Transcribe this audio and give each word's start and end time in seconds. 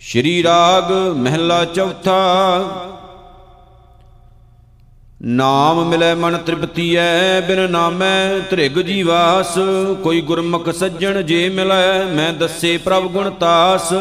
ਸ਼੍ਰੀ 0.00 0.42
ਰਾਗ 0.42 0.92
ਮਹਿਲਾ 1.16 1.64
ਚੌਥਾ। 1.64 2.20
ਨਾਮ 5.22 5.88
ਮਿਲੇ 5.88 6.14
ਮਨ 6.14 6.36
ਤ੍ਰਿਪਤੀਐ, 6.36 7.40
ਬਿਨ 7.40 7.70
ਨਾਮੈ 7.70 8.38
ਤ੍ਰਿਗ 8.50 8.78
ਜੀਵਾਸ। 8.78 9.58
ਕੋਈ 10.02 10.20
ਗੁਰਮੁਖ 10.20 10.68
ਸੱਜਣ 10.70 11.22
ਜੇ 11.22 11.48
ਮਿਲੈ, 11.48 12.04
ਮੈਂ 12.04 12.32
ਦੱਸੇ 12.32 12.76
ਪ੍ਰਭ 12.78 13.02
ਗੁਣ 13.02 13.30
ਤਾਸ। 13.30 13.92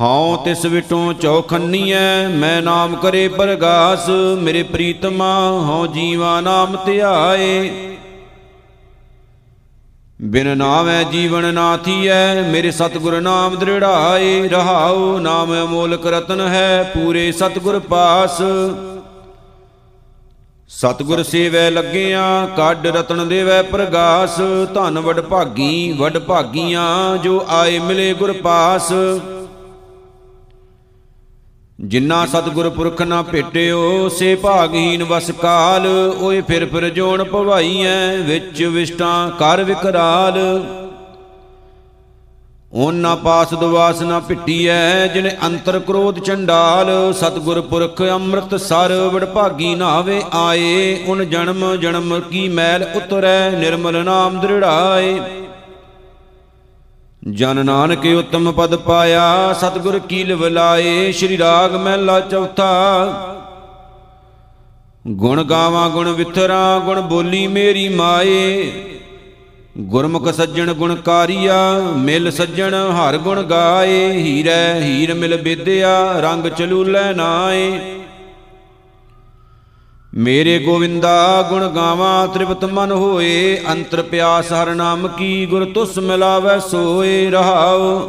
ਹਉ 0.00 0.36
ਤਿਸ 0.44 0.64
ਵਿਟੋਂ 0.64 1.14
ਚੌਖੰਨੀਐ, 1.14 2.28
ਮੈਂ 2.28 2.62
ਨਾਮ 2.62 2.96
ਕਰੇ 2.96 3.28
ਪਰਗਾਸ। 3.28 4.08
ਮੇਰੇ 4.38 4.62
ਪ੍ਰੀਤਮਾ 4.62 5.50
ਹਉ 5.50 5.86
ਜੀਵਾ 5.86 6.40
ਨਾਮ 6.40 6.76
ਧਿਆਏ। 6.86 7.89
ਬਿਨ 10.22 10.58
ਨਾਮੈ 10.58 11.02
ਜੀਵਨ 11.02 11.54
ਨਾ 11.54 11.76
ਥੀਐ, 11.76 12.42
ਮੇਰੇ 12.42 12.70
ਸਤਿਗੁਰ 12.70 13.20
ਨਾਮ 13.20 13.56
ਦ੍ਰਿੜਾਏ, 13.56 14.48
ਰਹਾਉ 14.48 15.18
ਨਾਮ 15.18 15.52
ਅਮੋਲਕ 15.62 16.06
ਰਤਨ 16.06 16.40
ਹੈ 16.40 16.82
ਪੂਰੇ 16.94 17.32
ਸਤਿਗੁਰ 17.32 17.78
ਪਾਸ। 17.78 18.42
ਸਤਿਗੁਰ 20.68 21.22
ਸੇਵੈ 21.22 21.70
ਲੱਗਿਆ, 21.70 22.48
ਕੱਢ 22.56 22.86
ਰਤਨ 22.86 23.28
ਦੇਵੈ 23.28 23.62
ਪ੍ਰਗਾਸ, 23.62 24.36
ਧਨ 24.74 24.98
ਵਡ 24.98 25.20
ਭਾਗੀ, 25.20 25.92
ਵਡ 25.92 26.18
ਭਾਗੀਆਂ, 26.18 27.16
ਜੋ 27.16 27.44
ਆਏ 27.48 27.78
ਮਿਲੇ 27.78 28.14
ਗੁਰ 28.14 28.32
ਪਾਸ। 28.32 28.92
ਜਿਨ੍ਹਾਂ 31.80 32.26
ਸਤਿਗੁਰ 32.26 32.68
ਪੁਰਖ 32.68 33.00
ਨਾ 33.02 33.20
ਭੇਟਿਓ, 33.22 34.08
ਸੇ 34.08 34.34
ਭਾਗਹੀਨ 34.34 35.04
ਵਸ 35.04 35.30
ਕਾਲ, 35.30 35.86
ਓਏ 36.20 36.40
ਫਿਰ 36.40 36.66
ਫਿਰ 36.66 36.88
ਜੋਣ 36.88 37.24
ਭਵਾਈਐ, 37.24 38.16
ਵਿੱਚ 38.16 38.62
ਵਿਸ਼ਟਾਂ 38.62 39.30
ਕਰ 39.30 39.62
ਵਿਕਰਾਲ। 39.64 40.38
ਉਹਨਾਂ 42.72 43.16
ਪਾਸ 43.16 43.54
ਦੁਵਾਸ 43.54 44.02
ਨਾ 44.02 44.18
ਭਿੱਟੀਐ, 44.20 45.06
ਜਿਨੇ 45.06 45.30
ਅੰਤਰ 45.46 45.78
ਕ੍ਰੋਧ 45.78 46.18
ਚੰਡਾਲ 46.18 47.12
ਸਤਿਗੁਰ 47.12 47.60
ਪੁਰਖ 47.60 48.02
ਅੰਮ੍ਰਿਤ 48.02 48.54
ਸਰ 48.60 48.92
ਵਡ 49.12 49.24
ਭਾਗੀ 49.24 49.74
ਨਾਵੇ 49.74 50.22
ਆਏ, 50.32 51.04
ਉਨ 51.06 51.24
ਜਨਮ 51.24 51.76
ਜਨਮ 51.76 52.20
ਕੀ 52.20 52.48
ਮੈਲ 52.48 52.86
ਉਤਰੈ, 52.94 53.50
ਨਿਰਮਲ 53.50 54.04
ਨਾਮ 54.04 54.40
ਦ੍ਰਿੜਾਏ। 54.40 55.20
ਜਨ 57.28 57.66
ਨਾਨਕ 57.66 58.06
ਉਤਮ 58.06 58.52
ਪਦ 58.52 58.76
ਪਾਇਆ, 58.76 59.52
ਸਤਿਗੁਰ 59.52 59.98
ਕੀ 59.98 60.24
ਲਿਵਲਾਏ 60.24 61.12
ਸ਼੍ਰੀ 61.12 61.38
ਰਾਗ 61.38 61.74
ਮਹਿਲਾ 61.74 62.20
ਚੌਥਾ। 62.20 63.06
ਗੁਣ 65.06 65.44
ਗਾਵਾਂ, 65.44 65.90
ਗੁਣ 65.90 66.12
ਵਿਥਰਾ, 66.12 66.78
ਗੁਣ 66.78 67.00
ਬੋਲੀ 67.00 67.46
ਮੇਰੀ 67.46 67.88
ਮਾਏ। 67.88 68.72
ਗੁਰਮੁਖ 69.78 70.28
ਸੱਜਣ 70.28 70.72
ਗੁਣਕਾਰੀਆ 70.72 71.80
ਮਿਲ 71.96 72.30
ਸੱਜਣ 72.30 72.74
ਹਰ 72.74 73.18
ਗੁਣ 73.18 73.42
ਗਾਏ। 73.42 74.12
ਹੀਰੇ 74.12 74.80
ਹੀਰ 74.80 75.14
ਮਿਲ 75.14 75.36
ਵਿਦਿਆ 75.36 76.20
ਰੰਗ 76.20 76.46
ਚਲੂਲੇ 76.46 77.14
ਨਾਏ। 77.14 77.99
ਮੇਰੇ 80.14 80.58
ਗੋਵਿੰਦਾ 80.58 81.42
ਗੁਣ 81.50 81.68
ਗਾਵਾਂ, 81.68 82.28
ਤ੍ਰਿਪਤ 82.28 82.64
ਮਨ 82.64 82.92
ਹੋਏ, 82.92 83.58
ਅੰਤਰ 83.72 84.02
ਪਿਆਸ 84.02 84.52
ਹਰ 84.52 84.74
ਨਾਮ 84.74 85.08
ਕੀ 85.08 85.46
ਗੁਰ 85.46 85.64
ਤੁਸ 85.64 85.98
ਮਿਲਾਵੈ 85.98 86.58
ਸੋਏ 86.58 87.30
ਰਹਾਉ। 87.30 88.00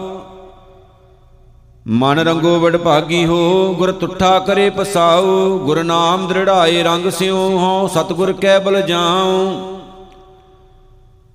ਮਨ 1.87 2.19
ਰੰਗੋ 2.19 2.59
ਵਡ 2.59 2.77
ਭਾਗੀ 2.77 3.25
ਹੋ, 3.25 3.73
ਗੁਰ 3.77 3.91
ਤੁਠਾ 3.91 4.39
ਕਰੇ 4.39 4.69
ਪਸਾਉ। 4.69 5.57
ਗੁਰ 5.59 5.83
ਨਾਮ 5.83 6.27
ਦ੍ਰਿੜਾਏ 6.27 6.83
ਰੰਗ 6.83 7.09
ਸਿਉ, 7.09 7.37
ਹਉ 7.57 7.87
ਸਤਗੁਰ 7.87 8.33
ਕੈ 8.33 8.59
ਬਲ 8.59 8.81
ਜਾਉ। 8.81 9.55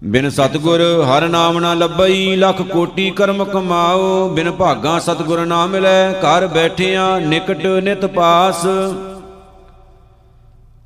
ਬਿਨ 0.05 0.31
ਸਤਗੁਰ 0.31 0.81
ਹਰ 1.05 1.29
ਨਾਮ 1.29 1.59
ਨਾ 1.59 1.75
ਲੱਭਈ, 1.75 2.37
ਲੱਖ 2.37 2.63
ਕੋਟੀ 2.63 3.11
ਕਰਮ 3.11 3.45
ਕਮਾਓ 3.45 4.29
ਬਿਨ 4.29 4.51
ਭਾਗਾ 4.51 4.99
ਸਤਗੁਰ 4.99 5.47
ਨਾ 5.47 5.67
ਮਿਲੈ, 5.67 6.13
ਘਰ 6.13 6.47
ਬੈਠਿਆਂ 6.47 7.21
ਨਿਕਟ 7.21 7.67
ਨਿਤ 7.67 8.07
ਪਾਸ। 8.07 8.67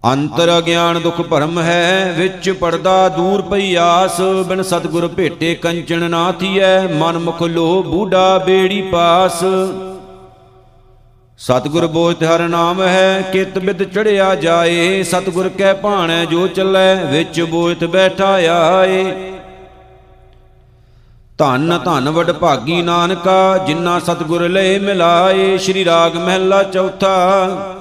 ਅੰਤਰ 0.04 0.58
ਅਗਿਆਨ 0.58 1.00
ਦੁਖ 1.00 1.20
ਭਰਮ 1.20 1.58
ਹੈ, 1.58 2.14
ਵਿੱਚ 2.18 2.50
ਪਰਦਾ 2.50 3.08
ਦੂਰ 3.08 3.42
ਪਈ 3.42 3.74
ਆਸ। 3.74 4.20
ਬਿਨ 4.46 4.62
ਸਤਗੁਰ 4.62 5.06
ਭੇਟੇ 5.08 5.55
ਕੰਚਨ 5.55 6.11
ਨਾ 6.11 6.33
ਥੀਐ, 6.33 6.86
ਮਨ 6.86 7.18
ਮੁਖ 7.18 7.42
ਲੋ 7.42 7.83
ਬੂਢਾ 7.83 8.39
ਬੇੜੀ 8.39 8.80
ਪਾਸ। 8.83 9.44
ਸਤਗੁਰ 11.39 11.86
ਬੋਧ 11.86 12.22
ਹਰ 12.24 12.48
ਨਾਮ 12.48 12.80
ਹੈ 12.83 13.20
ਕਿਤ 13.33 13.58
ਬਿਦ 13.58 13.83
ਚੜਿਆ 13.83 14.34
ਜਾਏ। 14.34 15.02
ਸਤਗੁਰ 15.02 15.48
ਕੈ 15.48 15.72
ਭਾਣੈ 15.74 16.24
ਜੋ 16.24 16.46
ਚੱਲੈ, 16.46 16.94
ਵਿੱਚ 17.05 17.40
ਬੋਇਤ 17.40 17.84
ਬੈਠਾ 17.84 18.33
ਆਏ। 18.52 19.05
ਧੰਨ 21.39 21.78
ਧੰਨ 21.84 22.10
ਵਡ 22.10 22.33
ਭਾਗੀ 22.33 22.80
ਨਾਨਕਾ 22.83 23.58
ਜਿਨ੍ਹਾਂ 23.58 24.00
ਸਤਗੁਰ 24.00 24.48
ਲਏ 24.48 24.78
ਮਿਲਾਏ। 24.78 25.56
ਸ਼੍ਰੀ 25.58 25.84
ਰਾਗ 25.84 26.16
ਮਹਿਲਾ 26.16 26.62
ਚੌਥਾ। 26.62 27.77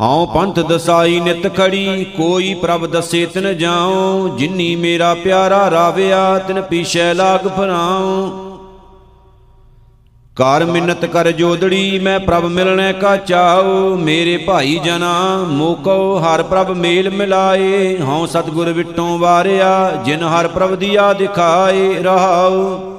ਹਉ 0.00 0.26
ਪੰਥ 0.26 0.60
ਦਸਾਈ 0.60 1.20
ਨਿਤ 1.20 1.56
ਖੜੀ, 1.56 2.04
ਕੋਈ 2.16 2.54
ਪ੍ਰਭ 2.54 2.86
ਦਸੇ 2.86 3.26
ਤਿਨ 3.26 3.58
ਜਾਉ, 3.58 4.28
ਜਿਨੀ 4.38 4.76
ਮੇਰਾ 4.76 5.14
ਪਿਆਰਾ 5.14 5.70
ਰਾਵਿਆ, 5.70 6.38
ਤਿਨ 6.38 6.62
ਪੀਛੇ 6.62 7.14
ਲਾਗ 7.14 7.48
ਫਰਾਉ। 7.48 8.30
ਕਰ 10.36 10.64
ਮਿੰਨਤ 10.64 11.04
ਕਰ 11.04 11.30
ਜੋਦੜੀ, 11.30 11.98
ਮੈਂ 11.98 12.20
ਪ੍ਰਭ 12.20 12.44
ਮਿਲਣੇ 12.44 12.92
ਕਾ 12.92 13.16
ਚਾਉ, 13.16 13.96
ਮੇਰੇ 13.96 14.36
ਭਾਈ 14.36 14.80
ਜਨਾ 14.84 15.44
ਮੋਕੋ 15.48 16.18
ਹਰ 16.18 16.42
ਪ੍ਰਭ 16.42 16.70
ਮੇਲ 16.70 17.10
ਮਿਲਾਏ। 17.10 17.98
ਹਉ 17.98 18.26
ਸਤਗੁਰ 18.26 18.72
ਵਿਟੋਂ 18.72 19.18
ਵਾਰਿਆ, 19.18 20.02
ਜਿਨ 20.04 20.22
ਹਰ 20.22 20.48
ਪ੍ਰਭ 20.48 20.74
ਦੀਆ 20.74 21.12
ਦਿਖਾਏ 21.12 22.02
ਰਹਾਉ। 22.02 22.93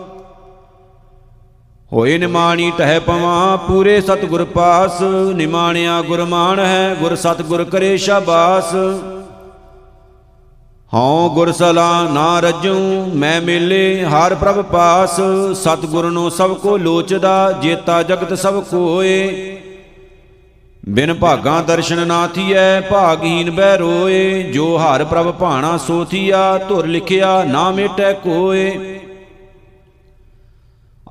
ਹੋਏ 1.95 2.17
ਨਿਮਾਣੀ 2.17 2.71
ਟਹਿ 2.77 2.99
ਪਵਾਂ, 2.99 3.57
ਪੂਰੇ 3.57 4.01
ਸਤਗੁਰ 4.01 4.43
ਪਾਸ। 4.45 5.01
ਨਿਮਾਣਿਆ 5.35 6.01
ਗੁਰਮਾਨ 6.01 6.59
ਹੈ, 6.59 6.95
ਗੁਰ 6.99 7.15
ਸਤਗੁਰ 7.15 7.63
ਕਰੇ 7.63 7.97
ਸ਼ਾਬਾਸ। 7.97 8.73
ਹਉ 10.93 11.29
ਗੁਰ 11.29 11.51
ਸਲਾ 11.51 12.07
ਨਾ 12.13 12.39
ਰਜੂ, 12.39 13.05
ਮੈਂ 13.15 13.41
ਮੇਲੇ 13.41 14.05
ਹਰ 14.05 14.35
ਪ੍ਰਭ 14.35 14.61
ਪਾਸ। 14.61 15.15
ਸਤਗੁਰ 15.53 16.09
ਨੂੰ 16.11 16.31
ਸਭ 16.31 16.53
ਕੋ 16.53 16.77
ਲੋਚਦਾ, 16.77 17.51
ਜੇਤਾ 17.51 18.03
ਜਗਤ 18.03 18.37
ਸਭ 18.37 18.63
ਕੋਏ। 18.63 19.57
ਬਿਨ 20.89 21.13
ਭਾਗਾ 21.13 21.61
ਦਰਸ਼ਨ 21.61 22.07
ਨਾ 22.07 22.27
ਥੀਐ, 22.27 22.81
ਭਾਗਹੀਨ 22.81 23.51
ਬਹਿ 23.51 23.77
ਰੋਏ। 23.77 24.43
ਜੋ 24.43 24.77
ਹਰ 24.77 25.03
ਪ੍ਰਭ 25.03 25.31
ਭਾਣਾ 25.31 25.77
ਸੋ 25.77 26.05
ਥੀਆ, 26.05 26.57
ਧੁਰ 26.69 26.87
ਲਿਖਿਆ 26.87 27.43
ਨਾ 27.43 27.71
ਮੇਟੈ 27.71 28.13
ਕੋਏ। 28.13 28.99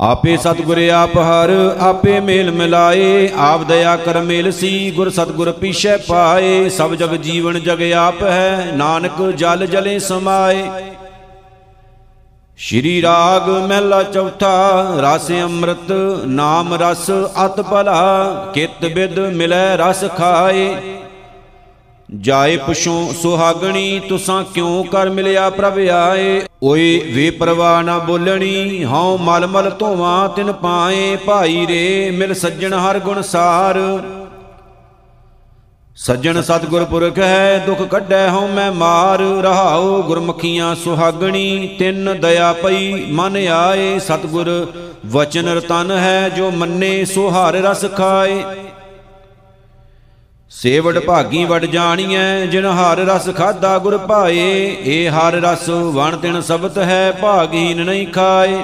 ਆਪੇ 0.01 0.37
ਸਤਿਗੁਰ 0.37 0.79
ਆਪ 0.89 1.17
ਹਰ, 1.17 1.77
ਆਪੇ 1.81 2.21
ਮੇਲ 2.21 2.51
ਮਿਲਾਏ। 2.51 3.29
ਆਪ 3.37 3.63
ਦਇਆ 3.63 3.97
ਕਰ 3.97 4.21
ਮੇਲ 4.21 4.53
ਸੀ, 4.53 4.91
ਗੁਰ 4.91 5.11
ਸਤਿਗੁਰ 5.11 5.53
ਪੀਛੇ 5.53 5.97
ਪਾਏ। 5.97 6.69
ਸਭ 6.69 6.95
ਜਗ 6.95 7.15
ਜੀਵਨ 7.17 7.61
ਜਗ 7.61 7.83
ਆਪ 7.93 8.23
ਹੈ, 8.23 8.71
ਨਾਨਕ 8.75 9.23
ਜਲ 9.37 9.67
ਜਲੇ 9.67 9.99
ਸਮਾਏ। 9.99 10.65
ਸ਼੍ਰੀ 12.57 13.03
ਰਾਗ 13.03 13.49
ਮਹਿਲਾ 13.49 14.03
ਚੌਥਾ, 14.03 14.83
ਰਸ 14.99 15.31
ਅੰਮ੍ਰਿਤ, 15.43 15.93
ਨਾਮ 16.27 16.75
ਰਸ 16.75 17.11
ਅਤ 17.45 17.61
ਭਲਾ 17.61 18.51
ਕਿਤ 18.55 18.85
ਬਿਦ 18.87 19.19
ਮਿਲੈ 19.19 19.77
ਰਸ 19.77 20.05
ਖਾਏ। 20.19 20.94
ਜਾਏ 22.21 22.57
ਪੁਛੋ 22.57 23.13
ਸੁਹਾਗਣੀ, 23.23 24.01
ਤੁਸਾਂ 24.09 24.45
ਕਿਉ 24.45 24.83
ਕਰ 24.83 25.11
ਮਿਲਿਆ 25.11 25.51
ਪ੍ਰਭ 25.51 25.79
ਆਏ? 25.79 26.43
ਓਏ 26.63 26.99
ਵੇ 27.15 27.31
ਪ੍ਰਵਾਹ 27.31 27.83
ਨਾ 27.83 27.99
ਬੋਲਣੀ, 27.99 28.85
ਹਉ 28.85 29.19
ਮਲ 29.19 29.47
ਮਲ 29.47 29.71
ਧੋਵਾਂ 29.71 30.29
ਤਿਨ 30.29 30.53
ਪਾਏ, 30.53 31.17
ਭਾਈ 31.17 31.67
ਰੇ 31.67 32.11
ਮਿਲ 32.11 32.35
ਸੱਜਣ 32.35 32.75
ਹਰ 32.75 32.99
ਗੁਣ 32.99 33.23
ਸਾਰ। 33.23 33.79
ਸੱਜਣ 35.97 36.43
ਸਤਗੁਰ 36.43 36.85
ਪੁਰਖ 36.85 37.19
ਹੈ, 37.19 37.59
ਦੁਖ 37.67 37.83
ਕੱਢੈ 37.83 38.29
ਹਉ 38.31 38.47
ਮੈਂ 38.47 38.73
ਮਾਰ। 38.73 39.19
ਰਹਾਉ 39.19 40.03
ਗੁਰਮੁਖੀਆਂ 40.03 40.75
ਸੁਹਾਗਣੀ, 40.75 41.77
ਤਿੰਨ 41.79 42.21
ਦਇਆ 42.21 42.53
ਪਈ 42.53 43.07
ਮਨ 43.11 43.37
ਆਏ। 43.37 43.99
ਸਤਗੁਰ, 43.99 44.73
ਵਚਨ 45.07 45.49
ਰਤਨ 45.49 45.91
ਹੈ 45.91 46.29
ਜੋ 46.29 46.51
ਮੰਨੇ 46.51 47.05
ਸੋ 47.05 47.29
ਹਰ 47.29 47.55
ਰਸ 47.55 47.85
ਖਾਏ। 47.97 48.45
ਸੇਵੜ 50.55 50.99
ਭਾਗੀ 50.99 51.45
ਵਡ 51.45 51.65
ਜਾਣੀਐ 51.65 52.47
ਜਿਨ 52.47 52.67
ਹਰ 52.67 52.99
ਰਸ 52.99 53.29
ਖਾਦਾ 53.37 53.79
ਗੁਰ 53.79 53.97
ਭਾਏ 53.99 54.77
ਏ 54.87 55.09
ਹਰ 55.09 55.35
ਰਸ 55.43 55.69
ਵਣ 55.95 56.17
ਤਿਨ 56.17 56.41
ਸਬਤ 56.41 56.79
ਹੈ 56.79 57.13
ਭਾਗਹੀਨ 57.13 57.85
ਨਹੀਂ 57.85 58.07
ਖਾਏ। 58.07 58.63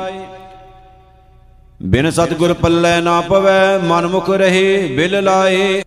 ਬਿਨ 1.83 2.11
ਸਤਗੁਰ 2.11 2.53
ਪੱਲੇ 2.53 3.01
ਨਾ 3.01 3.21
ਪਵੈ 3.21 3.79
ਮਨ 3.79 4.07
ਮੁਖ 4.07 4.31
ਰਹੇ 4.31 4.87
ਬਿਲ 4.97 5.23
ਲਾਏ। 5.25 5.83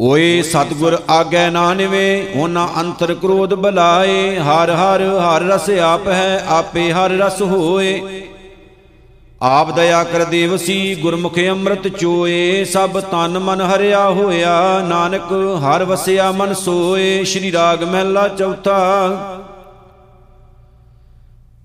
ਓਏ 0.00 0.42
ਸਤਗੁਰ 0.42 0.98
ਆਗੈ 1.10 1.48
ਨਾ 1.50 1.72
ਨਿਵੇ 1.74 2.32
ਉਹਨਾਂ 2.36 2.66
ਅੰਤਰ 2.80 3.14
ਕ੍ਰੋਧ 3.14 3.54
ਬਲਾਏ। 3.54 4.38
ਹਰ 4.38 4.70
ਹਰ 4.70 5.02
ਹਰ 5.18 5.42
ਰਸ 5.42 5.70
ਆਪ 5.84 6.08
ਹੈ 6.08 6.44
ਆਪੇ 6.48 6.90
ਹਰ 6.92 7.10
ਰਸ 7.18 7.42
ਹੋਏ। 7.42 8.00
ਆਪ 9.42 9.70
ਦਇਆ 9.70 10.04
ਕਰ 10.04 10.24
ਦੇਵਸੀ 10.24 10.94
ਗੁਰਮੁਖ 10.94 11.38
ਅੰਮ੍ਰਿਤ 11.50 11.88
ਚੋਏ, 11.88 12.64
ਸਭ 12.64 13.00
ਤਨ 13.00 13.38
ਮਨ 13.38 13.60
ਹਰਿਆ 13.60 14.08
ਹੋਇਆ, 14.08 14.80
ਨਾਨਕ 14.80 15.32
ਹਰ 15.62 15.84
ਵਸਿਆ 15.84 16.32
ਮਨ 16.32 16.54
ਸੋਏ, 16.54 17.24
ਸ਼੍ਰੀ 17.24 17.52
ਰਾਗ 17.52 17.84
ਮਹਿਲਾ 17.84 18.28
ਚੌਥਾ। 18.28 18.76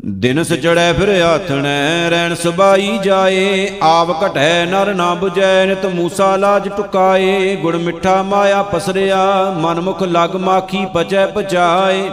ਦਿਨ 0.06 0.44
ਸਚੜੈ 0.44 0.94
ਫਿਰ 0.94 1.10
ਆਥਣੈ, 1.22 2.10
ਰੈਣ 2.10 2.36
ਸਬਾਈ 2.36 2.98
ਜਾਏ 3.04 3.68
ਆਵ 3.84 4.16
ਘਟੈ 4.26 4.66
ਨਰ 4.66 4.94
ਨਾ 4.94 5.18
부ਜੈ 5.24 5.66
ਨਿਤ 5.66 5.86
ਮੂਸਾ 5.86 6.36
ਲਾਜ 6.36 6.70
ਟੁਕਾਏ 6.70 7.56
ਗੁੜ 7.56 7.76
ਮਿੱਠਾ 7.76 8.22
ਮਾਇਆ 8.24 8.64
ਪਸਰਿਆ, 8.64 9.54
ਮਨ 9.58 9.82
ਮੁਖ 9.82 10.04
ਲਗ 10.04 10.36
ਮਾਖੀ 10.36 10.86
ਪਚੈ 10.94 11.26
ਪਚਾਏ। 11.26 12.10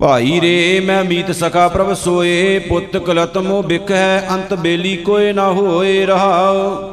ਭਾਈ 0.00 0.40
ਰੇ, 0.40 0.80
ਮੈਂ 0.80 1.04
ਮੀਤ 1.04 1.30
ਸਖਾ 1.30 1.68
ਪ੍ਰਭ 1.68 1.92
ਸੋਏ, 1.94 2.58
ਪੁੱਤ 2.58 2.96
ਕਲਤ 2.96 3.38
ਮੋ 3.38 3.62
ਬਿਕ 3.62 3.90
ਹੈ 3.90 4.26
ਅੰਤ 4.30 4.52
ਬੇਲੀ 4.54 4.96
ਕੋਏ 4.96 5.32
ਨਾ 5.32 5.46
ਹੋਏ 5.50 6.04
ਰਹਾਉ। 6.06 6.92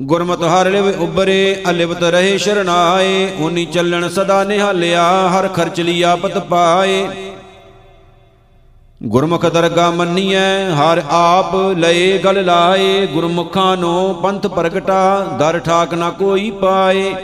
ਗੁਰਮਤਿ 0.00 0.48
ਹਰ 0.48 0.70
ਲਿਵ 0.70 0.86
ਉਬਰੇ 1.02 1.62
ਅਲਿਵਤ 1.70 2.02
ਰਹੇ 2.02 2.36
ਸ਼ਰਨਾਏ 2.38 3.28
ਉਨੀ 3.38 3.64
ਚੱਲਣ 3.64 4.08
ਸਦਾ 4.08 4.44
ਨਿਹਾਲਿਆ, 4.44 5.28
ਹਰ 5.28 5.48
ਖਰਚ 5.48 5.80
ਲਈ 5.80 6.02
ਆਪਤ 6.02 6.38
ਪਾਏ। 6.38 7.06
ਗੁਰਮੁਖ 9.02 9.46
ਦਰਗਾ 9.46 9.90
ਮੰਨੀਐ, 9.90 10.70
ਹਰ 10.70 11.02
ਆਪ 11.10 11.54
ਲਏ 11.78 12.18
ਗਲ 12.18 12.44
ਲਾਏ, 12.44 13.06
ਗੁਰਮੁਖਾਂ 13.06 13.76
ਨੂੰ 13.76 14.14
ਪੰਥ 14.14 14.46
ਪ੍ਰਗਟਾ, 14.46 15.36
ਦਰ 15.38 15.58
ਠਾਕ 15.58 15.94
ਨਾ 15.94 16.10
ਕੋਈ 16.10 16.50
ਪਾਏ। 16.50 17.14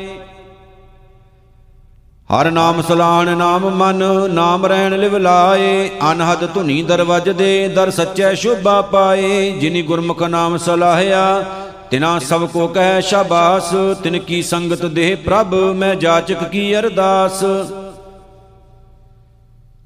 ਹਰ 2.33 2.51
ਨਾਮ 2.51 2.81
ਸਲਾਣ 2.83 3.37
ਨਾਮ 3.37 3.69
ਮਨ, 3.71 4.03
ਨਾਮ 4.31 4.67
ਰਹਿਣ 4.67 4.99
ਲਿਵ 4.99 5.17
ਲਾਏ। 5.17 5.91
ਅਨਹਦ 6.13 6.55
ਧੁਨੀ 6.55 6.83
ਦਰਵਜ 6.83 7.29
ਦੇ, 7.31 7.69
ਦਰ 7.69 7.91
ਸੱਚੈ 7.91 8.35
ਸ਼ੋਭਾ 8.35 8.81
ਪਾਏ। 8.83 9.51
ਜਿਨੀ 9.51 9.83
ਗੁਰਮੁਖ 9.83 10.23
ਨਾਮ 10.23 10.57
ਸਲਾਹਿਆ, 10.57 11.45
ਤਿਨਾ 11.91 12.19
ਸਭ 12.19 12.47
ਕੋ 12.49 12.67
ਕਹਿ 12.67 13.03
ਸ਼ਾਬਾਸ। 13.03 13.75
ਤਿਨ 14.03 14.19
ਕੀ 14.19 14.43
ਸੰਗਤ 14.43 14.87
ਦੇਹ 14.87 15.17
ਪ੍ਰਭ, 15.17 15.55
ਮੈਂ 15.55 15.95
ਜਾਚਕ 15.95 16.45
ਕੀ 16.45 16.79
ਅਰਦਾਸ। 16.79 17.45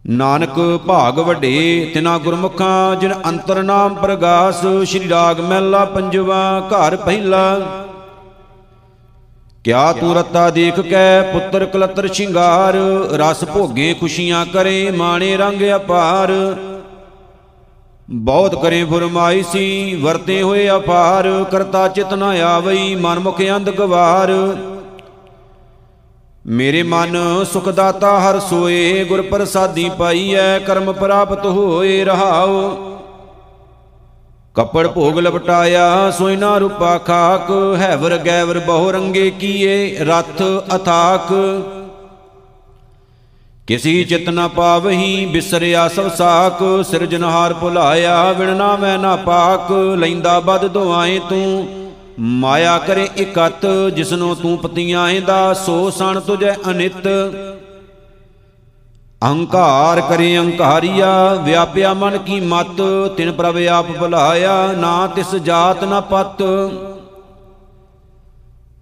ਨਾਨਕ 0.06 0.80
ਭਾਗ 0.86 1.18
ਵੱਡੇ, 1.18 1.90
ਤਿਨਾ 1.94 2.18
ਗੁਰਮੁਖਾਂ, 2.18 2.96
ਜਿਨ 2.96 3.14
ਅੰਤਰ 3.26 3.62
ਨਾਮ 3.62 3.94
ਪ੍ਰਗਾਸ। 3.94 4.62
ਸ਼੍ਰੀ 4.84 5.08
ਰਾਗ 5.08 5.40
ਮਹਿਲਾ 5.40 5.84
ਪੰਜਵਾ, 5.84 6.68
ਘਰ 6.70 6.96
ਪਹਿਲਾ। 6.96 7.60
ਕਿਆ 9.66 9.92
ਤੂੰ 9.92 10.14
ਰਤਾ 10.14 10.50
ਦੇਖ 10.50 10.80
ਕੇ 10.80 11.22
ਪੁੱਤਰ 11.32 11.64
ਕਲਤਰ 11.64 12.06
ਸ਼ਿੰਗਾਰ, 12.12 12.74
ਰਸ 13.12 13.44
ਭੋਗੇ 13.44 13.94
ਖੁਸ਼ੀਆਂ 14.00 14.46
ਕਰੇ 14.46 14.90
ਮਾਣੇ 14.90 15.36
ਰੰਗ 15.36 15.62
ਅਪਾਰ। 15.76 16.32
ਬਹੁਤ 18.10 18.62
ਕਰੇ 18.62 18.84
ਫਰਮਾਈ 18.84 19.42
ਸੀ, 19.52 19.94
ਵਰਤੇ 19.94 20.42
ਹੋਏ 20.42 20.68
ਅਪਾਰ, 20.70 21.44
ਕਰਤਾ 21.50 21.88
ਚਿਤ 21.88 22.14
ਨ 22.14 22.22
ਆਵਈ 22.22 22.94
ਮਨ 22.94 23.18
ਮੁਖ 23.18 23.42
ਅੰਧ 23.56 23.70
ਗਵਾਰ। 23.70 24.32
ਮੇਰੇ 26.46 26.82
ਮਨ 26.82 27.16
ਸੁਖ 27.52 27.68
ਦਾਤਾ 27.68 28.18
ਹਰ 28.20 28.40
ਸੋਏ, 28.40 29.04
ਗੁਰ 29.04 29.22
ਪ੍ਰਸਾਦੀ 29.22 29.90
ਪਾਈਐ, 29.98 30.58
ਕਰਮ 30.58 30.92
ਪ੍ਰਾਪਤ 30.92 31.46
ਹੋਏ 31.46 32.04
ਰਹਾਉ। 32.04 32.95
ਕੱਪੜ 34.56 34.86
ਭੋਗ 34.86 35.18
ਲਪਟਾਇਆ, 35.18 36.10
ਸੋਇਨਾ 36.10 36.58
ਰੂਪਾ 36.58 36.98
ਖਾਕ, 36.98 37.50
ਹੈਵਰ 37.78 38.16
ਗੈਵਰ 38.16 38.58
ਬਹੁ 38.58 38.90
ਰੰਗੇ 38.90 39.30
ਕੀਏ, 39.30 39.96
ਰਥ 40.00 40.42
ਅਥਾਕ। 40.76 41.32
ਕਿਸੀ 43.66 44.04
ਚਿਤ 44.04 44.28
ਨ 44.30 44.48
ਪਾਵਹੀ, 44.48 45.26
ਬਿਸਰਿਆ 45.26 45.88
ਸਭ 45.88 46.08
ਸਾਕ 46.08 46.84
ਸਿਰਜਨਹਾਰ 46.90 47.54
ਭੁਲਾਇਆ, 47.54 48.32
ਵਿਣ 48.32 48.56
ਨਾ 48.56 48.76
ਮੈਂ 48.76 48.98
ਨਾ 48.98 49.16
ਪਾਕ, 49.16 49.72
ਲੈਂਦਾ 49.72 50.40
ਬਦ 50.40 50.66
ਦੁਆਏ 50.66 51.18
ਤੂੰ। 51.18 51.68
ਮਾਇਆ 52.20 52.78
ਕਰੇ 52.78 53.08
ਇਕਤ, 53.16 53.66
ਜਿਸਨੂੰ 53.96 54.36
ਤੂੰ 54.36 54.58
ਪਤੀਆਂ 54.58 55.20
ਦਾ, 55.20 55.52
ਸੋ 55.54 55.90
ਸਣ 55.90 56.20
ਤੁਜੈ 56.20 56.54
ਅਨਿਤ। 56.70 57.08
ਅਹੰਕਾਰ 59.22 60.00
ਕਰੇ 60.00 60.36
ਅਹੰਕਾਰੀਆ 60.38 61.34
ਵਿਆਪਿਆ 61.34 61.92
ਮਨ 61.94 62.18
ਕੀ 62.18 62.40
ਮਤ, 62.40 62.80
ਤਿਨ 63.16 63.32
ਪ੍ਰਭ 63.32 63.56
ਆਪ 63.70 63.86
ਭੁਲਾਇਆ, 63.90 64.72
ਨਾ 64.72 65.06
ਤਿਸ 65.06 65.34
ਜਾਤ 65.34 65.84
ਨਾ 65.84 66.00
ਪਤ। 66.00 66.42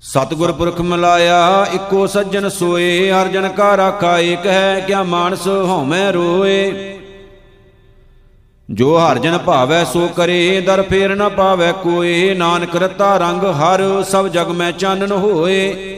ਸਤਿਗੁਰ 0.03 0.53
ਪੁਰਖ 0.53 0.81
ਮਿਲਾਇਆ, 0.81 1.67
ਇੱਕੋ 1.73 2.07
ਸੱਜਣ 2.07 2.49
ਸੋਏ, 2.49 3.11
ਹਰ 3.11 3.29
ਜਨ 3.29 3.49
ਕਾ 3.49 3.77
ਰਾਖਾ 3.77 4.19
ਏਕ 4.19 4.47
ਹੈ, 4.47 4.81
ਕਿਆ 4.81 5.03
ਮਾਨਸ 5.03 5.47
ਹਉਮੈ 5.47 6.11
ਰੋਏ। 6.13 7.01
ਜੋ 8.71 8.99
ਹਰ 8.99 9.19
ਜਨ 9.19 9.39
ਭਾਵੈ 9.39 9.85
ਸੋ 9.85 10.09
ਕਰੇ, 10.17 10.61
ਦਰ 10.61 10.83
ਫੇਰ 10.83 11.15
ਨ 11.17 11.29
ਪਾਵੈ 11.29 11.73
ਕੋਏ, 11.73 12.35
ਨਾਨਕ 12.35 12.77
ਰਤਾ 12.77 13.17
ਰੰਗ 13.19 13.45
ਹਰ, 13.45 14.03
ਸਭ 14.03 14.29
ਜਗ 14.29 14.51
ਮੈਂ 14.51 14.73
ਚਾਨਣ 14.73 15.13
ਹੋਏ। 15.13 15.94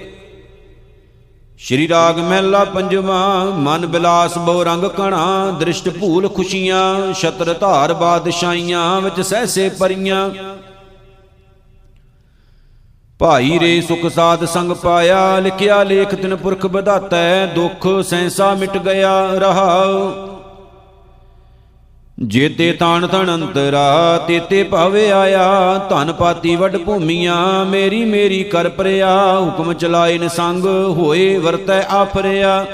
ਸ਼੍ਰੀ 1.58 1.88
ਰਾਗ 1.88 2.18
ਮਹਿਲਾ 2.18 2.64
ਪੰਜਵਾ, 2.64 3.44
ਮਨ 3.44 3.86
ਬਿਲਾਸ 3.86 4.36
ਬਹੁ 4.38 4.64
ਰੰਗ 4.64 4.84
ਕਣਾ, 4.84 5.50
ਦ੍ਰਿਸ਼ਟ 5.60 5.88
ਭੂਲ 5.88 6.28
ਖੁਸ਼ੀਆਂ, 6.28 7.12
ਛਤਰ 7.12 7.52
ਧਾਰ 7.52 7.94
ਬਾਦਸ਼ਾਈਆਂ 7.94 9.00
ਵਿੱਚ 9.00 9.20
ਸਹਸੇ 9.20 9.68
ਪਰੀਆਂ। 9.68 10.30
ਭਾਈ 13.18 13.58
ਰੇ 13.58 13.80
ਸੁਖ 13.80 14.06
ਸਾਧ 14.12 14.44
ਸੰਗ 14.44 14.72
ਪਾਇਆ, 14.72 15.38
ਲਿਖਿਆ 15.38 15.82
ਲੇਖ 15.82 16.14
ਤਿਨ 16.14 16.36
ਪੁਰਖ 16.36 16.66
ਵਧਾਤੈ, 16.66 17.46
ਦੁੱਖ 17.46 17.86
ਸੈਂਸਾ 18.04 18.54
ਮਿਟ 18.54 18.76
ਗਿਆ 18.78 19.26
ਰਹਾਉ 19.34 20.35
ਜੇਤੇ 22.18 22.72
ਤਾਣ 22.72 23.06
ਤਣ 23.06 23.30
ਅੰਤਰਾ 23.34 24.18
ਤੇਤੇ 24.28 24.62
ਭਾਵੇ 24.62 25.10
ਆਇਆ, 25.12 25.80
ਧਨ 25.90 26.12
ਪਾਤੀ 26.12 26.54
ਵੱਡ 26.56 26.76
ਭੂਮੀਆਂ, 26.76 27.64
ਮੇਰੀ 27.64 28.04
ਮੇਰੀ 28.04 28.42
ਕਰ 28.42 28.68
ਪਰਿਆ, 28.68 29.10
ਹੁਕਮ 29.40 29.72
ਚਲਾਏ 29.72 30.18
ਨ 30.18 30.28
ਸੰਗ, 30.28 30.66
ਹੋਏ 30.98 31.36
ਵਰਤੈ 31.36 31.82
ਆਫਰਿਆ। 31.90 32.64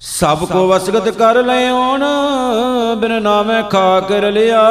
ਸਭ 0.00 0.44
ਕੋ 0.44 0.66
ਵਸਗਤ 0.68 1.08
ਕਰ 1.08 1.42
ਲਿਓਣ 1.44 2.04
ਬਿਨ 3.00 3.22
ਨਾਮੈ 3.22 3.62
ਖਾ 3.62 4.00
ਕਰ 4.00 4.30
ਲਿਆ, 4.32 4.62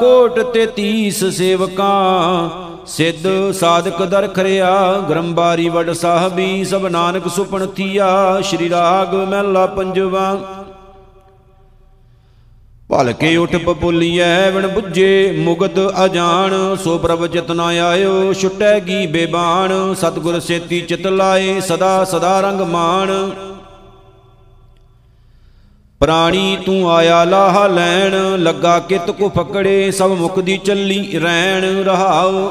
ਕੋਟ 0.00 0.40
ਤੇ 0.52 0.66
30 0.66 1.24
ਸੇਵਕਾਂ, 1.30 2.50
ਸਿੱਧ 2.86 3.26
ਸਾਧਕ 3.52 4.02
ਦਰ 4.02 4.26
ਖਰਿਆ, 4.28 4.70
ਗਰੰਬਾਰੀ 5.10 5.68
ਵਡ 5.68 5.92
ਸਾਹਿਬੀ, 5.92 6.64
ਸਭ 6.64 6.86
ਨਾਨਕ 6.86 7.28
ਸੁਪਨ 7.28 7.66
ਥੀਆ, 7.66 8.40
ਸ਼੍ਰੀ 8.42 8.70
ਰਾਗ 8.70 9.14
ਮਹਿਲਾ 9.14 9.66
ਪੰਜਵਾ। 9.66 10.36
ਭਲਕੇ 12.90 13.36
ਉਠ 13.36 13.56
ਪਪੁਲੀਐ 13.56 14.50
ਵਿਣ 14.50 14.66
부ਜੇ 14.66 15.34
ਮੁਗਤ 15.38 15.78
ਅਜਾਣ। 16.04 16.76
ਸੋ 16.76 16.98
ਪ੍ਰਭ 16.98 17.26
ਚਿਤਨਾ 17.26 17.66
ਆਇਓ 17.66 18.32
ਛੁਟੈਗੀ 18.32 19.06
ਬੇਬਾਨ 19.06 19.94
ਸਤਗੁਰ 19.94 20.38
ਸੇਤੀ 20.40 20.80
ਚਿਤ 20.80 21.06
ਲਾਏ, 21.06 21.60
ਸਦਾ 21.60 22.04
ਸਦਾ 22.04 22.40
ਰੰਗ 22.40 22.60
ਮਾਣ। 22.60 23.30
ਪ੍ਰਾਣੀ 26.00 26.58
ਤੂੰ 26.66 26.90
ਆਇਆ 26.92 27.24
ਲਾਹ 27.24 27.68
ਲੈਣ, 27.68 28.14
ਲੱਗਾ 28.38 28.78
ਕਿਤ 28.78 29.10
ਕੋ 29.10 29.28
ਫਕੜੇ, 29.28 29.90
ਸਭ 29.90 30.12
ਮੁਕਦੀ 30.12 30.56
ਚੱਲੀ 30.56 31.18
ਰਹਿਣ। 31.18 31.84
ਰਹਾਉ 31.84 32.48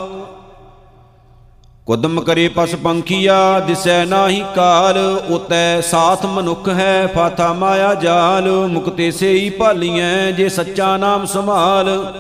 ਕੁਦਮ 1.90 2.22
ਕਰੇ 2.22 2.48
ਪਸ 2.48 2.76
ਪੰਖੀਆ, 2.76 3.60
ਦਿਸੈ 3.60 4.06
ਨਾਹੀ 4.06 4.44
ਕਾਲ, 4.56 4.98
ਉਤੈ 5.30 5.82
ਸਾਥ 5.82 6.26
ਮਨੁੱਖ 6.26 6.70
ਹੈ, 6.70 7.08
ਫਾਥਾ 7.08 7.54
ਮਾਇਆ 7.54 7.94
ਜਾਲ, 7.94 8.68
ਮੁਕਤੇ 8.68 9.12
ਸੇਈ 9.12 9.50
ਭਾਲੀਐ, 9.50 10.32
ਜੇ 10.32 10.50
ਸੱਚਾ 10.50 10.98
ਨਾਮ 10.98 11.26
ਸੰਭਾਲ। 11.26 12.14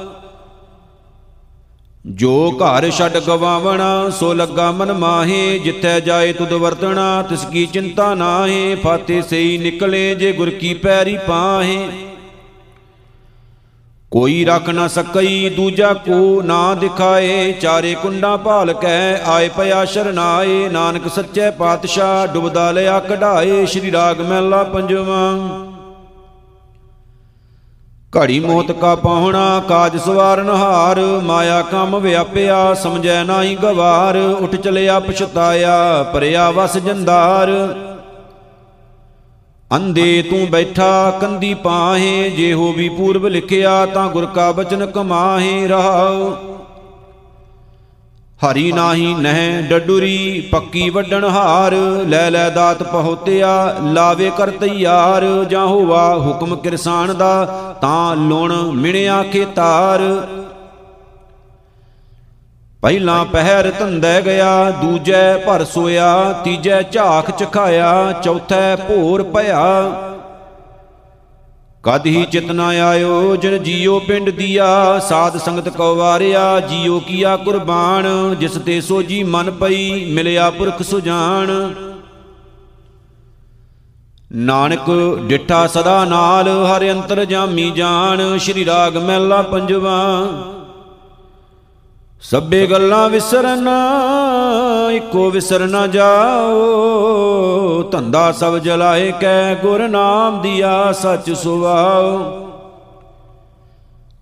ਜੋ 2.05 2.51
ਘਰ 2.51 2.89
ਛੱਡ 2.89 3.17
ਗਵਾਵਣਾ, 3.17 4.09
ਸੋ 4.09 4.33
ਲੱਗਾ 4.33 4.71
ਮਨ 4.71 4.93
ਮਾਹੇ, 4.93 5.59
ਜਿੱਥੈ 5.59 5.99
ਜਾਏ 5.99 6.33
ਤੁਧ 6.33 6.53
ਵਰਤਣਾ, 6.53 7.21
ਤਿਸ 7.21 7.45
ਕੀ 7.45 7.65
ਚਿੰਤਾ 7.65 8.15
ਨਾਹੇ, 8.15 8.75
ਫਾਤੇ 8.75 9.21
ਸਈ 9.21 9.57
ਨਿਕਲੇ, 9.57 10.15
ਜੇ 10.15 10.31
ਗੁਰ 10.31 10.49
ਕੀ 10.49 10.73
ਪੈਰੀ 10.73 11.17
ਪਾਹੇ। 11.17 12.08
ਕੋਈ 14.11 14.45
ਰੱਖ 14.45 14.69
ਨਾ 14.69 14.87
ਸਕਈ, 14.87 15.49
ਦੂਜਾ 15.49 15.93
ਕੋ 15.93 16.41
ਨਾ 16.41 16.75
ਦਿਖਾਏ। 16.75 17.51
ਚਾਰੇ 17.51 17.95
ਕੁੰਡਾਂ 17.95 18.37
ਭਾਲ 18.37 18.73
ਕੈ, 18.73 19.21
ਆਏ 19.25 19.49
ਪਿਆ 19.49 19.85
ਸ਼ਰਨਾਏ। 19.85 20.69
ਨਾਨਕ 20.69 21.07
ਸੱਚੇ 21.07 21.51
ਪਾਤਸ਼ਾਹ 21.51 22.27
ਡੁਬਦਾ 22.27 22.71
ਲਿਆ 22.71 22.99
ਕਢਾਏ। 22.99 23.65
ਸ਼੍ਰੀ 23.65 23.91
ਰਾਗ 23.91 24.21
ਮਹਿਲਾ 24.21 24.63
ਪੰਜਵਾਂ। 24.63 25.37
ਘੜੀ 28.17 28.39
ਮੋਤ 28.39 28.71
ਕਾ 28.71 28.95
ਪਾਹਣਾ, 28.95 29.61
ਕਾਜ 29.69 29.97
ਸਵਾਰਨ 29.97 30.49
ਹਾਰ। 30.49 30.99
ਮਾਇਆ 30.99 31.61
ਕੰਮ 31.61 31.99
ਵਿਆਪਿਆ, 31.99 32.73
ਸਮਝੈ 32.73 33.23
ਨਾਹੀ 33.23 33.55
ਗਵਾਰ। 33.55 34.17
ਉਠ 34.17 34.55
ਚਲਿਆ 34.55 34.99
ਪਛਤਾਇਆ, 34.99 36.03
ਪਰਿਆ 36.13 36.51
ਵਸ 36.51 36.77
ਜੰਦਾਰ। 36.77 37.49
ਅੰਦੇ 39.75 40.21
ਤੂੰ 40.21 40.49
ਬੈਠਾ, 40.49 41.17
ਕੰਦੀ 41.21 41.53
ਪਾਹੇ, 41.53 42.29
ਜੇ 42.29 42.53
ਹੋ 42.53 42.73
ਵੀ 42.73 42.89
ਪੂਰਬ 42.89 43.27
ਲਿਖਿਆ 43.27 43.85
ਤਾਂ 43.85 44.09
ਗੁਰ 44.09 44.25
ਕਾ 44.25 44.51
ਬਚਨ 44.51 44.85
ਕਮਾਹੇ 44.85 45.67
ਰਹਾਉ। 45.67 46.33
ਹਰੀ 48.39 48.71
ਨਾਹੀ 48.71 49.13
ਨਹਿ 49.13 49.61
ਡਡੂਰੀ, 49.61 50.49
ਪੱਕੀ 50.51 50.89
ਵੱਡਣ 50.89 51.25
ਹਾਰ, 51.25 51.73
ਲੈ 52.07 52.29
ਲੈ 52.29 52.49
ਦਾਤ 52.49 52.83
ਪਹੁਤਿਆ, 52.83 53.75
ਲਾਵੇ 53.83 54.31
ਕਰ 54.37 54.49
ਤਿਆਰ, 54.49 55.45
ਜਾਂ 55.49 55.67
ਹੋਵਾ 55.67 56.17
ਹੁਕਮ 56.17 56.55
ਕਿਰਸਾਨ 56.55 57.17
ਦਾ, 57.17 57.45
ਤਾਂ 57.81 58.15
ਲੁਣ 58.15 58.53
ਮਿਣਿਆ 58.71 59.23
ਖੇਤਾਰ। 59.23 60.01
ਪਹਿਲਾਂ 62.83 63.25
ਪਹਿਰ 63.25 63.71
ਧੰਦੈ 63.79 64.21
ਗਿਆ, 64.21 64.71
ਦੂਜੈ 64.71 65.37
ਭਰ 65.37 65.63
ਸੋਇਆ, 65.65 66.41
ਤੀਜੈ 66.43 66.81
ਝਾਖ 66.81 67.31
ਚਖਾਇਆ 67.31 68.21
ਚੌਥੈ 68.23 68.75
ਭੋਰ 68.75 69.23
ਭਇਆ। 69.23 69.91
ਕਦ 71.83 72.05
ਹੀ 72.05 72.25
ਚਿਤ 72.25 72.51
ਨ 72.51 72.59
ਆਇਓ, 72.59 73.35
ਜਿਨ 73.35 73.63
ਜੀਓ 73.63 73.99
ਪਿੰਡ 73.99 74.29
ਦੀਆ, 74.29 74.99
ਸਾਧ 74.99 75.37
ਸੰਗਤ 75.37 75.69
ਕੋ 75.69 75.95
ਵਾਰਿਆ, 75.95 76.59
ਜੀਓ 76.59 76.99
ਕੀਆ 76.99 77.35
ਕੁਰਬਾਨ, 77.37 78.35
ਜਿਸ 78.39 78.51
ਤੇ 78.51 78.81
ਸੋਜੀ 78.81 79.23
ਮਨ 79.23 79.51
ਪਈ, 79.51 80.05
ਮਿਲਿਆ 80.05 80.49
ਪੁਰਖ 80.49 80.81
ਸੁਜਾਨ। 80.81 81.73
ਨਾਨਕ 84.33 84.89
ਡਿਠਾ 85.27 85.67
ਸਦਾ 85.67 86.05
ਨਾਲ, 86.05 86.49
ਹਰ 86.65 86.91
ਅੰਤਰ 86.91 87.25
ਜਾਮੀ 87.25 87.71
ਜਾਣ 87.71 88.37
ਸ਼੍ਰੀ 88.37 88.65
ਰਾਗ 88.65 88.97
ਮਹਿਲਾ 88.97 89.41
ਪੰਜਵਾ। 89.41 89.99
ਸਭੇ 92.21 92.67
ਗੱਲਾਂ 92.67 93.09
ਵਿਸਰਨ 93.09 93.69
ਇੱਕੋ 94.91 95.29
ਵਿਸਰ 95.31 95.67
ਨਾ 95.67 95.87
ਜਾਓ। 95.87 96.59
ਧੰਦਾ 97.91 98.31
ਸਭ 98.31 98.57
ਜਲਾਏ, 98.57 99.11
ਕੈ 99.11 99.55
ਗੁਰ 99.55 99.87
ਨਾਮ 99.87 100.41
ਦੀਆ 100.41 100.91
ਸਚ 100.91 101.31
ਸੁਵਾਓ। 101.31 102.35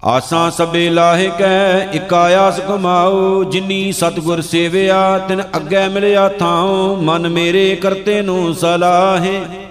ਆਸਾਂ 0.03 0.51
ਸਭੇ 0.51 0.89
ਲਾਹੇ, 0.89 1.31
ਕੈ 1.39 1.79
ਇਕ 1.93 2.13
ਆਸ 2.13 2.59
ਕਮਾਓ। 2.59 3.43
ਜਿਨੀ 3.43 3.91
ਸਤਗੁਰ 3.91 4.41
ਸੇਵਿਆ, 4.41 5.17
ਤਿਨ 5.17 5.43
ਅੱਗੇ 5.55 5.87
ਮਿਲਿਆ 5.87 6.29
ਥਾਉ। 6.29 6.95
ਮਨ 6.95 7.29
ਮੇਰੇ 7.29 7.75
ਕਰਤੇ 7.75 8.21
ਨੂੰ 8.21 8.55
ਸਲਾਹੇ। 8.55 9.66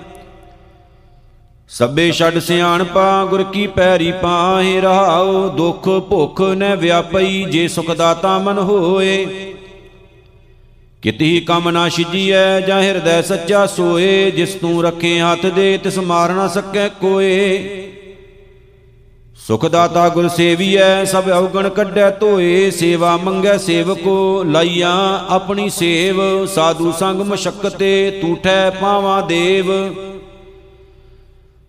ਸਭੇ 1.79 2.13
ਛੱਡ 2.13 2.39
ਸਿਆਣਪਾ 2.39 3.25
ਗੁਰ 3.25 3.43
ਕੀ 3.43 3.67
ਪੈਰੀ 3.67 4.13
ਪਾਹੇ 4.13 4.81
ਰਹਾਉ, 4.81 5.49
ਦੁਖ 5.49 5.89
ਭੁਖ 5.89 6.41
ਨੈ 6.41 6.77
ਵਿਆਪਈ, 6.77 7.45
ਜੇ 7.45 7.69
ਸੁਖ 7.69 7.91
ਦਾਤਾ 7.91 8.39
ਮਨ 8.39 8.59
ਹੋਏ। 8.59 9.27
ਕਿਤਹੀ 11.03 11.41
ਕਮ 11.41 11.71
ਨਾ 11.71 11.89
ਛਿਜੀਐ, 11.89 12.61
ਜਾਂ 12.61 12.83
ਹਿਰਦੈ 12.83 13.23
ਸੱਚਾ 13.23 13.67
ਸੋਏ, 13.67 14.31
ਜਿਸ 14.31 14.55
ਤੂੰ 14.55 14.83
ਰੱਖੇ 14.83 15.21
ਹੱਥ 15.21 15.47
ਦੇ, 15.47 15.79
ਤਿਸ 15.79 15.99
ਮਾਰ 15.99 16.33
ਨਾ 16.33 16.49
ਸਕੈ 16.49 16.89
ਕੋਏ। 16.89 17.63
ਸੁਖ 19.47 19.67
ਦਾਤਾ 19.67 20.09
ਗੁਰ 20.09 20.29
ਸੇਵੀਐ, 20.29 21.05
ਸਭ 21.05 21.29
ਔਗਣ 21.29 21.69
ਕੱਢੈ 21.69 22.11
ਧੋਏ, 22.11 22.71
ਸੇਵਾ 22.71 23.17
ਮੰਗੈ 23.17 23.57
ਸੇਵਕੋ, 23.59 24.45
ਲਾਈਆਂ 24.45 25.27
ਆਪਣੀ 25.29 25.71
ਸੇਵ, 25.71 26.47
ਸਾਧੂ 26.47 26.93
ਸੰਗ 26.93 27.21
ਮਸ਼ਕਤੇ 27.21 28.19
ਤੂਠੈ 28.23 28.71
ਪਾਵਾਂ 28.71 29.23
ਦੇਵ। 29.23 29.73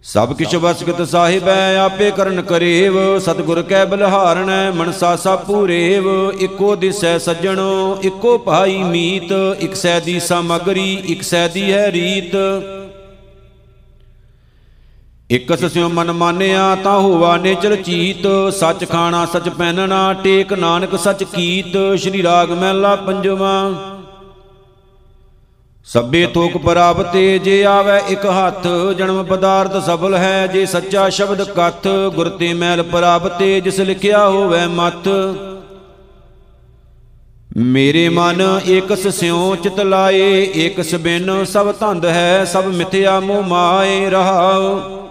ਸਭ 0.07 0.33
ਕਿਛ 0.33 0.55
ਵਸਗਤ 0.55 1.01
ਸਾਹਿਬੈ, 1.07 1.77
ਆਪੇ 1.77 2.11
ਕਰਨ 2.11 2.41
ਕਰੇਵ 2.41 3.19
ਸਤਿਗੁਰ 3.19 3.61
ਕੈ 3.61 3.85
ਬਲਹਾਰਣੈ, 3.85 4.71
ਮਨਸਾ 4.71 5.15
ਸਾ 5.15 5.35
ਪੂਰੇਵ। 5.35 6.31
ਇੱਕੋ 6.39 6.75
ਦਿਸੈ 6.75 7.17
ਸੱਜਣੋ, 7.17 7.97
ਇੱਕੋ 8.03 8.37
ਭਾਈ 8.37 8.77
ਮੀਤ। 8.83 9.33
ਇਕ 9.59 9.75
ਸੈ 9.75 9.99
ਦੀ 9.99 10.19
ਸਮਗਰੀ, 10.19 10.93
ਇਕ 10.93 11.23
ਸੈ 11.23 11.47
ਦੀ 11.47 11.71
ਹੈ 11.73 11.91
ਰੀਤ। 11.91 12.35
ਇਕਸ 15.31 15.65
ਸਿਉ 15.65 15.89
ਮਨ 15.89 16.11
ਮਾਨਿਆ, 16.11 16.75
ਤਾਂ 16.75 16.99
ਹੋਵਾ 16.99 17.37
ਨੇਚਰ 17.37 17.75
ਚੀਤ। 17.75 18.53
ਸੱਚ 18.53 18.89
ਖਾਣਾ, 18.89 19.25
ਸੱਚ 19.25 19.49
ਪਹਿਨਣਾ, 19.49 20.13
ਟੇਕ 20.13 20.53
ਨਾਨਕ 20.53 20.99
ਸੱਚ 20.99 21.23
ਕੀਤ। 21.23 21.99
ਸ਼੍ਰੀ 21.99 22.23
ਰਾਗ 22.23 22.51
ਮਹਿਲਾ 22.51 22.95
ਪੰਜਵਾ। 22.95 23.71
ਸਭੇ 25.87 26.25
ਤੋਕ 26.25 26.57
ਪ੍ਰਾਪਤੇ 26.57 27.39
ਜੇ 27.39 27.63
ਆਵੇ 27.65 27.99
ਇਕ 28.09 28.25
ਹੱਥ, 28.25 28.67
ਜਨਮ 28.97 29.23
ਪਦਾਰਥ 29.23 29.75
ਸਫਲ 29.85 30.15
ਹੈ 30.15 30.47
ਜੇ 30.47 30.65
ਸੱਚਾ 30.65 31.07
ਸ਼ਬਦ 31.09 31.43
ਕਥ, 31.51 31.87
ਗੁਰ 32.15 32.29
ਤੇ 32.29 32.53
ਮੈਲ 32.53 32.83
ਪ੍ਰਾਪਤੇ 32.83 33.59
ਜਿਸ 33.61 33.79
ਲਿਖਿਆ 33.79 34.27
ਹੋਵੇ 34.27 34.65
ਮਤ 34.67 35.07
ਮੇਰੇ 37.57 38.07
ਮਨ 38.09 38.41
ਏਕਸ 38.67 39.07
ਸਿਉ 39.07 39.55
ਚਿਤ 39.55 39.79
ਲਾਏ, 39.79 40.51
ਏਕਸ 40.55 40.95
ਬਿਨ 40.95 41.43
ਸਭ 41.45 41.73
ਧੰਦ 41.79 42.05
ਹੈ, 42.05 42.45
ਸਭ 42.45 42.65
ਮਿਥਿਆ 42.65 43.19
ਮੋਹ 43.19 43.43
ਮਾਏ 43.43 44.09
ਰਹਾਉ। 44.09 45.06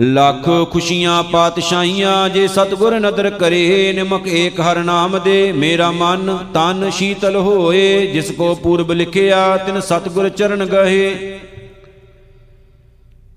ਲੱਖ 0.00 0.48
ਖੁਸ਼ੀਆਂ 0.70 1.22
ਪਾਤਸ਼ਾਹੀਆਂ 1.22 2.28
ਜੇ 2.28 2.46
ਸਤਗੁਰ 2.48 2.98
ਨਦਰ 3.00 3.30
ਕਰੇ, 3.30 3.92
ਨਿਮਕ 3.92 4.28
ਏਕ 4.28 4.60
ਹਰ 4.60 4.78
ਨਾਮ 4.78 5.18
ਦੇ, 5.18 5.52
ਮੇਰਾ 5.52 5.90
ਮਨ 5.90 6.36
ਤਨ 6.54 6.90
ਸ਼ੀਤਲ 6.90 7.36
ਹੋਏ, 7.36 8.06
ਜਿਸ 8.06 8.30
ਕੋ 8.30 8.54
ਪੂਰਬ 8.54 8.92
ਲਿਖਿਆ, 8.92 9.56
ਤਿਨ 9.56 9.80
ਸਤਗੁਰ 9.80 10.28
ਚਰਨ 10.28 10.64
ਗਏ। 10.66 11.38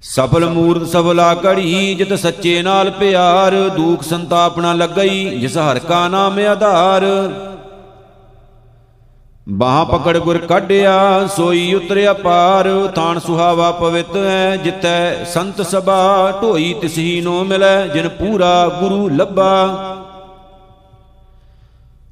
ਸਫਲ 0.04 0.46
ਮੂਰਤ 0.50 0.88
ਸਫਲਾ 0.88 1.34
ਘੜੀ, 1.36 1.94
ਜਿਤ 1.96 2.14
ਸੱਚੇ 2.14 2.62
ਨਾਲ 2.62 2.92
ਪਿਆਰ, 2.92 3.56
ਦੁਖ 3.70 4.04
ਸੰਤਾਪ 4.04 4.60
ਨਾ 4.60 4.74
ਲੱਗਈ, 4.74 5.26
ਜਿਸ 5.30 5.58
ਹਰ 5.58 5.80
ਕਾ 5.80 6.08
ਨਾਮ 6.08 6.40
ਆਧਾਰ। 6.40 7.06
ਬਾਹ 9.50 9.86
ਪਕੜ 9.86 10.18
ਗੁਰ 10.18 10.38
ਕੱਢਿਆ, 10.38 11.28
ਸੋਈ 11.28 11.74
ਉਤਰਿਆ 11.74 12.14
ਪਾਰ, 12.14 12.88
ਥਾਨ 12.96 13.20
ਸੁਹਾਵਾ 13.20 13.72
ਪਵਿੱਤ 13.72 14.16
ਹੈ 14.16 14.56
ਜਿਤੈ 14.56 15.24
ਸੰਤ 15.24 15.62
ਸਭਾ 15.62 16.32
ਢੋਈ 16.42 16.74
ਤਿਸਹੀ 16.74 17.22
ਨੋ 17.22 17.44
ਮਿਲੈ, 17.44 17.88
ਜਿਨ 17.88 18.08
ਪੂਰਾ 18.10 18.68
ਗੁਰੂ 18.80 19.10
ਲੱਭਾ। 19.10 19.96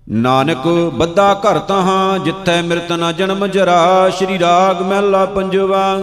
ਨਾਨਕ 0.09 0.67
ਬੱਦਾ 0.93 1.33
ਘਰ 1.33 1.59
ਤਹਾਂ, 1.59 2.19
ਜਿੱਥੈ 2.19 2.61
ਮਿਰਤ 2.61 2.91
ਨ 2.91 3.11
ਜਨਮ 3.11 3.47
ਜਰਾ, 3.47 4.09
ਸ਼੍ਰੀ 4.09 4.39
ਰਾਗ 4.39 4.81
ਮਹਿਲਾ 4.81 5.25
ਪੰਜਵਾ। 5.25 5.99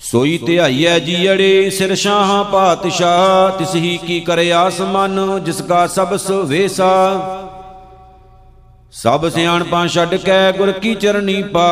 ਸੋਈ 0.00 0.38
ਧਿਆਈਐ 0.38 0.98
ਜੀੜੇ 0.98 1.70
ਸਿਰ 1.70 1.94
ਸ਼ਾਹਾਂ 1.94 2.44
ਪਾਤਸ਼ਾਹ, 2.44 3.50
ਤਿਸਹੀ 3.50 3.98
ਕੀ 4.06 4.20
ਕਰੇ 4.20 4.52
ਆਸਮਨ, 4.52 5.40
ਜਿਸ 5.44 5.62
ਕਾ 5.62 5.86
ਸਬਸ 5.86 6.30
ਵੇਸਾ। 6.30 7.18
ਸਭ 8.92 9.28
ਸਿਆਣਪਾਂ 9.28 9.88
ਛੱਡ 9.88 10.14
ਕੇ 10.14 10.52
ਗੁਰ 10.58 10.72
ਕੀ 10.72 10.94
ਚਰਨੀ 10.94 11.42
ਪਾ। 11.42 11.68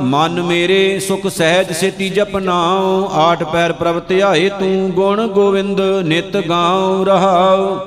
ਮਨ 0.00 0.42
ਮੇਰੇ 0.42 1.00
ਸੁਖ 1.00 1.26
ਸਹਿਜ 1.26 1.72
ਸੇਤੀ 1.72 2.08
ਜਪਨਾਉ। 2.08 3.08
ਆਠ 3.12 3.42
ਪੈਰ 3.42 3.72
ਪ੍ਰਭ 3.72 4.00
ਧਿਆਏ 4.08 4.48
ਤੂੰ 4.48 4.90
ਗੁਣ 4.90 5.26
ਗੋਵਿੰਦ 5.26 5.80
ਨਿਤ 5.80 6.36
ਗਾਉ 6.36 7.04
ਰਹਾਉ। 7.04 7.78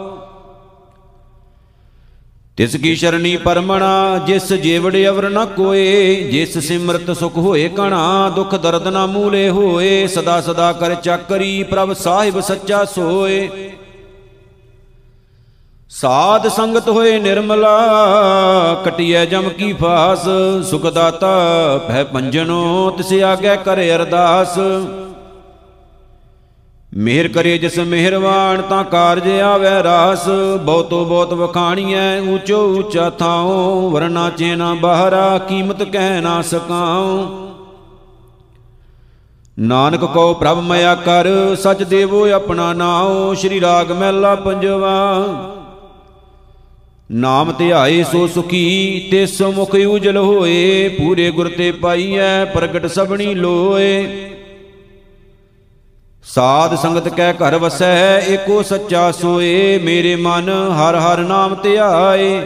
ਤਿਸ 2.57 2.75
ਕੀ 2.75 2.95
ਸ਼ਰਣੀ 2.95 3.37
ਪਰਮਣਾ, 3.37 4.23
ਜਿਸ 4.27 4.53
ਜੀਵੜ 4.53 4.95
ਅਵਰ 5.07 5.29
ਨ 5.29 5.45
ਕੋਏ, 5.45 6.15
ਜਿਸ 6.15 6.57
ਸਿਮਰਤ 6.57 7.11
ਸੁਖ 7.17 7.37
ਹੋਏ 7.37 7.69
ਕਣਾ, 7.69 8.31
ਦੁਖ 8.35 8.55
ਦਰਦ 8.55 8.87
ਨਾ 8.87 9.05
ਮੂਲੇ 9.05 9.49
ਹੋਏ, 9.49 10.07
ਸਦਾ 10.07 10.41
ਸਦਾ 10.41 10.73
ਕਰ 10.73 10.95
ਚੱਕਰੀ 10.95 11.63
ਪ੍ਰਭ 11.63 11.93
ਸਾਹਿਬ 11.93 12.39
ਸੱਚਾ 12.39 12.85
ਸੋਏ। 12.85 13.49
ਸਾਧ 15.91 16.47
ਸੰਗਤ 16.47 16.89
ਹੋਏ 16.89 17.19
ਨਿਰਮਲਾ, 17.19 17.77
ਕਟਿਐ 18.85 19.25
ਜਮ 19.25 19.49
ਕੀ 19.49 19.73
ਫਾਸ 19.73 20.27
ਸੁਖ 20.69 20.85
ਦਾਤਾ 20.85 21.29
ਭੈ 21.87 22.03
ਪੰਜਨੋ 22.03 22.89
ਤਿਸ 22.97 23.13
ਆਗੇ 23.23 23.55
ਕਰੇ 23.55 23.95
ਅਰਦਾਸ। 23.95 24.57
ਮਿਹਰ 26.93 27.27
ਕਰੇ 27.27 27.57
ਜਿਸ 27.57 27.79
ਮਿਹਰਵਾਨ, 27.79 28.61
ਤਾਂ 28.61 28.83
ਕਾਰਜ 28.83 29.29
ਆਵੇ 29.29 29.83
ਰਾਸ। 29.83 30.27
ਬਹੁਤੋ 30.61 31.05
ਬਹੁਤ 31.05 31.33
ਵਖਾਣੀਐ, 31.33 32.19
ਊਚੋ 32.19 32.61
ਊਚਾ 32.77 33.09
ਥਾਉ, 33.09 33.89
ਵਰਨਾ 33.89 34.29
ਚੇਨਾ 34.29 34.73
ਬਾਹਰਾ, 34.73 35.37
ਕੀਮਤ 35.37 35.83
ਕਹਿ 35.83 36.21
ਨਾ 36.21 36.41
ਸਕਾਉ। 36.41 37.27
ਨਾਨਕ 39.59 40.05
ਕੋ 40.05 40.33
ਪ੍ਰਭ 40.33 40.59
ਮਇਆ 40.59 40.95
ਕਰ, 40.95 41.27
ਸਚ 41.55 41.83
ਦੇਵੋ 41.83 42.27
ਆਪਣਾ 42.31 42.73
ਨਾਉ, 42.73 43.33
ਸ਼੍ਰੀ 43.33 43.61
ਰਾਗ 43.61 43.91
ਮਹਿਲਾ 43.91 44.35
ਪੰਜਵਾ। 44.35 45.56
ਨਾਮ 47.11 47.51
ਧਿਆਏ 47.51 48.03
ਸੋ 48.03 48.27
ਸੁਖੀ 48.27 49.07
ਤਿਸ 49.11 49.41
ਮੁਖ 49.41 49.75
ਉਜਲ 49.75 50.17
ਹੋਏ, 50.17 50.87
ਪੂਰੇ 50.89 51.31
ਗੁਰ 51.31 51.49
ਤੇ 51.49 51.71
ਪਾਈਐ, 51.71 52.45
ਪ੍ਰਗਟ 52.45 52.85
ਸਭਣੀ 52.85 53.33
ਲੋਏ। 53.35 54.07
ਸਾਧ 56.23 56.75
ਸੰਗਤ 56.75 57.07
ਕੈ 57.07 57.33
ਘਰ 57.33 57.57
ਵਸੈ, 57.57 58.19
ਏਕੋ 58.19 58.61
ਸੱਚਾ 58.63 59.11
ਸੋਏ, 59.11 59.77
ਮੇਰੇ 59.77 60.15
ਮਨ 60.15 60.49
ਹਰ 60.49 60.95
ਹਰ 60.95 61.17
ਨਾਮ 61.17 61.55
ਧਿਆਏ 61.55 62.41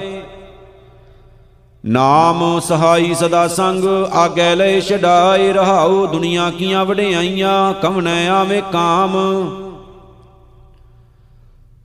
ਨਾਮ 1.86 2.60
ਸਹਾਈ 2.60 3.14
ਸਦਾ 3.14 3.48
ਸੰਗ, 3.48 3.84
ਆਗੇ 4.14 4.56
ਲੈ 4.56 4.80
ਛਡਾਏ, 4.80 5.52
ਰਹਾਉ 5.54 6.06
ਦੁਨੀਆ 6.08 6.50
ਕੀਆਂ 6.50 6.86
ਵਡਿਆਈਆਂ 6.86 7.74
ਕਵਣੈ 7.74 8.28
ਆਵੇਂ 8.30 8.62
ਕਾਮ। 8.62 9.18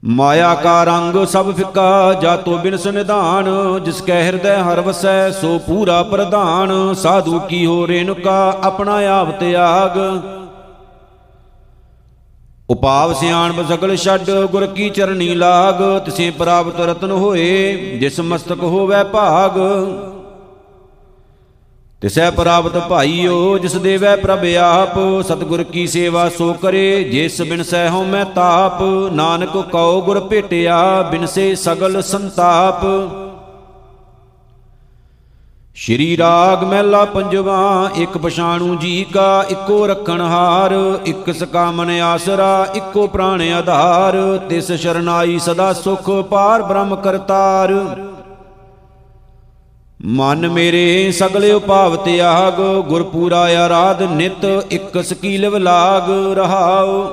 ਮਾਇਆ 0.03 0.53
ਕਾ 0.55 0.83
ਰੰਗ 0.83 1.15
ਸਭ 1.25 1.51
ਫਿੱਕਾ 1.55 2.13
ਜਾਤੋ 2.13 2.57
ਬਿਨ 2.57 2.75
ਸੰਧਾਨ 2.77 3.47
ਜਿਸ 3.83 4.01
ਕੈ 4.01 4.21
ਹਿਰਦੈ 4.23 4.57
ਹਰ 4.57 4.81
ਵਸੈ, 4.81 5.29
ਸੋ 5.31 5.57
ਪੂਰਾ 5.57 6.01
ਪ੍ਰਧਾਨ। 6.03 6.93
ਸਾਧੂ 6.93 7.39
ਕੀ 7.39 7.65
ਹੋ 7.65 7.87
ਰੇਨੁਕਾ 7.87 8.57
ਆਪਣਾ 8.63 8.97
ਆਪ 9.11 9.31
ਤਿਆਗ। 9.39 9.97
ਉਪਾਵ 12.69 13.13
ਸਿਆਣ 13.13 13.53
ਬਸਕਲ 13.53 13.95
ਛੱਡ, 13.95 14.29
ਗੁਰ 14.51 14.65
ਕੀ 14.65 14.89
ਚਰਨੀ 14.89 15.33
ਲਾਗ, 15.35 15.81
ਤਿਸੇ 16.05 16.29
ਪ੍ਰਾਪਤ 16.29 16.79
ਰਤਨ 16.79 17.11
ਹੋਏ, 17.11 17.97
ਜਿਸ 17.99 18.19
ਮਸਤਕ 18.19 18.63
ਹੋਵੇ 18.63 19.03
ਭਾਗ। 19.03 19.57
ਤਿਸੈ 22.01 22.29
ਪ੍ਰਾਪਤ 22.31 22.77
ਭਾਈਓ, 22.89 23.57
ਜਿਸ 23.57 23.75
ਦੇਵੈ 23.75 24.15
ਪ੍ਰਭ 24.15 24.43
ਆਪ, 24.55 24.97
ਸਤਿਗੁਰ 25.21 25.63
ਕੀ 25.63 25.85
ਸੇਵਾ 25.87 26.27
ਸੋ 26.29 26.53
ਕਰੇ, 26.53 27.03
ਜਿਸ 27.03 27.41
ਬਿਨ 27.41 27.63
ਸਹਿ 27.63 27.89
ਹਉ 27.89 28.03
ਮੈਂ 28.03 28.25
ਤਾਪ, 28.25 28.81
ਨਾਨਕ 29.11 29.57
ਕਉ 29.71 30.01
ਗੁਰ 30.01 30.19
ਭੇਟਿਆ, 30.19 31.01
ਬਿਨ 31.01 31.25
ਸੇ 31.25 31.55
ਸਗਲ 31.55 32.01
ਸੰਤਾਪ। 32.01 32.85
ਸ਼੍ਰੀ 35.75 36.17
ਰਾਗ 36.17 36.63
ਮਹਿਲਾ 36.63 37.03
ਪੰਜਵਾ, 37.05 37.89
ਇੱਕ 37.95 38.17
ਪਛਾਣੂ 38.17 38.75
ਜੀ 38.75 39.05
ਕਾ, 39.13 39.45
ਇੱਕੋ 39.49 39.85
ਰੱਖਣ 39.87 40.21
ਹਾਰ, 40.21 40.75
ਇੱਕ 41.05 41.31
ਸਕਾਮਨ 41.31 41.89
ਆਸਰਾ, 42.01 42.67
ਇੱਕੋ 42.75 43.07
ਪ੍ਰਾਣ 43.07 43.41
ਆਧਾਰ, 43.53 44.17
ਤਿਸ 44.49 44.71
ਸ਼ਰਨਾਈ 44.71 45.39
ਸਦਾ 45.39 45.73
ਸੁਖ, 45.73 46.09
ਪਾਰ 46.29 46.63
ਬ੍ਰਹਮ 46.63 46.95
ਕਰਤਾਰ। 46.95 47.73
ਮਨ 50.05 50.47
ਮੇਰੇ 50.47 51.11
ਸਗਲੇ 51.11 51.51
ਉਪਾਵ 51.51 51.95
ਤਿਆਗ 51.95 52.53
ਗੁਰਪੂਰਾ 52.87 53.39
ਆਰਾਧ 53.39 54.01
ਨਿਤ 54.01 54.65
ਇੱਕ 54.71 55.01
ਸਕੀਲਵ 55.01 55.57
ਲਾਗ 55.57 56.09
ਰਹਾਉ। 56.37 57.07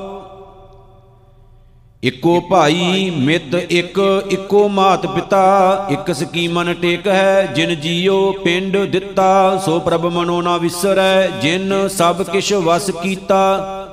ਇੱਕੋ 2.03 2.41
ਭਾਈ 2.41 3.13
ਮਿੱਤ, 3.19 3.55
ਇੱਕ, 3.55 4.25
ਇੱਕੋ 4.31 4.69
ਮਾਤ 4.69 5.07
ਪਿਤਾ, 5.07 5.87
ਇੱਕ 5.91 6.13
ਸਕੀਮਨ 6.13 6.75
ਟੇਕ 6.75 7.09
ਹੈ, 7.09 7.53
ਜਿਨ 7.57 7.75
ਜੀਓ 7.75 8.33
ਪਿੰਡ 8.33 8.77
ਦਿੱਤਾ, 8.77 9.63
ਸੋ 9.65 9.81
ਪ੍ਰਭ 9.81 10.07
ਮਨੋ 10.07 10.43
ਨਾ 10.43 10.57
ਵਿਸਰੈ, 10.57 11.27
ਜਿਨ 11.27 11.89
ਸਭ 11.89 12.23
ਕਿਛ 12.23 12.53
ਵਸ 12.53 12.91
ਕੀਤਾ। 13.03 13.84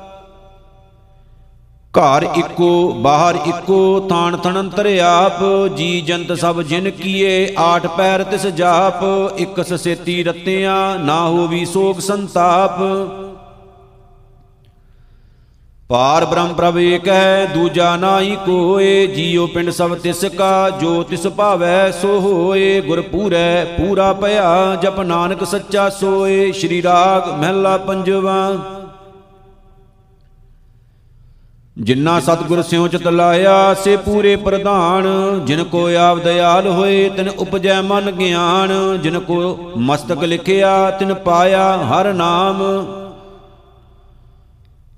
ਘਰ 1.94 2.24
ਇੱਕੋ, 2.38 2.92
ਬਾਹਰ 2.94 3.38
ਇੱਕੋ 3.48 4.00
ਤਾਣ 4.10 4.36
ਤਣੰਤਰ 4.38 4.88
ਆਪ, 5.06 5.42
ਜੀ 5.78 6.02
ਜੰਤ 6.02 6.32
ਸਭ 6.40 6.62
ਜਿਨ 6.62 6.90
ਕੀਏ, 6.90 7.56
ਆਠ 7.60 7.88
ਪੈਰ 7.88 8.24
ਤਿਸ 8.24 8.46
ਜਾਪ, 8.48 9.04
ਇੱਕ 9.38 9.62
ਸਸੇਤੀ 9.64 10.24
ਰਤਿਆਂ, 10.24 11.00
ਨਾ 11.00 11.20
ਹੋਵੀ 11.22 11.66
ਸੋਗ 11.66 12.00
ਸੰਤਾਪ। 12.00 12.80
ਪਾਰ 15.90 16.26
ਬ੍ਰਹਮ 16.26 16.54
ਪ੍ਰਭ 16.54 16.78
ਏਕ 16.78 17.08
ਹੈ 17.08 17.46
ਦੂਜਾ 17.54 17.96
ਨਾਹੀ 17.98 18.36
ਕੋਏ, 18.46 19.08
ਜੀਉ 19.08 19.48
ਪਿੰਡ 19.48 19.70
ਸਭ 19.70 19.96
ਤਿਸ 19.96 20.26
ਕਾ, 20.38 20.70
ਜੋ 20.82 21.02
ਤਿਸ 21.04 21.28
ਭਾਵੈ 21.28 21.92
ਸੋ 21.92 22.20
ਹੋਏ, 22.20 22.82
ਗੁਰ 22.82 23.02
ਪੂਰੈ 23.02 23.64
ਪੂਰਾ 23.78 24.12
ਭਇਆ, 24.14 24.76
ਜਪ 24.84 25.00
ਨਾਨਕ 25.02 25.44
ਸੱਚਾ 25.44 25.90
ਸੋਏ, 25.90 26.52
ਸ਼੍ਰੀ 26.52 26.82
ਰਾਗ 26.84 27.30
ਮਹਿਲਾ 27.32 27.78
ਪੰਜਵਾ। 27.78 28.81
ਜਿਨ੍ਹਾਂ 31.78 32.22
ਸਤਿਗੁਰ 32.22 32.62
ਸਿਉ 32.62 32.88
ਚਿਤ 32.88 33.08
ਲਾਇਆ 33.08 33.74
ਸੇ 33.74 33.98
ਪੂਰੇ 33.98 34.36
ਪ੍ਰਧਾਨ। 34.36 35.06
ਜਿਨ 35.46 35.64
ਕੋ 35.64 35.88
ਆਪ 35.96 36.18
ਦਇਆਲ 36.18 36.68
ਹੋਏ, 36.68 37.10
ਤਿਨ 37.10 37.30
ਉਪਜੈ 37.30 37.82
ਮਨ 37.82 38.12
ਗਿਆਨ। 38.12 38.98
ਜਿਨ 39.04 39.20
ਕੋ 39.20 39.72
ਮਸਤਕ 39.78 40.24
ਲਿਖਿਆ, 40.24 40.90
ਤਿਨ 40.92 41.14
ਪਾਇਆ 41.14 41.78
ਹਰ 41.78 42.14
ਨਾਮ। 42.14 42.62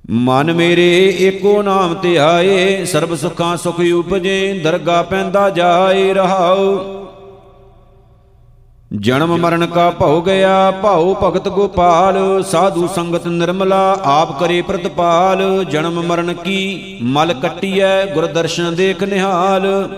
ਮਨ 0.10 0.54
ਮੇਰੇ 0.54 1.18
ਏਕੋ 1.20 1.62
ਨਾਮ 1.62 1.94
ਧਿਆਏ 2.02 2.86
ਸਰਬ 2.86 3.16
ਸੁਖਾਂ 3.16 3.58
ਸੁਖ 3.58 3.80
ਉਪਜੇ 3.94 4.62
ਦਰਗਾ 4.64 5.02
ਪੈਂਦਾ 5.02 5.50
ਜਾਏ, 5.50 6.14
ਰਹਾਉ। 6.14 6.93
ਜਨਮ 8.94 9.36
ਮਰਨ 9.38 9.66
ਕਾ 9.66 9.90
ਭਉ 9.90 10.22
ਗਿਆ, 10.22 10.72
ਭਉ 10.72 11.16
ਭਗਤ 11.24 11.48
ਗੋਪਾਲ, 11.48 12.44
ਸਾਧੂ 12.44 12.88
ਸੰਗਤ 12.88 13.28
ਨਿਰਮਲਾ, 13.28 13.98
ਆਪ 14.04 14.40
ਕਰੇ 14.40 14.62
ਪ੍ਰਤਪਾਲ, 14.62 15.64
ਜਨਮ 15.64 16.02
ਮਰਨ 16.02 16.34
ਕੀ 16.34 17.00
ਮਲ 17.04 17.34
ਕੱਟੀਐ, 17.34 18.06
ਗੁਰ 18.06 18.28
ਦਰਸ਼ਨ 18.28 18.76
ਦੇਖ 18.76 19.04
ਨਿਹਾਲ। 19.04 19.90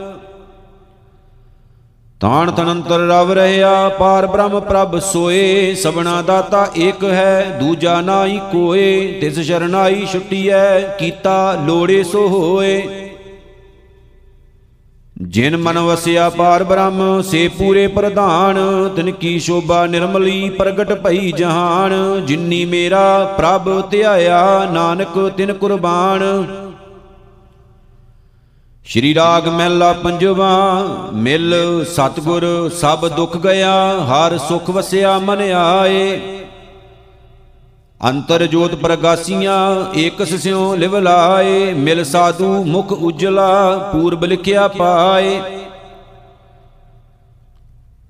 ਤਾਣ 2.20 2.52
ਤਨੰਤਰ 2.52 3.00
ਰਵ 3.00 3.32
ਰਹਿਆ, 3.32 3.90
ਪਾਰ 3.90 4.28
ਬ੍ਰਹਮ 4.28 4.60
ਪ੍ਰਭ 4.60 5.00
ਸੋਏ 5.00 5.74
ਸਬਨਾ 5.74 6.22
ਦਾਤਾ 6.22 6.68
ਏਕ 6.78 7.04
ਹੈ, 7.04 7.58
ਦੂਜਾ 7.60 8.02
ਨਾਹੀ 8.02 8.40
ਕੋਏ, 8.52 9.20
ਤਿਸ 9.22 9.40
ਸ਼ਰਨਾਈ 9.40 10.06
ਛੁੱਟੀਐ, 10.06 10.80
ਕੀਤਾ 11.00 11.58
ਲੋੜੇ 11.68 12.04
ਸੋ 12.04 12.28
ਹੋਏ। 12.28 13.05
ਜਿਨ 15.22 15.58
ਮਨ 15.58 15.80
ਵਸਿਆ 15.80 16.30
ਪਾਰ 16.30 16.64
ਬ੍ਰਹਮ, 16.64 17.22
ਸੇ 17.22 17.48
ਪੂਰੇ 17.48 17.88
ਪ੍ਰਧਾਨ। 17.88 18.56
ਤਿਨ 18.96 19.12
ਕੀ 19.12 19.40
ਸ਼ੋਭਾ 19.40 19.86
ਨਿਰਮਲੀ 19.86 20.50
ਪ੍ਰਗਟ 20.50 20.94
ਭਈ 20.94 21.32
ਜਹਾਨ। 21.32 22.26
ਜਿਨੀ 22.26 22.66
ਮੇਰਾ 22.66 23.36
ਪ੍ਰਭ 23.38 23.90
ਧਿਆਇਆ, 23.90 24.68
ਨਾਨਕ 24.74 25.32
ਤਿਨ 25.38 25.54
ਕੁਰਬਾਨ। 25.54 26.22
ਸ਼੍ਰੀ 28.86 29.16
ਰਾਗ 29.16 29.48
ਮਹਿਲਾ 29.48 29.94
ਪੰਜਵਾ, 29.94 30.84
ਮਿਲ 31.14 31.56
ਸਤਗੁਰ 31.86 32.70
ਸਭ 32.74 33.08
ਦੁੱਖ 33.08 33.38
ਗਿਆ, 33.38 34.06
ਹਰ 34.06 34.38
ਸੁਖ 34.38 34.70
ਵਸਿਆ 34.70 35.20
ਮਨ 35.20 35.42
ਆਏ। 35.42 36.22
ਅੰਤਰ 38.06 38.46
ਜੋਤ 38.46 38.76
ਪ੍ਰਗਾਸੀਆਂ 38.76 39.94
ਏਕਸ 39.98 40.34
ਸਿਉ 40.34 40.76
ਲਿਵ 40.76 40.98
ਲਾਏ, 40.98 41.74
ਮਿਲ 41.74 42.04
ਸਾਧੂ 42.04 42.64
ਮੁਖ 42.64 42.92
ਉਜਲਾ, 42.92 43.76
ਪੂਰਬ 43.94 44.26
ਲਿਖਿਆ 44.26 44.68
ਪਾਏ। 44.68 45.42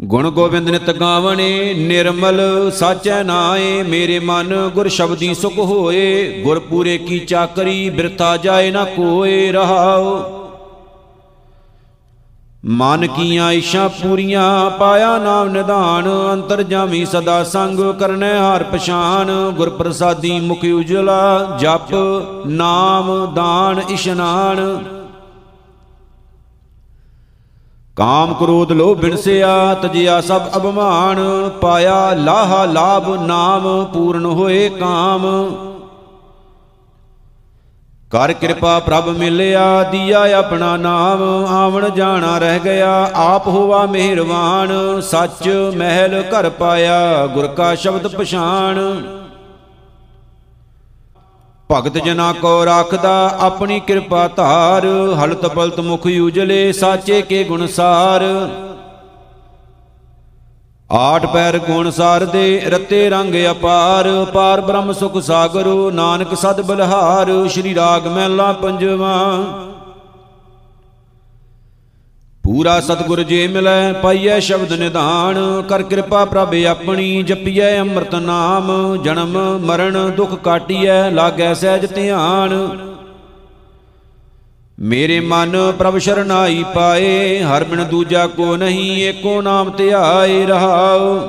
ਗੁਣ 0.02 0.30
ਗੋਬਿੰਦ 0.30 0.70
ਨਿਤ 0.70 0.92
ਗਾਵਣੇ, 0.92 1.74
ਨਿਰਮਲ 1.74 2.72
ਸਾਚੈ 2.72 3.24
ਨਾਏ, 3.24 3.84
ਮੇਰੇ 3.84 4.20
ਮਨ 4.20 4.70
ਗੁਰ 4.74 4.88
ਸ਼ਬਦੀ 4.88 5.34
ਸੁਖ 5.34 5.58
ਹੋਏ, 5.58 6.42
ਗੁਰ 6.44 6.60
ਪੂਰੇ 6.60 6.98
ਕੀ 6.98 7.20
ਚਾਕਰੀ 7.20 7.90
ਬਿਰਥਾ 7.90 8.38
ਜਾਏ 8.38 8.72
ਨਾ 8.72 8.84
ਕੋਏ 8.86 9.52
ਰਹਾਓ 9.52 10.45
ਮਨ 12.68 13.08
ਕੀਆਂ 13.08 13.52
ਇਸ਼ਾਂ 13.52 13.90
ਪੂਰੀਆਂ 13.90 14.70
ਪਾਇਆ 14.70 15.18
ਨਾਮ 15.18 15.50
ਨਿਧਾਨ, 15.50 16.34
ਅੰਤਰ 16.34 16.64
ਜਾਮੀ 16.64 17.06
ਸਦਾ 17.06 17.44
ਸੰਗ 17.44 17.80
ਕਰਨੈ 17.94 18.40
ਹਾਰ 18.40 18.64
ਪਛਾਨ। 18.64 19.52
ਗੁਰ 19.52 19.70
ਪ੍ਰਸਾਦੀ 19.70 20.40
ਮੁਖ 20.40 20.60
ਉਜਲਾ 20.76 21.58
ਜਪ, 21.60 21.94
ਨਾਮ 22.48 23.34
ਦਾਨ 23.34 23.82
ਇਸ਼ਨਾਨ। 23.90 24.84
ਕਾਮ 27.96 28.34
ਕ੍ਰੋਧ 28.34 28.72
ਲੋਭ 28.72 28.98
ਬਿਨਸਿਆ, 28.98 29.74
ਤਜਿਆ 29.74 30.22
ਸਭ 30.22 30.42
ਅਭਮਾਨ। 30.58 31.50
ਪਾਇਆ 31.62 32.14
ਲਾਹਾ 32.14 32.66
ਲਾਭ, 32.66 33.26
ਨਾਮ 33.26 33.86
ਪੂਰਨ 33.86 34.26
ਹੋਏ 34.26 34.70
ਕਾਮ। 34.70 35.56
ਕਰ 38.16 38.32
ਕਿਰਪਾ 38.34 38.80
ਪ੍ਰਭ 38.80 39.08
ਮਿਲਿਆ, 39.10 39.84
ਦੀਆ 39.84 40.20
ਆਪਣਾ 40.38 40.76
ਨਾਮ, 40.78 41.22
ਆਵਣ 41.46 41.90
ਜਾਣਾ 41.90 42.38
ਰਹਿ 42.38 42.60
ਗਿਆ। 42.60 42.92
ਆਪ 43.16 43.48
ਹੋਵਾ 43.48 43.86
ਮਿਹਰਵਾਨ 43.86 45.02
ਸੱਚ 45.02 45.48
ਮਹਿਲ 45.76 46.24
ਘਰ 46.24 46.50
ਪਾਇਆ, 46.50 47.26
ਗੁਰ 47.28 47.48
ਕਾ 47.48 47.74
ਸ਼ਬਦ 47.76 48.08
ਪਛਾਨ 48.08 48.80
ਭਗਤ 51.70 51.98
ਜਨਾ 51.98 52.32
ਕੋ 52.34 52.64
ਰੱਖਦਾ 52.66 53.38
ਆਪਣੀ 53.40 53.80
ਕਿਰਪਾ 53.80 54.28
ਧਾਰ, 54.28 54.86
ਹਲਤ 55.20 55.46
ਪਲਤ 55.46 55.80
ਮੁਖ 55.80 56.08
ਉਜਲੇ, 56.22 56.72
ਸਾਚੇ 56.72 57.22
ਕੇ 57.22 57.44
ਗੁਣ 57.44 57.68
ਸਾਰ। 57.68 58.24
ਆਠ 60.92 61.26
ਪੈਰ 61.26 61.58
ਗੁਣ 61.58 61.90
ਸਾਰ 61.92 62.26
ਦੇ 62.26 62.62
ਰਤੇ 62.66 63.10
ਰੰਗ 63.10 63.36
ਅਪਾਰ, 63.52 64.26
ਪਾਰ 64.34 64.62
ਬ੍ਰਹਮ 64.62 64.92
ਸੁਖ 64.94 65.18
ਸਾਗਰੋ, 65.22 65.92
ਨਾਨਕ 65.92 66.36
ਸਦ 66.36 66.62
ਬਲਹਾਰ, 66.62 67.48
ਸ਼੍ਰੀ 67.48 67.76
ਰਾਗ 67.76 68.08
ਮਹਿਲਾ 68.08 68.52
ਪੰਜਵਾ। 68.52 69.44
ਪੂਰਾ 72.44 72.80
ਸਤਗੁਰ 72.80 73.24
ਜੇ 73.24 73.48
ਮਿਲੈ, 73.48 73.94
ਪਾਈਐ 73.94 74.40
ਸ਼ਬਦ 74.40 74.74
ਨਿਧਾਨ, 74.74 75.62
ਕਰ 75.62 75.84
ਕਿਰਪਾ 75.84 76.26
ਪ੍ਰਭ 76.26 76.54
ਆਪਣੀ, 76.70 77.24
ਜਪੀਐ 77.24 77.80
ਅੰਮ੍ਰਿਤ 77.80 78.16
ਨਾਮ, 78.16 78.98
ਜਨਮ 79.04 79.60
ਮਰਨ 79.62 80.12
ਦੁਖ 80.12 80.36
ਕਾਟੀਐ, 80.36 81.10
ਲਾਗੈ 81.10 81.54
ਸਹਿਜ 81.54 81.86
ਧਿਆਨ। 81.94 82.68
ਮੇਰੇ 84.80 85.20
ਮਨ 85.20 85.72
ਪ੍ਰਭ 85.80 85.98
ਸ਼ਰਨਾਈ 85.98 86.66
ਪਾਏ, 86.76 87.44
ਹਰ 87.44 87.64
ਬਿਨ 87.64 87.84
ਦੂਜਾ 87.84 88.28
ਕੋ 88.28 88.56
ਨਹੀਂ, 88.56 88.98
ਏਕੋ 88.98 89.42
ਨਾਮ 89.42 89.70
ਧਿਆਏ 89.70 90.46
ਰਹਾਉ। 90.46 91.20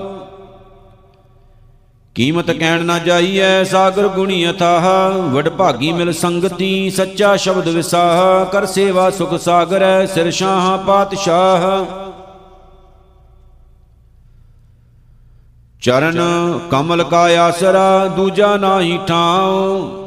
ਕੀਮਤ 2.14 2.50
ਕਹਿਣ 2.50 2.84
ਨਾ 2.84 2.98
ਜਾਈਐ, 2.98 3.64
ਸਾਗਰ 3.64 4.08
ਗੁਣੀ 4.08 4.50
ਅਥਾਹ। 4.50 5.12
ਵਡ 5.12 5.48
ਭਾਗੀ 5.48 5.92
ਮਿਲ 5.92 6.12
ਸੰਗਤੀ, 6.12 6.90
ਸੱਚਾ 6.90 7.36
ਸ਼ਬਦ 7.36 7.68
ਵਿਸਾਹ। 7.68 8.44
ਕਰ 8.44 8.66
ਸੇਵਾ 8.66 9.10
ਸੁਖ 9.10 9.34
ਸਾਗਰੈ, 9.34 10.06
ਸਿਰ 10.06 10.30
ਸ਼ਾਹ 10.30 10.78
ਪਾਤਸ਼ਾਹ। 10.78 11.84
ਚਰਨ 15.80 16.20
ਕਮਲ 16.70 17.02
ਕਾ 17.02 17.22
ਆਸਰਾ, 17.38 18.06
ਦੂਜਾ 18.16 18.56
ਨਾਹੀ 18.56 18.98
ਠਾਉ। 19.06 20.05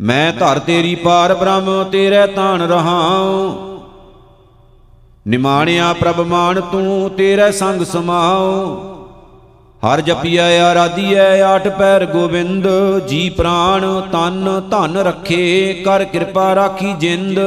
ਮੈਂ 0.00 0.32
ਧਰ 0.32 0.58
ਤੇਰੀ 0.58 0.94
ਪਾਰ 0.94 1.34
ਬ੍ਰਹਮ, 1.34 1.84
ਤੇਰੇ 1.84 2.26
ਤਾਣ 2.26 2.62
ਰਹਾਉ। 2.62 3.54
ਨਿਮਾਣਿਆ 5.28 5.92
ਪ੍ਰਭ 5.92 6.20
ਮਾਨ 6.20 6.60
ਤੂੰ, 6.60 7.10
ਤੇਰੇ 7.10 7.52
ਸੰਗ 7.52 7.82
ਸਮਾਉ। 7.82 8.76
ਹਰ 9.86 10.00
ਜਪੀਐ, 10.00 10.60
ਆਰਾਧੀਐ, 10.60 11.42
ਆਠ 11.42 11.68
ਪੈਰ 11.68 12.06
ਗੋਬਿੰਦ, 12.06 12.68
ਜੀ 13.06 13.30
ਪ੍ਰਾਣ, 13.30 14.00
ਤਨ, 14.00 14.62
ਧਨ 14.70 14.96
ਰੱਖੇ, 14.96 15.72
ਕਰ 15.84 16.04
ਕਿਰਪਾ 16.04 16.54
ਰਾਖੀ 16.54 16.92
ਜਿੰਦ। 16.92 17.38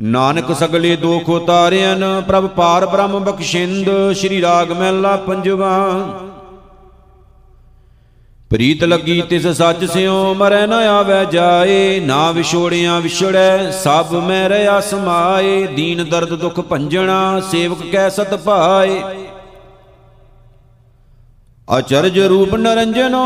ਨਾਨਕ 0.00 0.52
ਸਗਲੇ 0.52 0.96
ਦੋਖ 0.96 1.28
ਉਤਾਰਿਆਨ 1.28 2.22
ਪ੍ਰਭ 2.28 2.46
ਪਾਰ 2.46 2.86
ਬ੍ਰਹਮ 2.86 3.24
ਬਖਸ਼ਿੰਦ, 3.24 4.12
ਸ਼੍ਰੀ 4.12 4.42
ਰਾਗ 4.42 4.72
ਮਹਿਲਾ 4.72 5.16
ਪੰਜਵਾ। 5.16 5.90
ਪ੍ਰੀਤ 8.52 8.84
ਲੱਗੀ 8.84 9.22
ਤਿਸ 9.22 9.46
ਸੱਚ 9.46 9.84
ਸਿਉ, 9.84 10.34
ਮਰੈ 10.34 10.66
ਨ 10.66 10.72
ਆਵੈ 10.72 11.24
ਜਾਏ। 11.24 12.00
ਨਾ 12.00 12.30
ਵਿਛੋੜਿਆ 12.30 12.98
ਵਿਛੜੈ, 12.98 13.70
ਸਭ 13.70 14.14
ਮੈਂ 14.14 14.48
ਰਿਆ 14.48 14.80
ਸਮਾਏ 14.80 15.66
ਦੀਨ 15.66 16.04
ਦਰਦ 16.04 16.34
ਦੁਖ 16.34 16.60
ਭੰਜਣਾ, 16.60 17.40
ਸੇਵਕ 17.40 17.78
ਕੈ 17.92 18.08
ਸਤ 18.08 18.34
ਭਾਏ। 18.34 19.00
ਅਚਰਜ 21.78 22.18
ਰੂਪ 22.18 22.54
ਨਰੰਜਨੋ, 22.54 23.24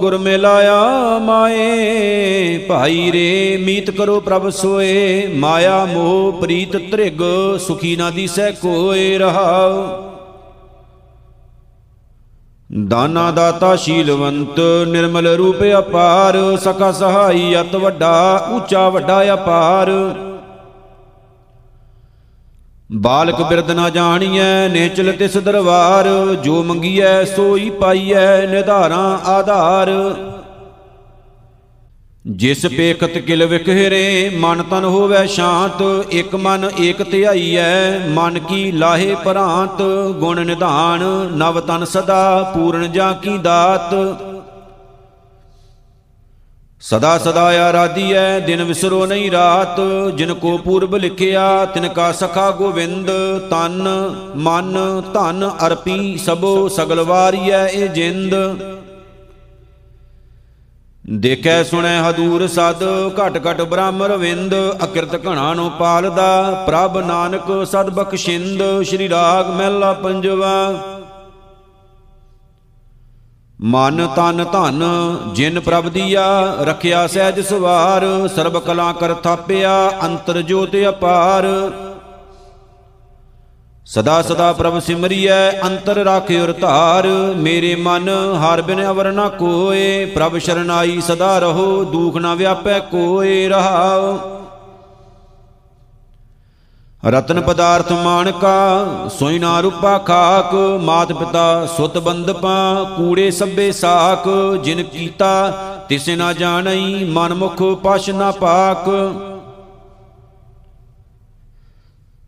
ਗੁਰ 0.00 0.18
ਮਿਲਾਇਆ 0.18 1.18
ਮਾਏ 1.18 2.58
ਭਾਈ 2.58 3.12
ਰੇ, 3.12 3.56
ਮੀਤ 3.56 3.90
ਕਰੋ 3.90 4.20
ਪ੍ਰਭ 4.20 4.48
ਸੋਏ। 4.48 5.26
ਮਾਇਆ 5.26 5.84
ਮੋਹ 5.84 6.32
ਪ੍ਰੀਤ 6.32 6.76
ਤ੍ਰਿਗ, 6.76 7.20
ਸੁਖੀ 7.58 7.96
ਨਾ 7.96 8.10
ਦੀਸੈ 8.10 8.50
ਕੋਏ 8.50 9.18
ਰਹਾਉ। 9.18 10.15
ਦਾਨਾ 12.70 13.30
ਦਾਤਾ 13.30 13.74
ਸ਼ੀਲਵੰਤ, 13.76 14.58
ਨਿਰਮਲ 14.88 15.26
ਰੂਪ 15.26 15.62
ਅਪਾਰ, 15.78 16.36
ਸਕਾ 16.56 16.90
ਸਹਾਈ 16.92 17.54
ਅਤ 17.60 17.76
ਵੱਡਾ, 17.76 18.48
ਉੱਚਾ 18.52 18.88
ਵੱਡਾ 18.88 19.22
ਅਪਾਰ। 19.34 19.90
ਬਾਲਕ 22.92 23.42
ਬਿਰਦ 23.42 23.70
ਨਾ 23.70 23.88
ਜਾਣੀਐ, 23.90 24.68
ਨੇਚਲ 24.68 25.12
ਤਿਸ 25.12 25.36
ਦਰਬਾਰ 25.36 26.08
ਜੋ 26.34 26.62
ਮੰਗੀਐ 26.62 27.24
ਸੋਈ 27.24 27.70
ਪਾਈਐ 27.70 28.46
ਨਿਧਾਰਾਂ 28.46 29.18
ਆਧਾਰ। 29.28 29.90
ਜਿਸ 32.26 32.66
ਪੇਖਤ 32.66 33.18
ਕਿਲ 33.18 33.46
ਵਿਖਰੇ, 33.46 34.30
ਮਨ 34.38 34.62
ਤਨ 34.62 34.84
ਹੋਵੇ 34.84 35.26
ਸ਼ਾਂਤ, 35.26 35.82
ਇਕ 36.10 36.34
ਮਨ 36.34 36.70
ਏਕ 36.80 37.02
ਧਿਆਈਐ 37.10 37.98
ਮਨ 38.08 38.38
ਕੀ 38.38 38.72
ਲਾਹੇ 38.72 39.14
ਭਰਾਂਤ 39.14 39.82
ਗੁਣ 40.18 40.44
ਨਿਧਾਨ, 40.46 41.02
ਨਵ 41.32 41.60
ਤਨ 41.60 41.84
ਸਦਾ 41.84 42.52
ਪੂਰਨ 42.54 42.92
ਜਾ 42.92 43.12
ਕੀ 43.12 43.38
ਦਾਤ? 43.38 43.94
ਸਦਾ 46.80 47.18
ਸਦਾ 47.18 47.68
ਆਰਾਧੀਐ, 47.68 48.40
ਦਿਨ 48.40 48.62
ਵਿਸਰੋ 48.62 49.06
ਨਹੀਂ 49.06 49.30
ਰਾਤ, 49.30 49.80
ਜਿਨ 50.16 50.34
ਕੋ 50.34 50.56
ਪੂਰਬ 50.58 50.96
ਲਿਖਿਆ, 50.96 51.64
ਤਿਨ 51.64 51.88
ਕਾ 51.88 52.12
ਸਖਾ 52.12 52.50
ਗੋਵਿੰਦ, 52.50 53.10
ਤਨ, 53.50 53.88
ਮਨ, 54.36 55.02
ਧਨ 55.14 55.50
ਅਰਪੀ 55.66 56.16
ਸਭੋ 56.16 56.68
ਸਗਲ 56.68 57.00
ਵਾਰੀਐ 57.00 57.66
ਇਹ 57.66 57.88
ਜਿੰਦ। 57.88 58.34
ਦੇਖੈ 61.10 61.62
ਸੁਣੈ 61.62 62.10
ਹਦੂਰ 62.10 62.46
ਸਦ, 62.46 62.82
ਘਟ 63.10 63.36
ਘਟ 63.46 63.60
ਬ੍ਰਹਮ 63.62 64.02
ਰਵਿੰਦ 64.02 64.54
ਅਕਿਰਤ 64.84 65.26
ਘਣਾ 65.26 65.54
ਨੂੰ 65.54 65.70
ਪਾਲਦਾ, 65.70 66.64
ਪ੍ਰਭ 66.66 66.98
ਨਾਨਕ 66.98 67.66
ਸਦ 67.66 67.90
ਬਖਸ਼ਿੰਦ, 67.90 68.82
ਸ਼੍ਰੀ 68.82 69.08
ਰਾਗ 69.08 69.50
ਮਹਿਲਾ 69.50 69.92
ਪੰਜਵਾ। 69.92 70.82
ਮਨ 73.60 74.06
ਤਨ 74.16 74.44
ਧਨ, 74.44 74.84
ਜਿਨ 75.32 75.60
ਪ੍ਰਭ 75.60 75.88
ਦੀਆ, 75.88 76.56
ਰਖਿਆ 76.60 77.06
ਸਹਿਜ 77.06 77.40
ਸਵਾਰ, 77.40 78.28
ਸਰਬ 78.28 78.58
ਕਲਾ 78.58 78.92
ਕਰ 78.92 79.14
ਥਾਪਿਆ, 79.14 79.92
ਅੰਤਰ 80.02 80.42
ਜੋਤ 80.42 80.76
ਅਪਾਰ। 80.88 81.46
ਸਦਾ 83.86 84.22
ਸਦਾ 84.22 84.52
ਪ੍ਰਭ 84.52 84.78
ਸਿਮਰਿਐ, 84.78 85.50
ਅੰਤਰ 85.62 85.96
ਰਾਖਿਓ 85.96 86.46
ਧਾਰ। 86.52 87.06
ਮੇਰੇ 87.36 87.74
ਮਨ 87.74 88.08
ਹਰ 88.36 88.62
ਬਿਨ 88.62 88.86
ਅਵਰ 88.86 89.12
ਨ 89.12 89.28
ਕੋਏ, 89.28 90.04
ਪ੍ਰਭ 90.04 90.38
ਸ਼ਰਨਾਈ 90.38 91.00
ਸਦਾ 91.00 91.38
ਰਹੋ, 91.38 91.84
ਦੂਖ 91.84 92.16
ਨ 92.16 92.34
ਵਿਆਪੈ 92.34 92.78
ਕੋਏ 92.78 93.48
ਰਹਾਉ। 93.48 94.18
ਰਤਨ 97.08 97.40
ਪਦਾਰਥ 97.40 97.92
ਮਾਨਕਾ 97.92 98.86
ਸੋਈ 99.18 99.38
ਨਾ 99.38 99.60
ਰੂਪਾ 99.60 99.98
ਖਾਕ। 99.98 100.54
ਮਾਤ 100.82 101.12
ਪਿਤਾ 101.12 101.66
ਸੁਤ 101.66 101.98
ਬੰਦਪਾ 101.98 102.84
ਕੂੜੇ 102.96 103.30
ਸੱਬੇ 103.30 103.72
ਸਾਖ 103.72 104.28
ਜਿਨ 104.64 104.82
ਕੀਤਾ 104.82 105.50
ਤਿਸੇ 105.88 106.16
ਨਾ 106.16 106.32
ਜਾਣਈ, 106.32 107.04
ਮਨ 107.04 107.34
ਮੁਖ 107.34 107.62
ਪਛ 107.84 108.10
ਨਾ 108.10 108.30
ਪਾਕ। 108.30 108.90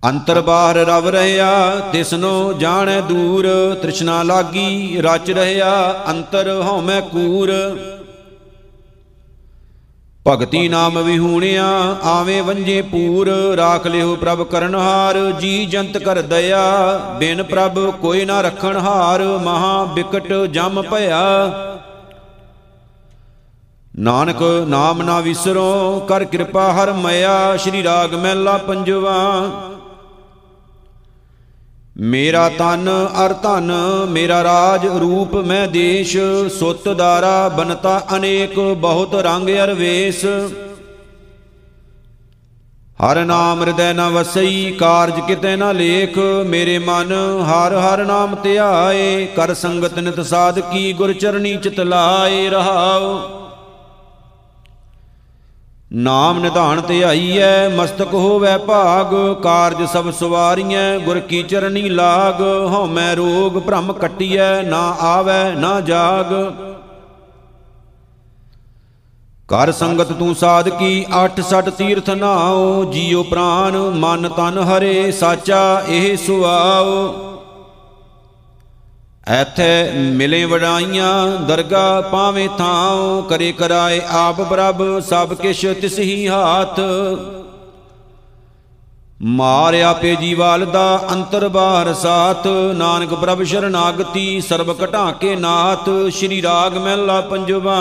ਅੰਤਰ 0.07 0.41
ਬਾਹਰ 0.41 0.77
ਰਵ 0.77 1.09
ਰਹਿਆ, 1.09 1.81
ਤਿਸਨੋ 1.93 2.53
ਜਾਣੈ 2.53 3.01
ਦੂਰ, 3.01 3.47
ਤ੍ਰਿਸ਼ਨਾ 3.83 4.23
ਲਾਗੀ, 4.23 5.01
ਰਚ 5.01 5.31
ਰਹਿਆ, 5.31 6.05
ਅੰਤਰ 6.09 6.49
ਹਉਮੈ 6.63 7.01
ਕੂਰ। 7.01 7.53
ਭਗਤੀ 10.29 10.69
ਨਾਮ 10.69 10.99
ਵਿਹੂਣਿਆ, 10.99 11.67
ਆਵੇਂ 12.05 12.43
ਵੰਜੇ 12.43 12.83
ਪੂਰ, 12.83 13.29
ਰਾਖ 13.57 13.87
ਲਿਓ 13.87 14.17
ਪ੍ਰਭ 14.17 14.43
ਕਰਨਹਾਰ 14.43 15.19
ਜੀ 15.33 15.67
ਜੰਤ 15.67 15.99
ਕਰ 15.99 16.23
ਦਇਆ, 16.23 16.63
ਬਿਨ 17.19 17.43
ਪ੍ਰਭ 17.43 17.79
ਕੋਈ 17.91 18.25
ਨਾ 18.25 18.41
ਰਖਣ 18.41 18.77
ਹਾਰ, 18.77 19.23
ਮਹਾ 19.23 19.85
ਬਿਕਟ 19.85 20.33
ਜਮ 20.33 20.83
ਭਇਆ। 20.83 21.23
ਨਾਨਕ 23.99 24.43
ਨਾਮ 24.69 25.03
ਨਾ 25.03 25.21
ਵਿਸਰੋ, 25.21 26.01
ਕਰ 26.09 26.25
ਕਿਰਪਾ 26.25 26.73
ਹਰ 26.73 26.93
ਮਇਆ, 26.93 27.57
ਸ਼੍ਰੀ 27.57 27.83
ਰਾਗ 27.83 28.15
ਮਹਿਲਾ 28.15 28.57
ਪੰਜਵਾ। 28.57 29.17
ਮੇਰਾ 31.99 32.49
ਤਨ 32.49 32.89
ਅਰ 33.25 33.33
ਧਨ, 33.33 33.71
ਮੇਰਾ 34.09 34.43
ਰਾਜ 34.45 34.87
ਰੂਪ 34.87 35.35
ਮੈਂ 35.37 35.67
ਦੇਸ਼, 35.69 36.17
ਸੁਤ 36.59 36.89
ਦਾਰਾ 36.89 37.49
ਬਨਤਾ 37.49 38.01
ਅਨੇਕ, 38.17 38.59
ਬਹੁਤ 38.81 39.15
ਰੰਗ 39.15 39.49
ਅਰ 39.65 39.73
ਵੇਸ 39.75 40.25
ਹਰ 43.01 43.25
ਨਾਮ 43.25 43.61
ਹਿਰਦੈ 43.63 43.93
ਨ 43.93 44.09
ਵਸਈ, 44.11 44.71
ਕਾਰਜ 44.73 45.21
ਕਿਤੇ 45.21 45.57
ਨ 45.57 45.73
ਲੇਖ, 45.77 46.19
ਮੇਰੇ 46.47 46.79
ਮਨ 46.79 47.13
ਹਰ 47.43 47.75
ਹਰ 47.75 48.05
ਨਾਮ 48.05 48.37
ਧਿਆਏ, 48.43 49.27
ਕਰ 49.37 49.55
ਸੰਗਤ 49.55 49.99
ਨਿਤ 49.99 50.21
ਸਾਧਕੀ 50.21 50.93
ਗੁਰ 50.93 51.13
ਚਰਣੀ 51.13 51.57
ਚਿਤ 51.57 51.81
ਲਾਏ 51.81 52.49
ਰਹਾਉ। 52.49 53.48
ਨਾਮ 55.93 56.39
ਨਿਧਾਨ 56.39 56.81
ਧਿਆਈਐ 56.81 57.69
ਮਸਤਕ 57.69 58.15
ਹੋਵੇ 58.15 58.57
ਭਾਗ, 58.59 59.15
ਕਾਰਜ 59.43 59.85
ਸਭ 59.89 60.11
ਸਵਾਰੀਐ, 60.11 60.99
ਗੁਰ 60.99 61.21
ਕੀ 61.21 61.43
ਚਰਣੀ 61.43 61.89
ਲਾਗ, 61.89 62.41
ਹਉਮੈ 62.73 63.15
ਰੋਗ 63.15 63.59
ਭ੍ਰਮ 63.59 63.93
ਕਟਿਐ, 63.93 64.63
ਨਾ 64.63 64.97
ਆਵੈ, 65.01 65.53
ਨਾ 65.53 65.81
ਜਾਗ। 65.81 66.33
ਕਰ 69.49 69.73
ਸੰਗਤ 69.73 70.13
ਤੂੰ 70.13 70.35
ਸਾਧਕੀ 70.35 71.07
ਅੱਠ 71.25 71.41
ਸੱਠ 71.41 71.69
ਤੀਰਥ 71.69 72.11
ਨਾਓ 72.11 72.85
ਜੀਉ 72.85 73.23
ਪ੍ਰਾਨ, 73.23 73.77
ਮਨ 73.77 74.29
ਤਨ 74.29 74.59
ਹਰੇ, 74.59 75.11
ਸਾਚਾ 75.11 75.83
ਇਹ 75.89 76.17
ਸੁਆਓ 76.17 77.15
ਐਥੇ 79.29 79.91
ਮਿਲੇ 79.93 80.45
ਵਡਾਈਆਂ 80.45 81.27
ਦਰਗਾ 81.27 82.01
ਪਾਵੇਂ 82.01 82.49
ਥਾਉ, 82.49 83.23
ਕਰੇ 83.23 83.53
ਕਰਾਏ 83.53 84.01
ਆਪ 84.11 84.41
ਪ੍ਰਭ, 84.41 85.01
ਸਭ 85.01 85.35
ਕਿਛ 85.35 85.67
ਤਿਸ 85.67 85.99
ਹੀ 85.99 86.29
ਹਾਥ। 86.29 86.81
ਮਾਰ 89.23 89.75
ਆਪੇ 89.75 90.17
ਜੀਵਾਲ 90.17 90.67
ਦਾ 90.67 91.09
ਅੰਤਰ 91.13 91.49
ਬਾਹਰ 91.49 91.95
ਸਾਥ। 91.95 92.47
ਨਾਨਕ 92.75 93.15
ਪ੍ਰਭ 93.15 93.43
ਸ਼ਰਨਾਗਤੀ, 93.43 94.41
ਸਰਬ 94.41 94.85
ਘਟਾ 94.85 95.11
ਕੇ 95.11 95.37
ਨਾਥ। 95.37 95.89
ਸ਼੍ਰੀ 96.11 96.43
ਰਾਗ 96.43 96.77
ਮਹਿਲਾ 96.79 97.21
ਪੰਜਵਾ। 97.21 97.79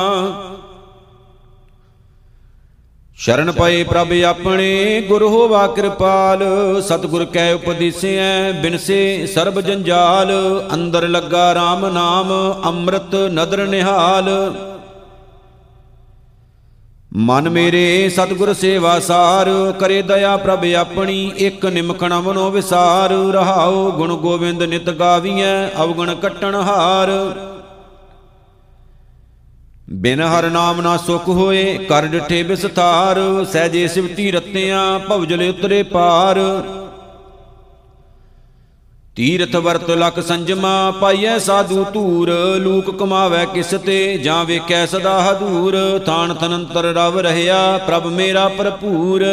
ਸ਼ਰਨ 3.17 3.51
ਪਏ 3.51 3.83
ਪ੍ਰਭ 3.83 4.13
ਆਪਣੇ, 4.27 5.01
ਗੁਰ 5.01 5.23
ਹੋਵਾ 5.23 5.67
ਕਿਰਪਾਲ। 5.67 6.43
ਸਤਿਗੁਰ 6.81 7.25
ਕੈ 7.25 7.53
ਉਪਦੇਸਿਐ, 7.53 8.51
ਬਿਨਸੇ 8.51 9.27
ਸਰਬ 9.27 9.61
ਜੰਜਾਲ। 9.61 10.31
ਅੰਦਰ 10.73 11.07
ਲੱਗਾ 11.07 11.53
RAM 11.53 11.93
ਨਾਮ, 11.93 12.61
ਅੰਮ੍ਰਿਤ 12.65 13.15
ਨਦਰ 13.15 13.67
ਨਿਹਾਲ। 13.67 14.53
ਮਨ 17.13 17.49
ਮੇਰੇ, 17.49 18.09
ਸਤਿਗੁਰ 18.09 18.53
ਸੇਵਾ 18.53 18.99
ਸਾਰ। 18.99 19.73
ਕਰੇ 19.79 20.01
ਦਇਆ 20.01 20.37
ਪ੍ਰਭ 20.37 20.65
ਆਪਣੀ, 20.65 21.31
ਇੱਕ 21.37 21.65
ਨਿਮਕਣ 21.65 22.13
ਮਨੋ 22.13 22.51
ਵਿਸਾਰ। 22.51 23.09
ਰਹਾਉ 23.09 23.91
ਗੁਣ 23.91 24.15
ਗੋਬਿੰਦ 24.15 24.63
ਨਿਤ 24.63 24.89
ਗਾਵੀਐ, 24.89 25.67
ਅਵਗੁਣ 25.67 26.15
ਕਟਣ 26.15 26.55
ਹਾਰ। 26.55 27.09
ਬਿਨ 29.89 30.21
ਹਰ 30.21 30.49
ਨਾਮ 30.49 30.81
ਨਾ 30.81 30.97
ਸੁਖ 30.97 31.27
ਹੋਏ, 31.29 31.77
ਕਰ 31.77 32.05
ਡਿਠੇ 32.05 32.43
ਵਿਸਥਾਰ, 32.43 33.45
ਸਹਜੇ 33.51 33.87
ਸਿਵਤੀ 33.87 34.31
ਰਤਿਆਂ, 34.31 34.99
ਭਵਜਲ 34.99 35.49
ਉਤਰੇ 35.49 35.83
ਪਾਰ। 35.83 36.39
ਤੀਰਥ 39.15 39.55
ਵਰਤ 39.55 39.89
ਲਖ 39.89 40.19
ਸੰਜਮਾ, 40.19 40.91
ਪਾਈਐ 40.91 41.37
ਸਾਧੂ 41.39 41.85
ਧੂਰ, 41.93 42.31
ਲੂਕ 42.57 42.97
ਕਮਾਵੇ 42.97 43.45
ਕਿਸ 43.45 43.69
ਤੇ, 43.85 44.17
ਜਾਂ 44.17 44.45
ਵੇਖੈ 44.45 44.85
ਸਦਾ 44.85 45.31
ਹਦੂਰ, 45.31 45.99
ਥਾਨ 46.05 46.33
ਤਨੰਤਰ 46.33 46.83
ਰਵ 46.83 47.19
ਰਹਿਆ, 47.19 47.77
ਪ੍ਰਭ 47.77 48.05
ਮੇਰਾ 48.05 48.47
ਭਰਪੂਰ। 48.47 49.25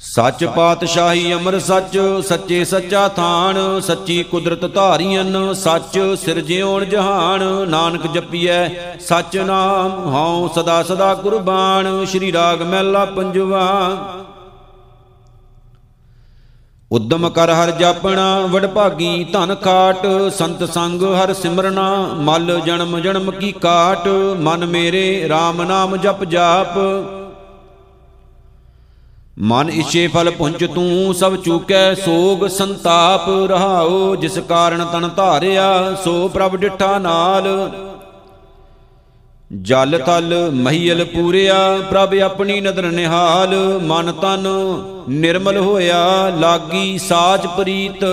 ਸੱਚ 0.00 0.44
ਪਾਤਸ਼ਾਹੀ 0.44 1.32
ਅਮਰ 1.34 1.58
ਸੱਚ, 1.58 1.98
ਸੱਚੇ 2.26 2.64
ਸੱਚਾ 2.64 3.06
ਥਾਨ, 3.08 3.80
ਸੱਚੀ 3.80 4.22
ਕੁਦਰਤ 4.22 4.64
ਧਾਰੀਆਂ 4.74 5.54
ਸੱਚ 5.54 5.98
ਸਿਰਜਿਓਣ 6.20 6.84
ਜਹਾਨ, 6.84 7.42
ਨਾਨਕ 7.68 8.06
ਜਪੀਐ 8.06 8.68
ਸੱਚ 9.00 9.36
ਨਾਮ, 9.36 9.98
ਹਉ 10.14 10.48
ਸਦਾ 10.54 10.82
ਸਦਾ 10.82 11.14
ਕੁਰਬਾਨ, 11.14 12.04
ਸ਼੍ਰੀ 12.04 12.32
ਰਾਗ 12.32 12.62
ਮਹਿਲਾ 12.62 13.04
ਪੰਜਵਾ। 13.04 13.66
ਉਦਮ 16.92 17.28
ਕਰ 17.28 17.50
ਹਰ 17.52 17.70
ਜਾਪਣਾ 17.70 18.40
ਵਡਭਾਗੀ 18.40 19.24
ਧਨ 19.24 19.54
ਕਾਟ 19.54 20.06
ਸੰਤ 20.38 20.64
ਸੰਗ 20.64 21.02
ਹਰ 21.14 21.32
ਸਿਮਰਨਾ, 21.32 21.90
ਮਲ 22.20 22.60
ਜਨਮ 22.60 22.98
ਜਨਮ 23.00 23.30
ਕੀ 23.30 23.52
ਕਾਟ, 23.52 24.08
ਮਨ 24.38 24.66
ਮੇਰੇ 24.66 25.28
RAM 25.28 25.64
ਨਾਮ 25.64 25.96
ਜਪ 25.96 26.24
ਜਾਪ। 26.24 26.78
ਮਨ 29.38 29.68
ਇਛੇ 29.70 30.06
ਫਲ 30.06 30.30
ਪੁੰਚ 30.30 30.64
ਤੂੰ, 30.64 31.14
ਸਭ 31.14 31.36
ਚੂਕੈ 31.36 31.94
ਸੋਗ 31.94 32.46
ਸੰਤਾਪ 32.46 33.28
ਰਹਾਓ 33.50 34.16
ਜਿਸ 34.16 34.38
ਕਾਰਨ 34.38 34.84
ਤਨ 34.84 35.08
ਧਾਰਿਆ, 35.16 35.94
ਸੋ 36.04 36.28
ਪ੍ਰਭ 36.28 36.56
ਡਿਠਾ 36.56 36.98
ਨਾਲ। 36.98 37.70
ਜਲ 39.62 39.98
ਤਲ 39.98 40.50
ਮਹੀਲ 40.54 41.04
ਪੂਰਿਆ, 41.04 41.78
ਪ੍ਰਭ 41.90 42.14
ਆਪਣੀ 42.14 42.60
ਨਦਰ 42.60 42.90
ਨਿਹਾਲ, 42.90 43.54
ਮਨ 43.82 44.12
ਤਨ 44.12 44.48
ਨਿਰਮਲ 45.08 45.58
ਹੋਇਆ, 45.58 46.28
ਲਾਗੀ 46.40 46.98
ਸਾਚ 46.98 47.46
ਪ੍ਰੀਤ, 47.46 48.04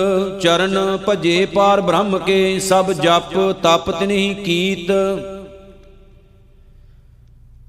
ਚਰਨ 0.41 0.97
ਭਜੇ 1.09 1.45
ਪਾਰ 1.45 1.81
ਬ੍ਰਹਮ 1.81 2.17
ਕੇ, 2.17 2.59
ਸਭ 2.59 2.91
ਜਪ 2.91 3.38
ਤਪ 3.63 3.91
ਤਿਨਹੀ 3.91 4.33
ਕੀਤ। 4.33 4.91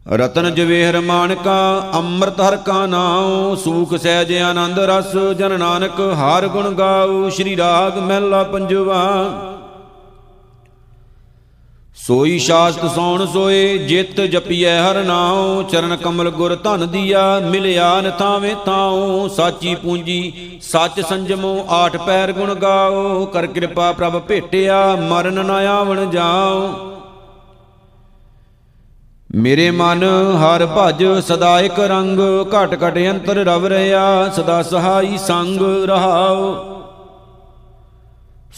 ਰਤਨ 0.06 0.54
ਜਵੇਹਰ 0.54 1.00
ਮਾਨਕਾ, 1.00 1.90
ਅੰਮ੍ਰਿਤ 1.94 2.40
ਹਰ 2.40 2.56
ਕਾ 2.56 2.86
ਨਾਉ, 2.86 3.54
ਸੂਖ 3.54 3.94
ਸਹਿਜ 3.94 4.32
ਆਨੰਦ 4.38 4.78
ਰਸ, 4.78 5.16
ਜਨ 5.38 5.58
ਨਾਨਕ 5.58 6.00
ਹਰ 6.00 6.46
ਗੁਣ 6.48 6.70
ਗਾਉ, 6.70 7.28
ਸ੍ਰੀ 7.30 7.56
ਰਾਗ 7.56 7.98
ਮਹਿਲਾ 7.98 8.42
ਪੰਜਵਾ। 8.42 9.02
ਸੋਈ 11.96 12.38
ਸ਼ਾਸਤ 12.38 12.86
ਸੌਣ 12.94 13.26
ਸੋਏ, 13.26 13.78
ਜਿਤ 13.78 14.20
ਜਪੀਐ 14.20 14.78
ਹਰ 14.80 15.04
ਨਾਉ, 15.04 15.62
ਚਰਨ 15.62 15.96
ਕਮਲ 15.96 16.30
ਗੁਰ 16.30 16.54
ਧਨ 16.54 16.86
ਦੀਆ 16.86 17.38
ਮਿਲਿਆ 17.40 18.00
ਨਥਾਵੇਂ 18.00 18.56
ਤਾਉ 18.56 19.28
ਸਾਚੀ 19.28 19.74
ਪੂੰਜੀ, 19.74 20.32
ਸੱਚ 20.62 21.00
ਸੰਜਮੋ, 21.00 21.66
ਆਠ 21.70 21.96
ਪੈਰ 21.96 22.32
ਗੁਣ 22.32 22.54
ਗਾਓ 22.54 23.24
ਕਰ 23.24 23.46
ਕਿਰਪਾ 23.46 23.92
ਪ੍ਰਭ 23.92 24.20
ਭੇਟਿਆ, 24.20 24.96
ਮਰਨ 25.10 25.46
ਨਾ 25.46 25.56
ਆਵਣ 25.70 26.10
ਜਾਉ। 26.10 26.95
ਮੇਰੇ 29.34 29.70
ਮਨ 29.70 30.04
ਹਰ 30.36 30.66
ਭਜ, 30.66 31.04
ਸਦਾ 31.26 31.60
ਇਕ 31.60 31.78
ਰੰਗ, 31.78 32.20
ਘਟ 32.48 32.74
ਘਟ 32.74 32.98
ਅੰਤਰ 32.98 33.34
ਰਵ 33.34 33.66
ਰਿਆ 33.66 34.30
ਸਦਾ 34.36 34.62
ਸਹਾਈ 34.62 35.18
ਸੰਗ 35.18 35.60
ਰਹਾਓ। 35.84 36.64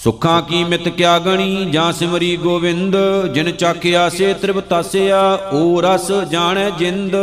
ਸੁਖਾਂ 0.05 0.43
ਕੀ 0.43 0.65
ਮਿਤ 0.65 0.89
ਕਿਆ 0.89 1.19
ਗਣੀ, 1.19 1.69
ਜਾਂ 1.71 1.93
ਸਿਮਰੀ 1.93 2.37
ਗੋਵਿੰਦ, 2.37 2.97
ਜਿਨ 3.35 3.51
ਚਾਖਿਆ 3.51 4.09
ਸੇ 4.09 4.35
ਤ੍ਰਿਪਤਾਸਿਆ 4.35 5.39
ਓ 5.53 5.81
ਰਸ 5.81 6.13
ਜਾਣੈ 6.13 6.71
ਜਿੰਦ। 6.71 7.17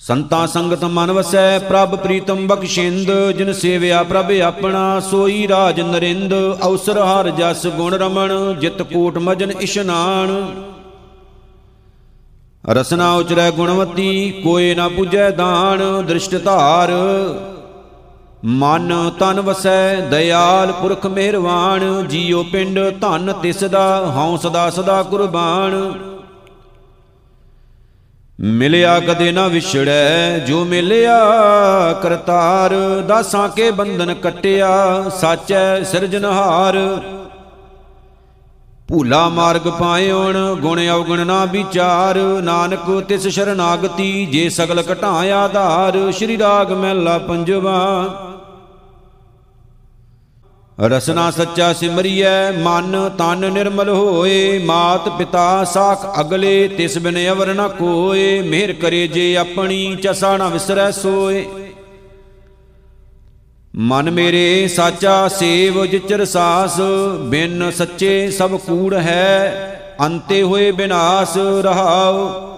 ਸੰਤਾ 0.00 0.46
ਸੰਗਤ 0.46 0.84
ਮਨ 0.84 1.10
ਵਸੈ, 1.12 1.58
ਪ੍ਰਭ 1.58 1.94
ਪ੍ਰੀਤਮ 1.94 2.46
ਬਖਸ਼ਿੰਦ, 2.46 3.32
ਜਿਨ 3.36 3.52
ਸੇਵਿਆ 3.52 4.02
ਪ੍ਰਭ 4.02 4.30
ਆਪਣਾ, 4.44 5.00
ਸੋਈ 5.00 5.48
ਰਾਜ 5.48 5.80
ਨਰਿੰਦ, 5.80 6.34
ਅਵਸਰ 6.66 6.98
ਹਰ 6.98 7.30
ਜਸ 7.30 7.66
ਗੁਣ 7.66 7.94
ਰਮਣ, 7.94 8.54
ਜਿਤ 8.54 8.82
ਕੋਟ 8.82 9.18
ਮਜਨ 9.18 9.50
ਇਸ਼ਨਾਨ। 9.50 10.54
ਰਸਨਾ 12.70 13.12
ਉਚਰੈ 13.12 13.50
ਗੁਣਵਤੀ, 13.50 14.30
ਕੋਏ 14.44 14.74
ਨਾ 14.74 14.88
ਪੁਜੈ 14.88 15.30
ਦਾਨ, 15.30 16.06
ਦ੍ਰਿਸ਼ਟ 16.06 16.36
ਧਾਰ। 16.44 16.92
ਮਨ 18.44 19.10
ਤਨ 19.18 19.40
ਵਸੈ, 19.40 20.00
ਦਇਆਲ 20.00 20.72
ਪੁਰਖ 20.72 21.06
ਮਿਹਰਵਾਨ, 21.06 22.06
ਜੀਉ 22.08 22.42
ਪਿੰਡ 22.42 22.78
ਧਨ 23.00 23.32
ਤਿਸ 23.32 23.64
ਦਾ 23.64 24.12
ਹਉ 24.16 24.36
ਸਦਾ 24.36 24.70
ਸਦਾ 24.70 25.02
ਕੁਰਬਾਨ। 25.02 25.92
ਮਿਲਿਆ 28.40 28.98
ਕਦੇ 29.00 29.32
ਨਾ 29.32 29.46
ਵਿਛੜੈ, 29.48 30.38
ਜੋ 30.38 30.64
ਮਿਲਿਆ 30.64 31.18
ਕਰਤਾਰ, 32.02 32.74
ਦਾਸਾਂ 33.08 33.48
ਕੇ 33.48 33.70
ਬੰਧਨ 33.70 34.14
ਕਟਿਆ, 34.14 35.08
ਸਾਚੈ 35.10 35.82
ਸਿਰਜਨਹਾਰ 35.82 36.76
ਭੂਲਾ 38.88 39.28
ਮਾਰਗ 39.28 39.68
ਪਾਇਓਣ, 39.68 40.36
ਗੁਣ 40.54 40.80
ਅਵਗੁਣ 40.80 41.26
ਨਾ 41.26 41.44
ਵਿਚਾਰ, 41.44 42.18
ਨਾਨਕ 42.42 42.90
ਤਿਸ 43.08 43.26
ਸ਼ਰਨਾਗਤੀ, 43.28 44.26
ਜੇ 44.26 44.48
ਸਗਲ 44.48 44.82
ਘਟਾ 44.92 45.08
ਆਧਾਰ, 45.34 46.10
ਸ਼੍ਰੀ 46.12 46.38
ਰਾਗ 46.38 46.72
ਮਹਿਲਾ 46.72 47.18
ਪੰਜਵਾ। 47.18 47.76
ਰਸਨਾ 50.80 51.30
ਸੱਚਾ 51.30 51.72
ਸਿਮਰਿਐ, 51.72 52.50
ਮਨ 52.50 53.10
ਤਨ 53.18 53.52
ਨਿਰਮਲ 53.52 53.88
ਹੋਏ। 53.88 54.58
ਮਾਤ 54.58 55.08
ਪਿਤਾ 55.08 55.64
ਸਾਖ 55.64 56.20
ਅਗਲੇ, 56.20 56.68
ਤਿਸ 56.68 56.98
ਬਿਨ 56.98 57.28
ਅਵਰ 57.28 57.54
ਨ 57.54 57.68
ਕੋਏ। 57.68 58.42
ਮਿਹਰ 58.42 58.72
ਕਰੇ 58.72 59.08
ਜੇ 59.08 59.36
ਆਪਣੀ, 59.36 59.96
ਚਸਾ 59.96 60.36
ਨ 60.36 60.48
ਵਿਸਰੈ 60.48 60.90
ਸੋਏ। 60.90 61.46
ਮਨ 63.76 64.10
ਮੇਰੇ 64.10 64.68
ਸਾਚਾ, 64.68 65.28
ਸੇਵ 65.28 65.86
ਜਿਚਰ 65.86 66.24
ਸਾਸ। 66.24 66.80
ਬਿਨ 67.20 67.70
ਸੱਚੇ 67.70 68.30
ਸਭ 68.30 68.56
ਕੂੜ 68.56 68.94
ਹੈ, 68.94 69.96
ਅੰਤੇ 70.00 70.42
ਹੋਏ 70.42 70.70
ਬਿਨਾਸ਼ 70.72 71.38
ਰਹਾਉ। 71.62 72.55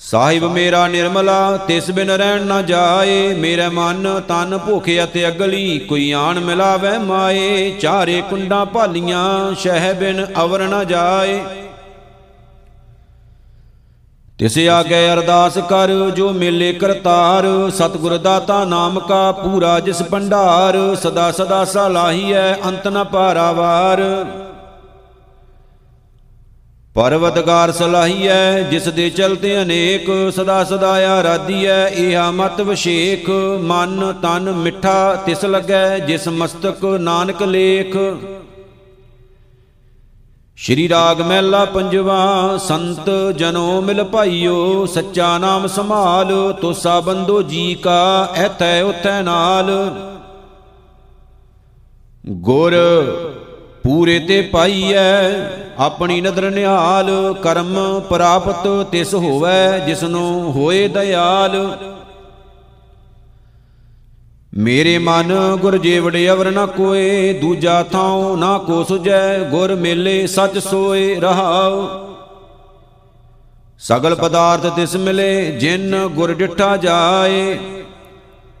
ਸਾਹਿਬ 0.00 0.44
ਮੇਰਾ 0.44 0.86
ਨਿਰਮਲਾ, 0.88 1.56
ਤਿਸ 1.56 1.90
ਬਿਨ 1.90 2.10
ਰਹਿਣ 2.10 2.42
ਨਾ 2.42 2.62
ਜਾਏ। 2.62 3.34
ਮੇਰੇ 3.34 3.68
ਮਨ 3.68 4.20
ਤਨ 4.28 4.58
ਭੁਖਿ 4.58 5.04
ਅਤੇ 5.04 5.28
ਅਗਲੀ, 5.28 5.78
ਕੋਈ 5.78 6.12
ਆਣ 6.12 6.40
ਮਿਲਾਵੇ 6.40 6.98
ਮਾਏ। 6.98 7.70
ਚਾਰੇ 7.80 8.22
ਕੁੰਡਾਂ 8.30 8.66
ਭਾਲੀਆਂ, 8.66 9.54
ਸ਼ਹਿ 9.54 9.94
ਬਿਨ 9.94 10.26
ਅਵਰ 10.42 10.68
ਨਾ 10.68 10.84
ਜਾਏ। 10.84 11.40
ਤਿਸ 14.38 14.58
ਆਗੇ 14.58 15.12
ਅਰਦਾਸ 15.12 15.58
ਕਰ, 15.58 16.10
ਜੋ 16.10 16.32
ਮੇਲੇ 16.32 16.72
ਕਰਤਾਰ। 16.72 17.70
ਸਤਿਗੁਰ 17.70 18.16
ਦਾਤਾ 18.16 18.64
ਨਾਮ 18.64 19.00
ਕਾ 19.00 19.32
ਪੂਰਾ, 19.32 19.80
ਜਿਸ 19.80 20.02
ਭੰਡਾਰ। 20.02 20.96
ਸਦਾ 21.02 21.32
ਸਦਾ 21.32 21.64
ਸਲਾਹੀਐ, 21.64 22.54
ਅੰਤ 22.54 22.88
ਨ 22.88 23.04
ਪਾਰਾਵਾਰ। 23.04 24.26
ਪਰਵਤਗਾਰ 26.96 27.70
ਸਲਾਹੀਐ, 27.72 28.62
ਜਿਸ 28.62 28.88
ਦੇ 28.88 29.08
ਚਲਤੇ 29.10 29.62
ਅਨੇਕ 29.62 30.10
ਸਦਾ 30.36 30.62
ਸਦਾ 30.64 30.90
ਆਰਾਧੀਐ 31.10 31.86
ਇਹਾ 31.88 32.30
ਮਤ 32.30 32.60
ਵਿਸ਼ੇਖ, 32.60 33.30
ਮਨ 33.60 34.12
ਤਨ 34.22 34.50
ਮਿੱਠਾ 34.52 35.14
ਤਿਸ 35.26 35.44
ਲੱਗੈ, 35.44 35.98
ਜਿਸ 35.98 36.28
ਮਸਤਕ 36.28 36.84
ਨਾਨਕ 36.84 37.42
ਲੇਖ। 37.42 37.96
ਸ਼੍ਰੀ 40.56 40.88
ਰਾਗ 40.88 41.20
ਮਹਿਲਾ 41.20 41.64
ਪੰਜਵਾ, 41.64 42.56
ਸੰਤ 42.56 43.10
ਜਨੋ 43.36 43.80
ਮਿਲ 43.80 44.04
ਭਾਈਓ, 44.04 44.86
ਸੱਚਾ 44.86 45.36
ਨਾਮ 45.38 45.66
ਸੰਭਾਲ, 45.66 46.52
ਤੋਸਾ 46.52 47.00
ਬੰਦੋ 47.00 47.42
ਜੀ 47.42 47.74
ਕਾ, 47.74 48.28
ਐਥੈ 48.36 48.82
ਉਥੈ 48.82 49.20
ਨਾਲ। 49.22 49.70
ਗੁਰ 52.26 52.74
ਪੂਰੇ 53.84 54.18
ਤੇ 54.18 54.40
ਪਾਈਐ 54.42 55.30
ਆਪਣੀ 55.78 56.20
ਨਦਰ 56.20 56.50
ਨਿਹਾਲ, 56.50 57.10
ਕਰਮ 57.42 57.76
ਪ੍ਰਾਪਤ 58.00 58.66
ਤਿਸ 58.90 59.14
ਹੋਵੈ, 59.14 59.78
ਜਿਸਨੂੰ 59.78 60.52
ਹੋਏ 60.52 60.88
ਦਇਆਲ। 60.88 61.76
ਮੇਰੇ 64.54 64.98
ਮਨ 64.98 65.32
ਗੁਰ 65.60 65.76
ਜੀਵੜੇ 65.78 66.28
ਅਵਰ 66.30 66.50
ਨ 66.50 66.66
ਕੋਏ, 66.66 67.32
ਦੂਜਾ 67.32 67.82
ਥਾਉ 67.82 68.36
ਨਾ 68.36 68.56
ਕੋ 68.58 68.82
ਸੁਜੈ 68.84 69.38
ਗੁਰ 69.50 69.74
ਮੇਲੇ 69.74 70.26
ਸਚ 70.26 70.58
ਸੋਏ 70.58 71.14
ਰਹਾਉ। 71.20 71.88
ਸਗਲ 73.78 74.14
ਪਦਾਰਥ 74.14 74.66
ਤਿਸ 74.66 74.96
ਮਿਲੇ, 74.96 75.50
ਜਿਨ 75.50 76.08
ਗੁਰ 76.08 76.32
ਡਿਠਾ 76.34 76.76
ਜਾਏ 76.76 77.58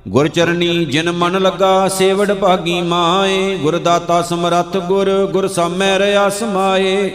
ਗੁਰ 0.08 0.28
ਚਰਨੀ 0.28 0.84
ਜਿਨ 0.84 1.10
ਮਨ 1.12 1.40
ਲੱਗਾ, 1.42 1.88
ਸੇਵੜ 1.88 2.32
ਭਾਗੀ 2.32 2.80
ਮਾਏ। 2.82 3.56
ਗੁਰ 3.56 3.78
ਦਾਤਾ 3.78 4.20
ਸਮਰੱਥ 4.22 4.76
ਗੁਰ 4.76 5.10
ਗੁਰ 5.32 5.48
ਸਾਮੈ 5.48 5.98
ਰਿਆ 5.98 6.28
ਸਮਾਏ 6.28 7.10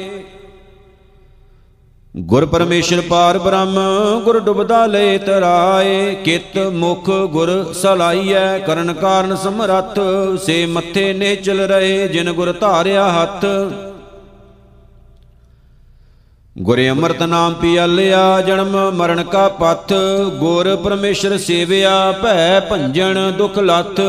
ਗੁਰ 2.18 2.46
ਪਰਮੇਸ਼ਰ 2.46 3.02
ਪਾਰ 3.02 3.38
ਬ੍ਰਹਮ, 3.38 3.80
ਗੁਰ 4.24 4.40
ਡੁਬਦਾ 4.40 4.86
ਲੈ 4.86 5.18
ਤਰਾਏ 5.18 6.16
ਕਿਤ 6.16 6.58
ਮੁਖ 6.58 7.10
ਗੁਰ 7.10 7.74
ਸਲਾਈਐ, 7.74 8.58
ਕਰਨ 8.60 8.94
ਕਾਰਨ 8.94 9.36
ਸਮਰੱਥ। 9.36 10.00
ਸੇ 10.46 10.66
ਮੱਥੇ 10.66 11.12
ਨੇ 11.14 11.36
ਚਲ 11.36 11.60
ਰਹੇ, 11.60 12.08
ਜਿਨ 12.08 12.32
ਗੁਰ 12.32 12.52
ਧਾਰਿਆ 12.52 13.12
ਹੱਥ। 13.12 13.46
ਗੁਰ 16.56 16.80
ਅੰਮ੍ਰਿਤ 16.90 17.22
ਨਾਮ 17.24 17.54
ਪਿਆਲਿਆ 17.54 18.42
ਜਨਮ 18.42 18.76
ਮਰਨ 18.96 19.24
ਕਾ 19.24 19.48
ਪਥ, 19.50 19.92
ਗੁਰ 20.40 20.76
ਪਰਮੇਸ਼ਰ 20.76 21.38
ਸੇਵਿਆ, 21.38 22.12
ਭੈ 22.12 22.60
ਭੰਜਨ 22.60 23.18
ਦੁਖ 23.38 23.58
ਲੱਥ। 23.60 24.00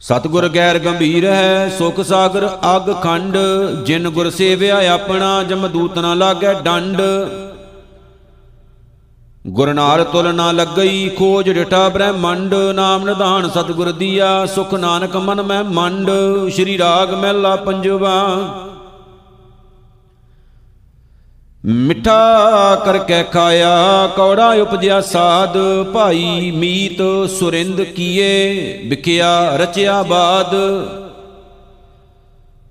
ਸਤਗੁਰ 0.00 0.48
ਗੈਰ 0.48 0.78
ਗੰਭੀਰ 0.78 1.24
ਹੈ, 1.24 1.68
ਸੁਖ 1.78 2.00
ਸਾਗਰ 2.00 2.48
ਅਗ 2.76 2.92
ਖੰਡ, 3.02 3.36
ਜਿਨ 3.84 4.08
ਗੁਰ 4.08 4.30
ਸੇਵਿਆ 4.30 4.78
ਆਪਣਾ 4.92 5.42
ਜਮਦੂਤ 5.42 5.98
ਨਾ 5.98 6.14
ਲਾਗੈ 6.14 6.54
ਡੰਡ। 6.54 7.02
ਗੁਰ 9.46 9.72
ਨਾਲ 9.74 10.04
ਤੁਲ 10.04 10.34
ਨਾ 10.34 10.50
ਲੱਗਈ, 10.52 11.08
ਖੋਜ 11.08 11.50
ਡਟਾ 11.50 11.88
ਬ੍ਰਹਮੰਡ, 11.88 12.54
ਨਾਮ 12.74 13.04
ਨਿਧਾਨ 13.04 13.48
ਸਤਗੁਰ 13.48 13.92
ਦੀਆ, 13.92 14.46
ਸੁਖ 14.46 14.74
ਨਾਨਕ 14.74 15.16
ਮਨ 15.16 15.42
ਮੈਂ 15.42 15.62
ਮੰਡ। 15.64 16.10
ਸ੍ਰੀ 16.50 16.78
ਰਾਗ 16.78 17.14
ਮਹਿਲਾ 17.14 17.56
ਪੰਜਵਾ 17.56 18.16
ਮਿੱਠਾ 21.66 22.82
ਕਰਕੇ 22.84 23.22
ਖਾਇਆ, 23.22 24.06
ਕੌੜਾ 24.16 24.52
ਉਪਜਿਆ 24.52 25.00
ਸਾਧ, 25.00 25.84
ਭਾਈ 25.94 26.50
ਮੀਤ 26.50 27.30
ਸੁਰਿੰਦ 27.30 27.82
ਕੀਏ, 27.82 28.78
ਵਿਕਿਆ, 28.86 29.56
ਰਚਿਆ 29.56 30.02
ਬਾਦ। 30.02 30.54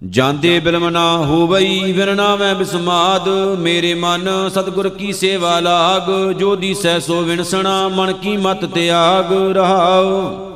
ਜਾਂਦੇ 0.09 0.59
ਬਿਲਮ 0.59 0.89
ਨਾ 0.89 1.17
ਹੋਵਈ 1.17 1.91
ਵਿਰਣਾ 1.91 2.35
ਮੈਂ 2.35 2.55
ਬਿਸਮਾਦ। 2.55 3.29
ਮੇਰੇ 3.59 3.93
ਮਨ 3.93 4.49
ਸਤਿਗੁਰ 4.49 4.89
ਕੀ 4.89 5.13
ਸੇਵਾ 5.13 5.59
ਲਾਗ 5.59 6.31
ਜੋ 6.31 6.55
ਦੀਸੈ 6.55 6.99
ਸੋ 6.99 7.21
ਵਿਣਸਣਾ, 7.21 7.87
ਮਨ 7.87 8.13
ਕੀ 8.13 8.37
ਮਤ 8.37 8.65
ਤਿਆਗ 8.65 9.57
ਰਹਾਉ। 9.57 10.46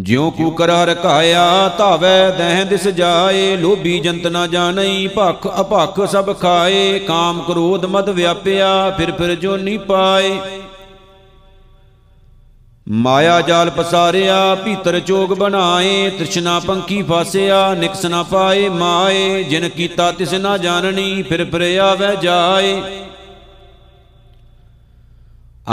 ਜਿਉ 0.00 0.30
ਕੂਕਰ 0.30 0.70
ਹਰ 0.70 0.94
ਕਾਇਆ 0.94 1.68
ਧਾਵੈ, 1.78 2.30
ਦਹਿ 2.30 2.64
ਦਿਸ 2.64 2.88
ਜਾਏ, 2.88 3.56
ਲੋਭੀ 3.56 3.98
ਜੰਤ 3.98 4.26
ਨਾ 4.26 4.46
ਜਾਣਈ, 4.46 5.08
ਭਖ 5.18 5.46
ਅਭਖ 5.60 6.00
ਸਭ 6.06 6.36
ਖਾਏ, 6.40 6.98
ਕਾਮ 6.98 7.42
ਕ੍ਰੋਧ 7.42 7.84
ਮਦ 7.84 8.08
ਵਿਆਪਿਆ, 8.08 8.90
ਫਿਰ 8.90 9.12
ਫਿਰ 9.12 9.34
ਜੋ 9.34 9.56
ਨੀ 9.56 9.78
ਪਾਏ। 9.78 10.38
ਮਾਇਆ 12.88 13.40
ਜਾਲ 13.40 13.70
ਪਸਾਰਿਆ, 13.70 14.54
ਭੀਤਰ 14.54 15.00
ਚੋਗ 15.00 15.32
ਬਣਾਏ, 15.32 16.10
ਤ੍ਰਿਸ਼ਨਾ 16.10 16.60
ਪੰਖੀ 16.60 17.02
ਫਾਸਿਆ, 17.02 17.74
ਨਿਕਸ 17.74 18.04
ਨਾ 18.06 18.22
ਪਾਏ 18.22 18.68
ਮਾਏ, 18.68 19.42
ਜਿਨ 19.42 19.68
ਕੀਤਾ 19.68 20.12
ਤਿਸ 20.12 20.32
ਨਾ 20.32 20.56
ਜਾਣਨੀ, 20.58 21.22
ਫਿਰ 21.22 21.44
ਫਿਰ 21.44 21.78
ਆਵੈ 21.78 22.14
ਜਾਏ। 22.14 22.82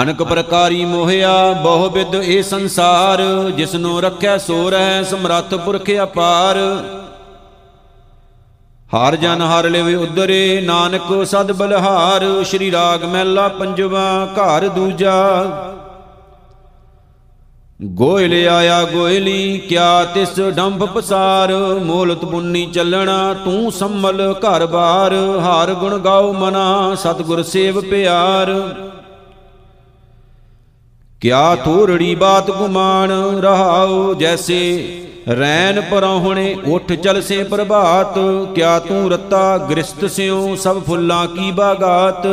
ਅਨਕ 0.01 0.23
ਪ੍ਰਕਾਰੀ 0.23 0.86
ਮੋਹਿਆ, 0.86 1.53
ਬਹੁ 1.53 1.89
ਵਿਦ 1.89 2.15
ਇਹ 2.15 2.43
ਸੰਸਾਰ, 2.43 3.21
ਜਿਸਨੂੰ 3.49 4.01
ਰੱਖਿਆ 4.01 4.38
ਸੋ 4.38 4.69
ਰਹਿ 4.69 5.03
ਸਮਰੱਥ 5.03 5.53
ਪੁਰਖ 5.56 5.89
ਅਪਾਰ। 6.03 6.58
ਹਰ 8.95 9.15
ਜਨ 9.15 9.41
ਹਰ 9.41 9.69
ਲਿਵ 9.69 10.01
ਉਦਰੇ, 10.01 10.62
ਨਾਨਕ 10.62 11.25
ਸਦ 11.25 11.51
ਬਲਹਾਰ, 11.51 12.43
ਸ਼੍ਰੀ 12.43 12.71
ਰਾਗ 12.71 13.03
ਮਹਿਲਾ 13.03 13.47
ਪੰਜਵਾ, 13.47 14.27
ਘਰ 14.34 14.67
ਦੂਜਾ। 14.67 15.13
ਗੋਇਲ 17.82 18.47
ਆਇਆ 18.49 18.84
ਗੋਇਲੀ, 18.84 19.58
ਕਿਆ 19.58 20.03
ਤਿਸ 20.06 20.39
ਡੰਭ 20.39 20.86
ਪਸਾਰ, 20.86 21.53
ਮੋਲਤ 21.84 22.25
ਪੁੰਨੀ 22.25 22.65
ਚੱਲਣਾ, 22.65 23.34
ਤੂੰ 23.34 23.71
ਸੰਮਲ 23.71 24.34
ਘਰ 24.39 24.65
ਬਾਰ। 24.65 25.13
ਹਰ 25.39 25.73
ਗੁਣ 25.73 25.97
ਗਾਉ 25.97 26.34
ਮਨਾ, 26.34 26.95
ਸਤਗੁਰ 26.95 27.43
ਸੇਵ 27.43 27.82
ਪਿਆਰ। 27.82 28.53
ਕਿਆ 31.24 31.56
ਥੋਰੜੀ 31.56 32.16
ਬਾਤ 32.16 32.52
ਗੁਮਾਨ 32.52 33.12
ਰਹਾਉ 33.40 34.14
ਜੈਸੇ? 34.14 34.88
ਰੈਨ 35.40 35.82
ਪਰਹੁਣੇ 35.82 36.56
ਉਠ 36.68 36.94
ਚਲਸੇ 36.94 37.44
ਪ੍ਰਭਾਤ, 37.44 38.20
ਕਿਆ 38.56 38.80
ਤੂੰ 38.80 39.12
ਰਤਾ 39.12 39.58
ਗ੍ਰਸਤ 39.58 40.06
ਸਿਉ 40.06 40.56
ਸਭ 40.56 40.84
ਫੁੱਲਾਂ 40.84 41.28
ਕੀ 41.28 41.52
ਬਾਗਾਤ? 41.52 42.28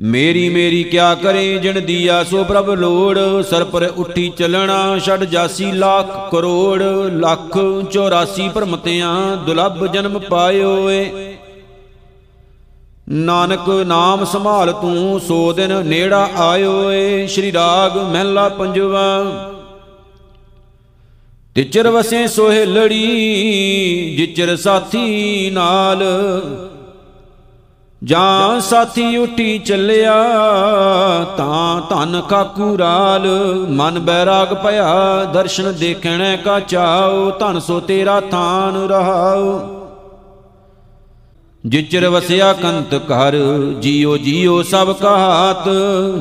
ਮੇਰੀ 0.00 0.48
ਮੇਰੀ 0.48 0.82
ਕਿਆ 0.84 1.14
ਕਰੇ 1.14 1.58
ਜਿਣ 1.58 1.80
ਦੀਆ 1.80 2.24
ਸੋ 2.24 2.44
ਪ੍ਰਭ 2.44 2.70
ਲੋੜ, 2.70 3.18
ਸਰ 3.42 3.64
ਪਰ 3.64 3.92
ਉੱਠੀ 3.96 4.32
ਚੱਲਣਾ 4.38 4.98
ਛੜ 4.98 5.24
ਜਾਸੀ 5.24 5.72
ਲੱਖ 5.72 6.30
ਕਰੋੜ, 6.30 6.82
ਲੱਖ 7.12 7.58
84 7.90 8.48
ਭਰਮਤਿਆਂ 8.48 9.36
ਦੁਲੱਭ 9.36 9.86
ਜਨਮ 9.86 10.18
ਪਾਇਓ 10.18 10.90
ਏ 10.90 11.27
ਨਾਨਕ 13.10 13.68
ਨਾਮ 13.68 14.24
ਸੰਭਾਲ 14.24 14.72
ਤੂੰ, 14.72 15.20
ਸੋ 15.20 15.52
ਦਿਨ 15.52 15.86
ਨੇੜਾ 15.86 16.28
ਆਇਓ 16.38 16.90
ਏ, 16.90 17.26
ਸ਼੍ਰੀ 17.26 17.52
ਰਾਗ 17.52 17.96
ਮਹਿਲਾ 17.96 18.48
ਪੰਜਵਾ। 18.48 19.24
ਤਿਚਰ 21.54 21.88
ਵਸੇ 21.88 22.26
ਸੋਹਿ 22.26 22.66
ਲੜੀ, 22.66 24.14
ਜਿਚਰ 24.16 24.56
ਸਾਥੀ 24.56 25.50
ਨਾਲ। 25.50 26.04
ਜਾਂ 28.04 28.60
ਸਾਥੀ 28.60 29.16
ਉਠੀ 29.16 29.58
ਚੱਲਿਆ, 29.58 30.24
ਤਾਂ 31.36 31.80
ਧਨ 31.80 32.22
ਕਾਕੂ 32.28 32.78
ਰਾਲ। 32.78 33.26
ਮਨ 33.70 33.98
ਬੈਰਾਗ 33.98 34.54
ਭਇਆ, 34.54 35.24
ਦਰਸ਼ਨ 35.24 35.72
ਦੇਖਣੈ 35.72 36.36
ਕਾ 36.36 36.60
ਚਾਉ 36.60 37.30
ਧਨ 37.30 37.58
ਸੋ 37.58 37.80
ਤੇਰਾ 37.80 38.20
ਥਾਨ 38.20 38.88
ਰਹਾਉ 38.88 39.77
ਜਿਚਰ 41.64 42.08
ਵਸਿਆ 42.08 42.52
ਕੰਤ 42.52 42.94
ਘਰ, 42.94 43.36
ਜੀਓ 43.80 44.16
ਜੀਓ 44.16 44.62
ਸਭ 44.62 44.92
ਕਹਾਤ 44.92 45.68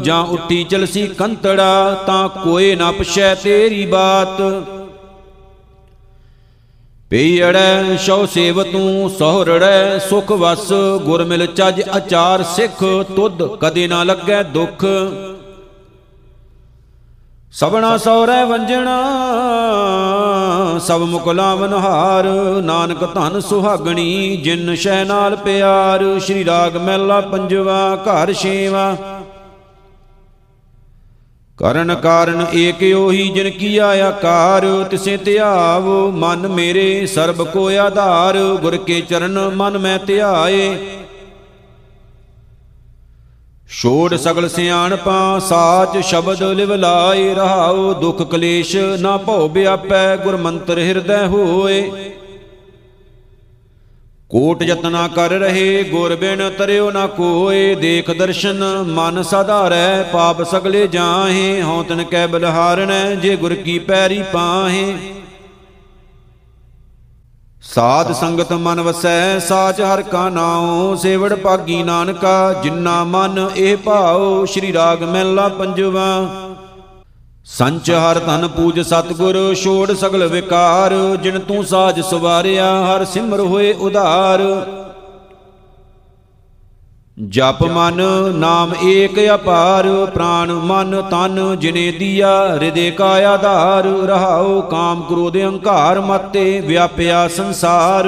ਜਾਂ 0.04 0.24
ਉੱਠੀ 0.24 0.64
ਚਲਸੀ 0.64 1.08
ਕੰਤੜਾ, 1.08 2.04
ਤਾਂ 2.08 2.30
ਕੋਏ 2.30 2.76
ਨਾ 2.76 2.92
ਪੁਛੈ 2.92 3.36
ਤੇਰੀ 3.36 3.86
ਬਾਤ। 3.86 4.42
ਪੀੜੈ 7.10 7.96
ਸ਼ੌ 7.98 8.26
ਸੇਵ 8.26 8.64
ਤੂੰ 8.64 9.10
ਸਹੁਰੜੈ 9.10 10.00
ਸੁਖ 10.00 10.32
ਵਸ। 10.32 10.74
ਗੁਰ 11.04 11.24
ਮਿਲ 11.24 11.46
ਚੱਜ 11.46 11.82
ਅਚਾਰ 11.98 12.44
ਸਿੱਖ, 12.44 12.84
ਤੁਧ 13.16 13.44
ਕਦੇ 13.44 13.88
ਨਾ 13.88 14.04
ਲੱਗੈ 14.04 14.44
ਦੁਖ। 14.44 14.86
ਸਬਣਾ 17.52 17.98
ਸੌਰੈ 17.98 18.46
ਵੰਜਣਾ 18.46 18.98
ਸਭ 20.80 21.02
ਮੁਕਲਾਵਨ 21.02 21.74
ਹਾਰ। 21.74 22.24
ਨਾਨਕ 22.64 23.14
ਧਨ 23.14 23.40
ਸੁਹਾਗਣੀ, 23.40 24.38
ਜਿਨ 24.38 24.76
ਸ਼ੈ 24.76 25.04
ਨਾਲ 25.04 25.36
ਪਿਆਰ। 25.36 26.20
ਸ਼੍ਰੀ 26.20 26.46
ਰਾਗ 26.46 26.78
ਮਹਿਲਾ 26.78 27.22
ਪੰਜਵਾ, 27.22 27.96
ਘਰ 27.96 28.34
ਛੇਵਾ। 28.34 28.96
ਕਰਨ 31.58 31.96
ਕਾਰਨ 31.96 32.46
ਏਕ 32.54 32.98
ਉਹੀ 32.98 33.30
ਜਿਨ 33.30 33.50
ਕੀਆ 33.50 33.88
ਆਕਾਰ 33.88 34.88
ਤਿਸੇ 34.92 35.18
ਧਿਆਵ। 35.18 36.12
ਮਨ 36.12 36.48
ਮੇਰੇ 36.48 37.06
ਸਰਬ 37.06 37.44
ਕੋ 37.44 37.70
ਆਧਾਰ। 37.70 38.38
ਗੁਰ 38.62 38.78
ਕੇ 38.78 39.02
ਚਰਨ 39.02 39.52
ਮਨ 39.56 39.78
ਮੈਂ 39.78 40.00
ਧਿਆਏ। 40.06 40.97
ਛੋੜ 43.70 44.16
ਸਗਲ 44.16 44.48
ਸਿਆਣਪਾਂ 44.50 45.40
ਸਾਚ 45.40 45.98
ਸ਼ਬਦ 46.06 46.44
ਲਿਵ 46.44 46.74
ਲਾਏ 46.74 47.34
ਰਹਾਉ, 47.34 47.94
ਦੁਖ 47.94 48.22
ਕਲੇਸ਼ 48.22 48.76
ਨਾ 49.00 49.18
ਭਉ 49.18 49.48
ਵਿਆਪੈ 49.48 50.16
ਗੁਰ 50.18 50.36
ਮੰਤਰ 50.36 50.80
ਹਿਰਦੈ 50.80 51.26
ਹੋਏ। 51.28 51.82
ਕੋਟ 54.30 54.64
ਯਤਨਾ 54.64 55.08
ਕਰ 55.08 55.30
ਰਹੇ, 55.30 55.84
ਗੁਰ 55.84 56.16
ਬਿਨ 56.16 56.50
ਤਰਿਓ 56.50 56.90
ਨਾ 56.92 57.06
ਕੋਏ, 57.08 57.76
ਦੇਖ 57.76 58.12
ਦਰਸ਼ਨ 58.12 58.64
ਮਨ 58.88 59.22
ਸਧਾਰੈ, 59.24 60.04
ਪਾਪ 60.04 60.44
ਸਗਲੇ 60.44 60.88
ਜਾਹੇ, 60.88 61.62
ਹਉ 61.62 61.84
ਤਨ 61.84 62.04
ਕੈ 62.04 62.26
ਬਲਹਾਰਣੈ 62.28 63.16
ਜੇ 63.16 63.36
ਗੁਰ 63.36 63.54
ਕੀ 63.56 63.80
ਪੈਰੀ 63.80 64.24
ਪਾਹੇ। 64.34 64.96
ਸਾਧ 67.74 68.12
ਸੰਗਤ 68.12 68.52
ਮਨ 68.54 68.82
ਵਸੈ, 68.82 69.40
ਸਾਚ 69.40 69.80
ਹਰ 69.82 70.02
ਕਾ 70.02 70.28
ਨਾਉ, 70.30 70.96
ਸੇਵੜ 70.96 71.34
ਪਾਗੀ 71.34 71.82
ਨਾਨਕਾ 71.84 72.54
ਜਿਨ੍ਹਾਂ 72.54 73.06
ਮਨ 73.06 73.50
ਇਹ 73.56 73.78
ਭਾਉ, 73.78 74.46
ਸ਼੍ਰੀ 74.46 74.72
ਰਾਗ 74.74 75.04
ਮਹਿਲਾ 75.04 75.48
ਪੰਜਵਾ। 75.48 76.06
ਸੰਚ 77.48 77.92
ਹਰ 77.92 78.20
ਧਨ 78.20 78.48
ਪੂਜ 78.48 78.80
ਸਤਗੁਰ, 78.80 79.38
ਛੋੜ 79.56 79.92
ਸਗਲ 79.92 80.28
ਵਿਕਾਰ, 80.28 80.96
ਜਿਨ 81.24 81.40
ਤੂੰ 81.40 81.64
ਸਾਜ 81.66 82.00
ਸਵਾਰਿਆ, 82.02 82.72
ਹਰ 82.86 83.06
ਸਿਮਰ 83.06 83.40
ਹੋਏ 83.40 83.74
ਉਧਾਰ। 83.74 84.42
ਜਪ 87.18 87.64
ਮਨ 87.64 88.02
ਨਾਮ 88.36 88.74
ਏਕ 88.88 89.20
ਅਪਾਰ, 89.36 89.88
ਪ੍ਰਾਨ 90.06 90.52
ਮਨ 90.52 91.02
ਤਨ 91.02 91.56
ਜਿਨੇ 91.60 91.92
ਦੀਆ, 91.92 92.58
ਹਿਰਦੇ 92.62 92.92
ਕਾ 92.92 93.08
ਆਧਾਰ, 93.28 93.86
ਰਹਾਉ 94.08 94.62
ਕਾਮ 94.62 95.02
ਕ੍ਰੋਧ 95.02 95.38
ਅਹੰਕਾਰ 95.38 96.00
ਮਤੇ 96.00 96.60
ਵਿਆਪਿਆ 96.60 97.28
ਸੰਸਾਰ। 97.28 98.08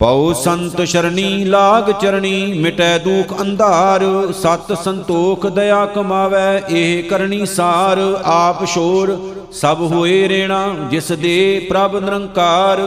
ਪਉ 0.00 0.32
ਸੰਤ 0.32 0.82
ਸ਼ਰਣੀ, 0.82 1.44
ਲਾਗ 1.44 1.90
ਚਰਣੀ, 1.90 2.52
ਮਿਟੈ 2.52 2.98
ਦੁਖ 2.98 3.40
ਅੰਧਾਰ, 3.40 4.04
ਸਤ 4.32 4.72
ਸੰਤੋਖ 4.84 5.46
ਦਇਆ 5.46 5.86
ਕਮਾਵੈ, 5.86 6.62
ਇਹ 6.70 7.02
ਕਰਨੀ 7.02 7.46
ਸਾਰ, 7.46 7.98
ਆਪ 8.24 8.64
ਸ਼ੋਰ, 8.64 9.16
ਸਭ 9.52 9.80
ਹੋਏ 9.80 10.28
ਰੇਣਾ, 10.28 10.66
ਜਿਸ 10.90 11.12
ਦੇ 11.12 11.66
ਪ੍ਰਭ 11.70 11.96
ਨਿਰੰਕਾਰ। 11.96 12.82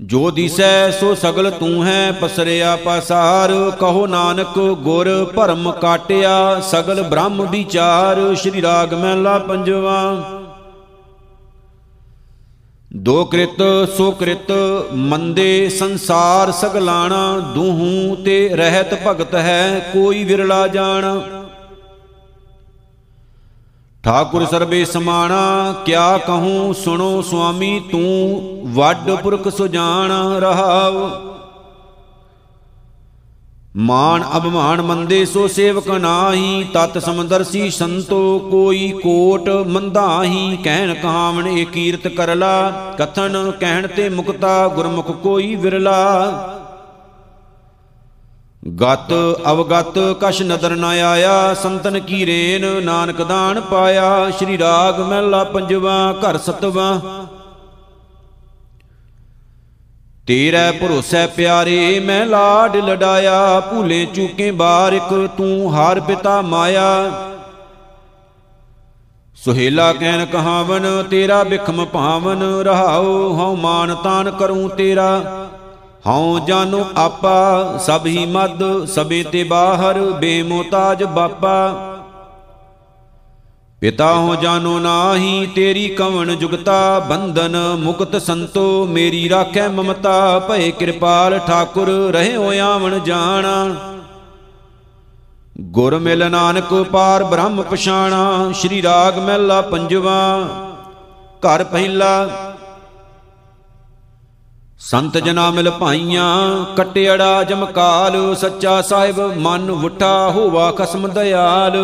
ਜੋ 0.00 0.30
ਦਿਸੈ 0.30 0.90
ਸੋ 0.90 1.14
ਸਗਲ 1.14 1.50
ਤੂੰ 1.50 1.86
ਹੈ 1.86 2.12
ਪਸਰਿਆ 2.12 2.76
ਪਸਾਰ, 2.76 3.50
ਕਹੋ 3.80 4.06
ਨਾਨਕ 4.06 4.58
ਗੁਰ 4.58 5.08
ਭਰਮ 5.36 5.70
ਕਾਟਿਆ, 5.72 6.60
ਸਗਲ 6.60 7.02
ਬ੍ਰਹਮ 7.02 7.42
ਵਿਚਾਰ 7.50 8.34
ਸ਼੍ਰੀ 8.34 8.62
ਰਾਗ 8.62 8.94
ਮਹਿਲਾ 8.94 9.38
ਪੰਜਵਾ। 9.38 10.24
ਦੋ 12.96 13.24
ਕ੍ਰਿਤ, 13.24 13.62
ਸੋ 13.96 14.10
ਕ੍ਰਿਤ, 14.10 14.52
ਮੰਦੇ 14.94 15.68
ਸੰਸਾਰ 15.68 16.52
ਸਗਲਾਣਾ, 16.52 17.38
ਦੂਹੂ 17.54 18.16
ਤੇ 18.16 18.48
ਰਹਿਤ 18.48 18.94
ਭਗਤ 19.06 19.34
ਹੈ, 19.34 19.90
ਕੋਈ 19.92 20.24
ਵਿਰਲਾ 20.24 20.66
ਜਾਣਾ। 20.68 21.20
ਠਾਕੁਰ 24.04 24.44
ਸਰਬੇ 24.46 24.84
ਸਮਾਣਾ 24.84 25.74
ਕਿਆ 25.86 26.18
ਕਹੂੰ 26.18 26.74
ਸੁਣੋ 26.74 27.20
ਸੁਆਮੀ, 27.22 27.80
ਤੂੰ 27.90 28.60
ਵੱਡ 28.74 29.10
ਪੁਰਖ 29.22 29.48
ਸੁਜਾਨ 29.48 30.10
ਰਹਾਉ 30.40 31.08
ਮਾਨ 33.76 34.24
ਅਭਮਾਨ 34.36 34.80
ਮੰਦੇ 34.82 35.24
ਸੋ 35.24 35.46
ਸੇਵਕ 35.48 35.88
ਨਾਹੀ, 35.88 36.64
ਤਤ 36.74 36.98
ਸਮਦਰਸੀ 36.98 37.68
ਸੰਤੋ 37.70 38.38
ਕੋਈ 38.50 38.88
ਕੋਟ 39.02 39.48
ਮੰਦਾਹੀ। 39.68 40.56
ਕਹਿਣ 40.64 40.94
ਕਹਾਵਣ 40.94 41.46
ਏ 41.48 41.64
ਕੀਰਤ 41.64 42.08
ਕਰਲਾ, 42.08 42.70
ਕਥਨ 42.98 43.50
ਕਹਿਣ 43.50 43.86
ਤੇ 43.86 44.08
ਮੁਕਤਾ, 44.08 44.66
ਗੁਰਮੁਖ 44.68 45.10
ਕੋਈ 45.12 45.54
ਵਿਰਲਾ। 45.54 46.59
ਗਤ 48.62 49.12
ਅਵਗਤ 49.50 49.98
ਕਛ 50.20 50.42
ਨਦਰ 50.42 50.76
ਨ 50.76 50.84
ਆਇਆ, 50.84 51.54
ਸੰਤਨ 51.54 52.00
ਕੀ 52.00 52.26
ਰੇਨ 52.26 52.84
ਨਾਨਕ 52.84 53.22
ਦਾਨ 53.22 53.60
ਪਾਇਆ। 53.60 54.30
ਸ਼੍ਰੀ 54.30 54.58
ਰਾਗ 54.58 55.00
ਮਹਿਲਾ 55.00 55.44
ਪੰਜਵਾ, 55.44 56.12
ਘਰ 56.12 56.38
ਸਤਵਾ। 56.38 57.00
ਤੇਰੇ 60.26 60.70
ਭਰੋਸੈ 60.70 61.26
ਪਿਆਰੇ, 61.26 62.00
ਮੈਂ 62.00 62.26
ਲਾਡ 62.26 62.76
ਲਡਾਇਆ 62.76 63.60
ਭੂਲੇ 63.60 64.04
ਚੂਕੇ 64.04 64.50
ਬਾਰਿਕ 64.50 65.28
ਤੂੰ 65.36 65.74
ਹਾਰ 65.74 66.00
ਪਿਤਾ 66.00 66.42
ਮਾਇਆ। 66.42 67.10
ਸੁਹੇਲਾ 69.36 69.92
ਕਹਿਨ 69.92 70.24
ਕਹਾਵਨ, 70.24 71.02
ਤੇਰਾ 71.02 71.44
ਬਿਖਮ 71.44 71.84
ਭਾਵਨ, 71.84 72.42
ਰਹਾਉ 72.42 73.38
ਹਉ 73.38 73.56
ਮਾਨ 73.56 73.94
ਤਾਨ 73.94 74.30
ਕਰੂੰ 74.30 74.68
ਤੇਰਾ। 74.68 75.22
ਹਉ 76.06 76.38
ਜਾਨੂ 76.38 76.84
ਆਪਾ, 76.96 77.76
ਸਭ 77.78 78.06
ਹੀ 78.06 78.26
ਮਦ 78.26 78.62
ਸਬੇ 78.84 79.22
ਤੇ 79.22 79.44
ਬਾਹਰ, 79.44 80.00
ਬੇਮੋਤਾਜ 80.00 81.04
ਬਾਪਾ। 81.04 81.86
ਪਿਤਾ 83.80 84.14
ਹੋ 84.14 84.34
ਜਾਨੋ 84.34 84.78
ਨਾਹੀ, 84.78 85.46
ਤੇਰੀ 85.46 85.86
ਕਵਣ 85.88 86.34
ਜੁਗਤਾ, 86.34 86.98
ਬੰਧਨ 86.98 87.56
ਮੁਕਤ 87.78 88.22
ਸੰਤੋ, 88.22 88.86
ਮੇਰੀ 88.86 89.28
ਰਾਖੈ 89.28 89.68
ਮਮਤਾ, 89.68 90.38
ਭਏ 90.38 90.70
ਕਿਰਪਾਲ 90.70 91.38
ਠਾਕੁਰ 91.38 91.88
ਰਹਿ 92.12 92.58
ਆਵਣ 92.60 92.98
ਜਾਣਾ। 92.98 93.76
ਗੁਰ 95.60 95.98
ਮਿਲ 95.98 96.30
ਨਾਨਕ 96.30 96.74
ਪਾਰ 96.92 97.24
ਬ੍ਰਹਮ 97.24 97.62
ਪਛਾਣਾ, 97.62 98.52
ਸ਼੍ਰੀ 98.54 98.82
ਰਾਗ 98.82 99.18
ਮਹਿਲਾ 99.18 99.60
ਪੰਜਵਾ। 99.60 100.18
ਘਰ 101.42 101.64
ਪਹਿਲਾ 101.64 102.28
ਸੰਤ 104.80 105.16
ਜਨਾ 105.18 105.50
ਮਿਲ 105.50 105.70
ਭਾਈਆਂ 105.70 106.64
ਕਟਿਆੜਾ 106.76 107.42
ਜਮਕਾਲ 107.42 108.14
ਸੱਚਾ 108.34 108.80
ਸਾਹਿਬ 108.82 109.20
ਮਨ 109.38 109.70
ਵੁੱਠਾ 109.70 110.30
ਹੋਵਾ 110.30 110.70
ਖਸਮ 110.70 111.06
ਦਿਆਲ। 111.08 111.76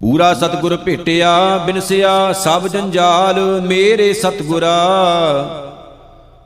ਪੂਰਾ 0.00 0.32
ਸਤਗੁਰ 0.34 0.76
ਭੇਟਿਆ, 0.76 1.58
ਬਿਨਸਿਆ 1.58 2.32
ਸਭ 2.32 2.66
ਜੰਜਾਲ, 2.66 3.60
ਮੇਰੇ 3.60 4.12
ਸਤਗੁਰਾ। 4.12 4.76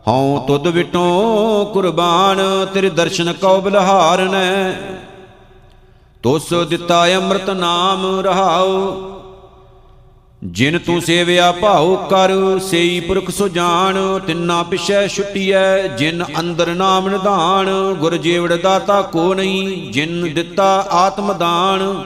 ਹਉ 0.09 0.39
ਤੁਧ 0.47 0.67
ਵਿਟੋਂ 0.67 1.67
ਕੁਰਬਾਨ, 1.67 2.67
ਤੇਰੇ 2.75 2.91
ਦਰਸ਼ਨ 2.91 3.33
ਕਉ 3.33 3.61
ਬਲਹਾਰਨੈ। 3.61 4.73
ਤੁਸ 6.23 6.53
ਦਿੱਤਾ 6.69 7.07
ਅੰਮ੍ਰਿਤ 7.07 7.51
ਨਾਮ 7.51 8.21
ਰਹਾਉ 8.21 8.93
ਜਿਨ 10.45 10.79
ਤੂੰ 10.79 11.01
ਸੇਵਿਆ 11.03 11.53
ਭਾਉ 11.53 11.97
ਕਰ, 11.97 12.59
ਸੇਈ 12.59 13.01
ਪੁਰਖ 13.01 13.31
ਸੋ 13.31 13.49
ਜਾਣ, 13.49 14.19
ਤਿੰਨਾ 14.19 14.63
ਪਿਛੈ 14.63 15.07
ਛੁੱਟੀਐ, 15.07 15.89
ਜਿਨ 15.89 16.25
ਅੰਦਰ 16.41 16.75
ਨਾਮ 16.75 17.09
ਨਿਧਾਨ, 17.09 17.95
ਗੁਰ 17.95 18.17
ਜੀਵੜ 18.17 18.57
ਦਾਤਾ 18.57 19.03
ਕੋ 19.03 19.35
ਨਹੀਂ, 19.35 19.93
ਜਿਨ 19.93 20.35
ਦਿੱਤਾ 20.35 20.87
ਆਤਮ 20.91 21.33
ਦਾਨ। 21.33 22.05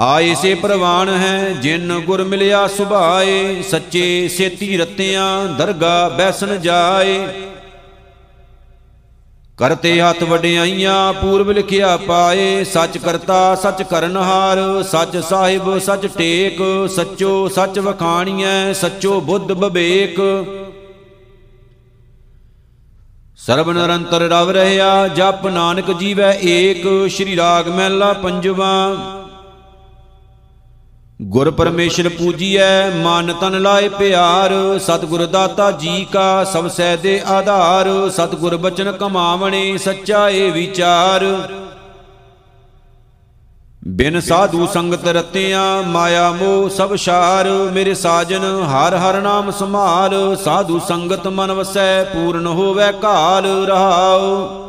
ਆਏ 0.00 0.34
ਸੇ 0.34 0.54
ਪ੍ਰਵਾਨ 0.54 1.08
ਹੈ, 1.08 1.48
ਜਿਨ 1.52 2.00
ਗੁਰ 2.00 2.24
ਮਿਲਿਆ 2.24 2.66
ਸੁਭਾਏ, 2.66 3.62
ਸੱਚੇ 3.62 4.28
ਸੇਤੀ 4.28 4.76
ਰਤਿਆਂ, 4.76 5.46
ਦਰਗਾ 5.46 6.08
ਬੈਸਨ 6.08 6.60
ਜਾਏ। 6.60 7.28
ਕਰਤੇ 9.58 10.00
ਹੱਥ 10.00 10.22
ਵਡਿਆਈਆਂ, 10.22 11.12
ਪੂਰਬ 11.12 11.50
ਲਿਖਿਆ 11.50 11.96
ਪਾਏ, 11.96 12.64
ਸੱਚ 12.64 12.98
ਕਰਤਾ, 12.98 13.54
ਸੱਚ 13.54 13.82
ਕਰਨਹਾਰ 13.82 14.82
ਸੱਚ 14.82 15.16
ਸਾਹਿਬ, 15.16 15.78
ਸੱਚ 15.78 16.06
ਟੇਕ, 16.06 16.88
ਸੱਚੋ 16.88 17.48
ਸੱਚ 17.48 17.78
ਵਖਾਣੀਐ, 17.78 18.72
ਸੱਚੋ 18.72 19.20
ਬੁੱਧ 19.20 19.52
ਬਵੇਕ। 19.52 20.20
ਸਰਬ 23.36 23.70
ਨਿਰੰਤਰ 23.70 24.20
ਰਵ 24.20 24.50
ਰਹਿਆ, 24.50 25.08
ਜਪ 25.08 25.46
ਨਾਨਕ 25.46 25.92
ਜੀਵੈ 25.92 26.38
ਏਕ, 26.42 26.86
ਸ਼੍ਰੀ 27.10 27.36
ਰਾਗ 27.36 27.68
ਮਹਿਲਾ 27.68 28.12
ਪੰਜਵਾ। 28.12 28.94
ਗੁਰ 31.24 31.50
ਪਰਮੇਸ਼ਰ 31.50 32.08
ਪੂਜੀਐ, 32.08 32.90
ਮਨ 32.90 33.32
ਤਨ 33.40 33.62
ਲਾਏ 33.62 33.88
ਪਿਆਰ, 33.88 34.52
ਸਤਿਗੁਰ 34.78 35.26
ਦਾਤਾ 35.26 35.70
ਜੀ 35.70 36.06
ਕਾ 36.12 36.44
ਸਭ 36.44 36.68
ਸਹਿ 36.68 36.96
ਦੇ 36.96 37.20
ਆਧਾਰ, 37.26 38.10
ਸਤਿਗੁਰ 38.10 38.56
ਬਚਨ 38.56 38.92
ਕਮਾਵਣੇ 38.92 39.76
ਸੱਚਾ 39.78 40.28
ਏ 40.28 40.50
ਵਿਚਾਰ। 40.50 41.24
ਬਿਨ 43.88 44.20
ਸਾਧੂ 44.20 44.66
ਸੰਗਤ 44.66 45.08
ਰਤਿਆਂ, 45.08 45.82
ਮਾਇਆ 45.82 46.30
ਮੋਹ 46.32 46.68
ਸਭ 46.68 46.94
ਸ਼ਾਰ, 46.94 47.48
ਮੇਰੇ 47.72 47.94
ਸਾਜਨ 47.94 48.44
ਹਰ 48.62 48.96
ਹਰ 48.96 49.20
ਨਾਮ 49.20 49.50
ਸੰਭਾਲ, 49.50 50.36
ਸਾਧੂ 50.36 50.78
ਸੰਗਤ 50.78 51.26
ਮਨ 51.28 51.52
ਵਸੈ 51.52 52.04
ਪੂਰਨ 52.04 52.46
ਹੋਵੇ 52.46 52.92
ਕਾਲ 53.02 53.46
ਰਹਾਉ। 53.66 54.63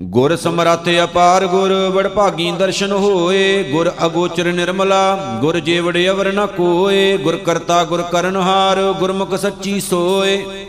ਗੁਰ 0.00 0.36
ਸਮਰੱਥ 0.36 0.88
ਅਪਾਰ 1.04 1.46
ਗੁਰ 1.46 1.72
ਵਡਭਾਗੀ 1.94 2.50
ਦਰਸ਼ਨ 2.50 2.92
ਹੋਏ। 2.92 3.62
ਗੁਰ 3.62 3.92
ਅਗੋਚਰ 4.06 4.52
ਨਿਰਮਲਾ, 4.52 5.16
ਗੁਰ 5.40 5.60
ਜੀਵੜ 5.60 5.98
ਅਵਰ 6.10 6.32
ਨ 6.32 6.46
ਕੋਏ। 6.46 7.16
ਗੁਰ 7.16 7.36
ਕਰਤਾ 7.36 7.84
ਗੁਰ 7.84 8.02
ਕਰਨਹਾਰ 8.02 8.94
ਗੁਰਮੁਖ 8.98 9.34
ਸੱਚੀ 9.34 9.80
ਸੋਏ। 9.80 10.66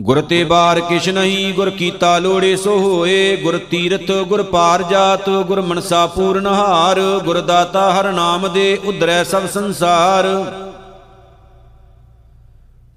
ਗੁਰ 0.00 0.20
ਤੇ 0.20 0.44
ਬਾਰ 0.44 0.80
ਕਿਛ 0.80 1.08
ਨਹੀਂ, 1.08 1.52
ਗੁਰ 1.54 1.70
ਕੀਤਾ 1.70 2.18
ਲੋੜੇ 2.18 2.56
ਸੋ 2.56 2.78
ਹੋਏ। 2.78 3.36
ਗੁਰ 3.36 3.58
ਤੀਰਥ, 3.58 4.10
ਗੁਰ 4.12 4.42
ਪਾਰ 4.42 4.82
ਜਾਤ, 4.82 5.30
ਗੁਰ 5.30 5.60
ਮਨਸਾ 5.60 6.06
ਪੂਰਨ 6.06 6.46
ਹਾਰ। 6.46 7.00
ਗੁਰ 7.24 7.40
ਦਾਤਾ 7.40 7.92
ਹਰ 7.92 8.12
ਨਾਮ 8.12 8.52
ਦੇ, 8.52 8.78
ਉਧਰੈ 8.84 9.24
ਸਭ 9.24 9.46
ਸੰਸਾਰ। 9.46 10.24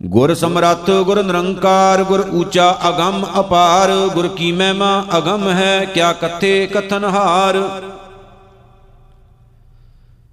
ਗੁਰ 0.06 0.34
ਸਮਰੱਥ, 0.34 0.92
ਗੁਰ 0.92 1.24
ਨਿਰੰਕਾਰ, 1.24 2.04
ਗੁਰ 2.04 2.30
ਊਚਾ, 2.34 2.80
ਅਗੰਮ, 2.90 3.26
ਅਪਾਰ, 3.40 3.92
ਗੁਰ 4.14 4.28
ਕੀ 4.28 4.52
ਮਹਿਮਾ, 4.52 5.06
ਅਗੰਮ 5.18 5.50
ਹੈ, 5.50 5.86
ਕਿਆ 5.86 6.14
ਕਥੇ, 6.14 6.68
ਕਥਨ 6.68 7.04
ਹਾਰ। 7.04 7.82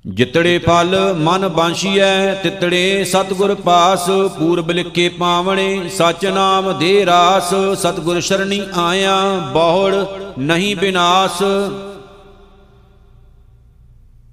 ਜਿਤੜੇ 0.06 0.58
ਫਲ 0.58 1.14
ਮਨ 1.18 1.48
ਬਾਂਸ਼ੀਐ, 1.48 2.34
ਤਿਤੜੇ 2.34 3.04
ਸਤਗੁਰ 3.04 3.54
ਪਾਸ, 3.54 4.10
ਪੂਰਬ 4.38 4.70
ਲਿਖੇ 4.70 5.08
ਪਾਵਣੇ, 5.08 5.88
ਸਚ 5.88 6.26
ਨਾਮ 6.26 6.78
ਦੇ 6.78 7.06
ਰਾਸ, 7.06 7.54
ਸਤਗੁਰ 7.78 8.20
ਸ਼ਰਣੀ 8.20 8.62
ਆਇਆ 8.76 9.20
ਬਹੁੜ 9.52 9.94
ਨਹੀਂ 10.38 10.76
ਬਿਨਾਸ਼। 10.76 11.42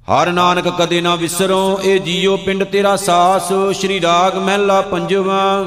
ਹਰ 0.08 0.32
ਨਾਨਕ 0.32 0.68
ਕਦੇ 0.68 1.02
ਨਾ 1.02 1.16
ਵਿਸਰੋ, 1.16 1.80
ਇਹ 1.84 2.00
ਜੀਉ 2.00 2.38
ਪਿੰਡ 2.38 2.64
ਤੇਰਾ 2.64 2.96
ਸਾਸ, 2.96 3.52
ਸ਼੍ਰੀ 3.74 4.02
ਰਾਗ 4.02 4.36
ਮਹਿਲਾ 4.38 4.82
ਪੰਜਵਾ। 4.82 5.66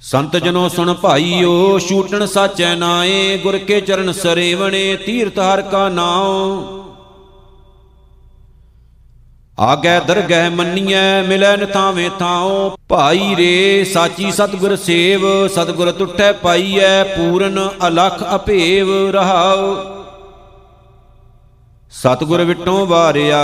ਸੰਤ 0.00 0.36
ਜਨੋ 0.36 0.68
ਸੁਣ 0.68 0.94
ਭਾਈਓ, 0.94 1.78
ਛੂਟਣ 1.78 2.26
ਸਾਚੈ 2.26 2.74
ਨਾਏ, 2.74 3.38
ਗੁਰ 3.38 3.58
ਕੇ 3.58 3.80
ਚਰਨ 3.80 4.12
ਸਰੇਵਣੇ, 4.12 4.96
ਤੀਰਥ 4.96 5.38
ਹਰ 5.38 5.62
ਕਾ 5.62 5.88
ਨਾਉ। 5.88 6.85
ਆਗੈ 9.60 10.00
ਦਰਗਹਿ 10.00 10.48
ਮੰਨੀਐ 10.50 11.22
ਮਿਲੈ 11.22 11.56
ਨਥਾਵੇਂ 11.56 12.10
ਥਾਉ। 12.18 12.76
ਭਾਈ 12.88 13.36
ਰੇ, 13.36 13.84
ਸਾਚੀ 13.84 14.32
ਸਤਗੁਰ 14.32 14.76
ਸੇਵ, 14.76 15.48
ਸਤਗੁਰ 15.48 15.92
ਟੁੱਟੈ 15.92 16.32
ਪਾਈਐ, 16.32 17.02
ਪੂਰਨ 17.04 17.70
ਅਲਖ 17.86 18.24
ਅਭੇਵ 18.34 19.10
ਰਹਾਉ। 19.10 19.76
ਸਤਗੁਰ 21.90 22.42
ਵਿਟੋਂ 22.44 22.86
ਵਾਰਿਆ, 22.86 23.40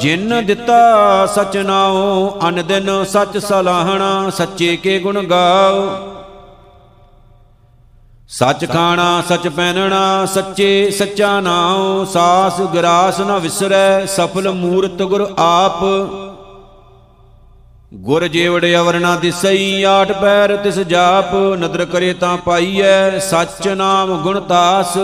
ਜਿਨ 0.00 0.46
ਦਿੱਤਾ 0.46 1.26
ਸਚ 1.26 1.56
ਨਾਉ, 1.56 2.38
ਅਨ 2.48 2.62
ਦਿਨ 2.66 3.04
ਸਚ 3.04 3.38
ਸਲਾਹਣਾ, 3.38 4.30
ਸੱਚੇ 4.30 4.76
ਕੇ 4.76 4.98
ਗੁਣ 4.98 5.22
ਗਾਓ 5.22 5.88
ਸੱਚ 8.30 8.64
ਖਾਣਾ, 8.72 9.22
ਸੱਚ 9.28 9.48
ਪਹਿਨਣਾ, 9.48 10.26
ਸੱਚੇ, 10.26 10.90
ਸੱਚਾ 10.90 11.40
ਨਾਉ, 11.40 12.04
ਸਾਸ 12.04 12.60
ਗਰਾਸ 12.60 13.20
ਨ 13.20 13.38
ਵਿਸਰੈ, 13.38 14.06
ਸਫਲ 14.06 14.50
ਮੂਰਤ 14.50 15.02
ਗੁਰ 15.02 15.34
ਆਪ। 15.38 15.78
ਗੁਰ 17.94 18.28
ਜੀਵੜ 18.28 18.66
ਅਵਰ 18.66 18.98
ਨਾ 18.98 19.16
ਦਿਸਈ, 19.16 19.82
ਆਠ 19.82 20.12
ਪੈਰ 20.12 20.56
ਤਿਸ 20.56 20.78
ਜਾਪ, 20.78 21.34
ਨਦਰ 21.58 21.84
ਕਰੇ 21.84 22.12
ਤਾਂ 22.12 22.36
ਪਾਈਐ, 22.36 23.18
ਸੱਚ 23.18 23.68
ਨਾਮ 23.68 24.22
ਗੁਣ 24.22 24.40
ਤਾਸ। 24.40 24.98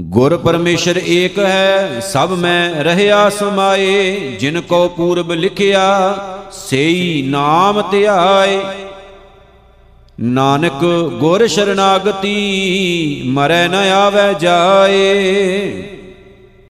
ਗੁਰ 0.00 0.36
ਪਰਮੇਸ਼ਰ 0.36 1.00
ਏਕ 1.06 1.38
ਹੈ, 1.38 2.00
ਸਭ 2.00 2.30
ਮੈਂ 2.30 2.84
ਰਹਿਆ 2.84 3.30
ਸਮਾਏ, 3.30 4.36
ਜਿਨ 4.40 4.60
ਕੋ 4.60 4.88
ਪੂਰਬ 4.88 5.32
ਲਿਖਿਆ, 5.32 6.18
ਸੇਈ 6.52 7.22
ਨਾਮ 7.22 7.82
ਧਿਆਏ 7.90 8.85
ਨਾਨਕ 10.20 10.84
ਗੁਰ 11.20 11.46
ਸ਼ਰਨਾਗਤੀ 11.46 13.22
ਮਰੈ 13.26 13.68
ਨ 13.68 13.74
ਆਵੈ 13.74 14.32
ਜਾਏ। 14.32 15.72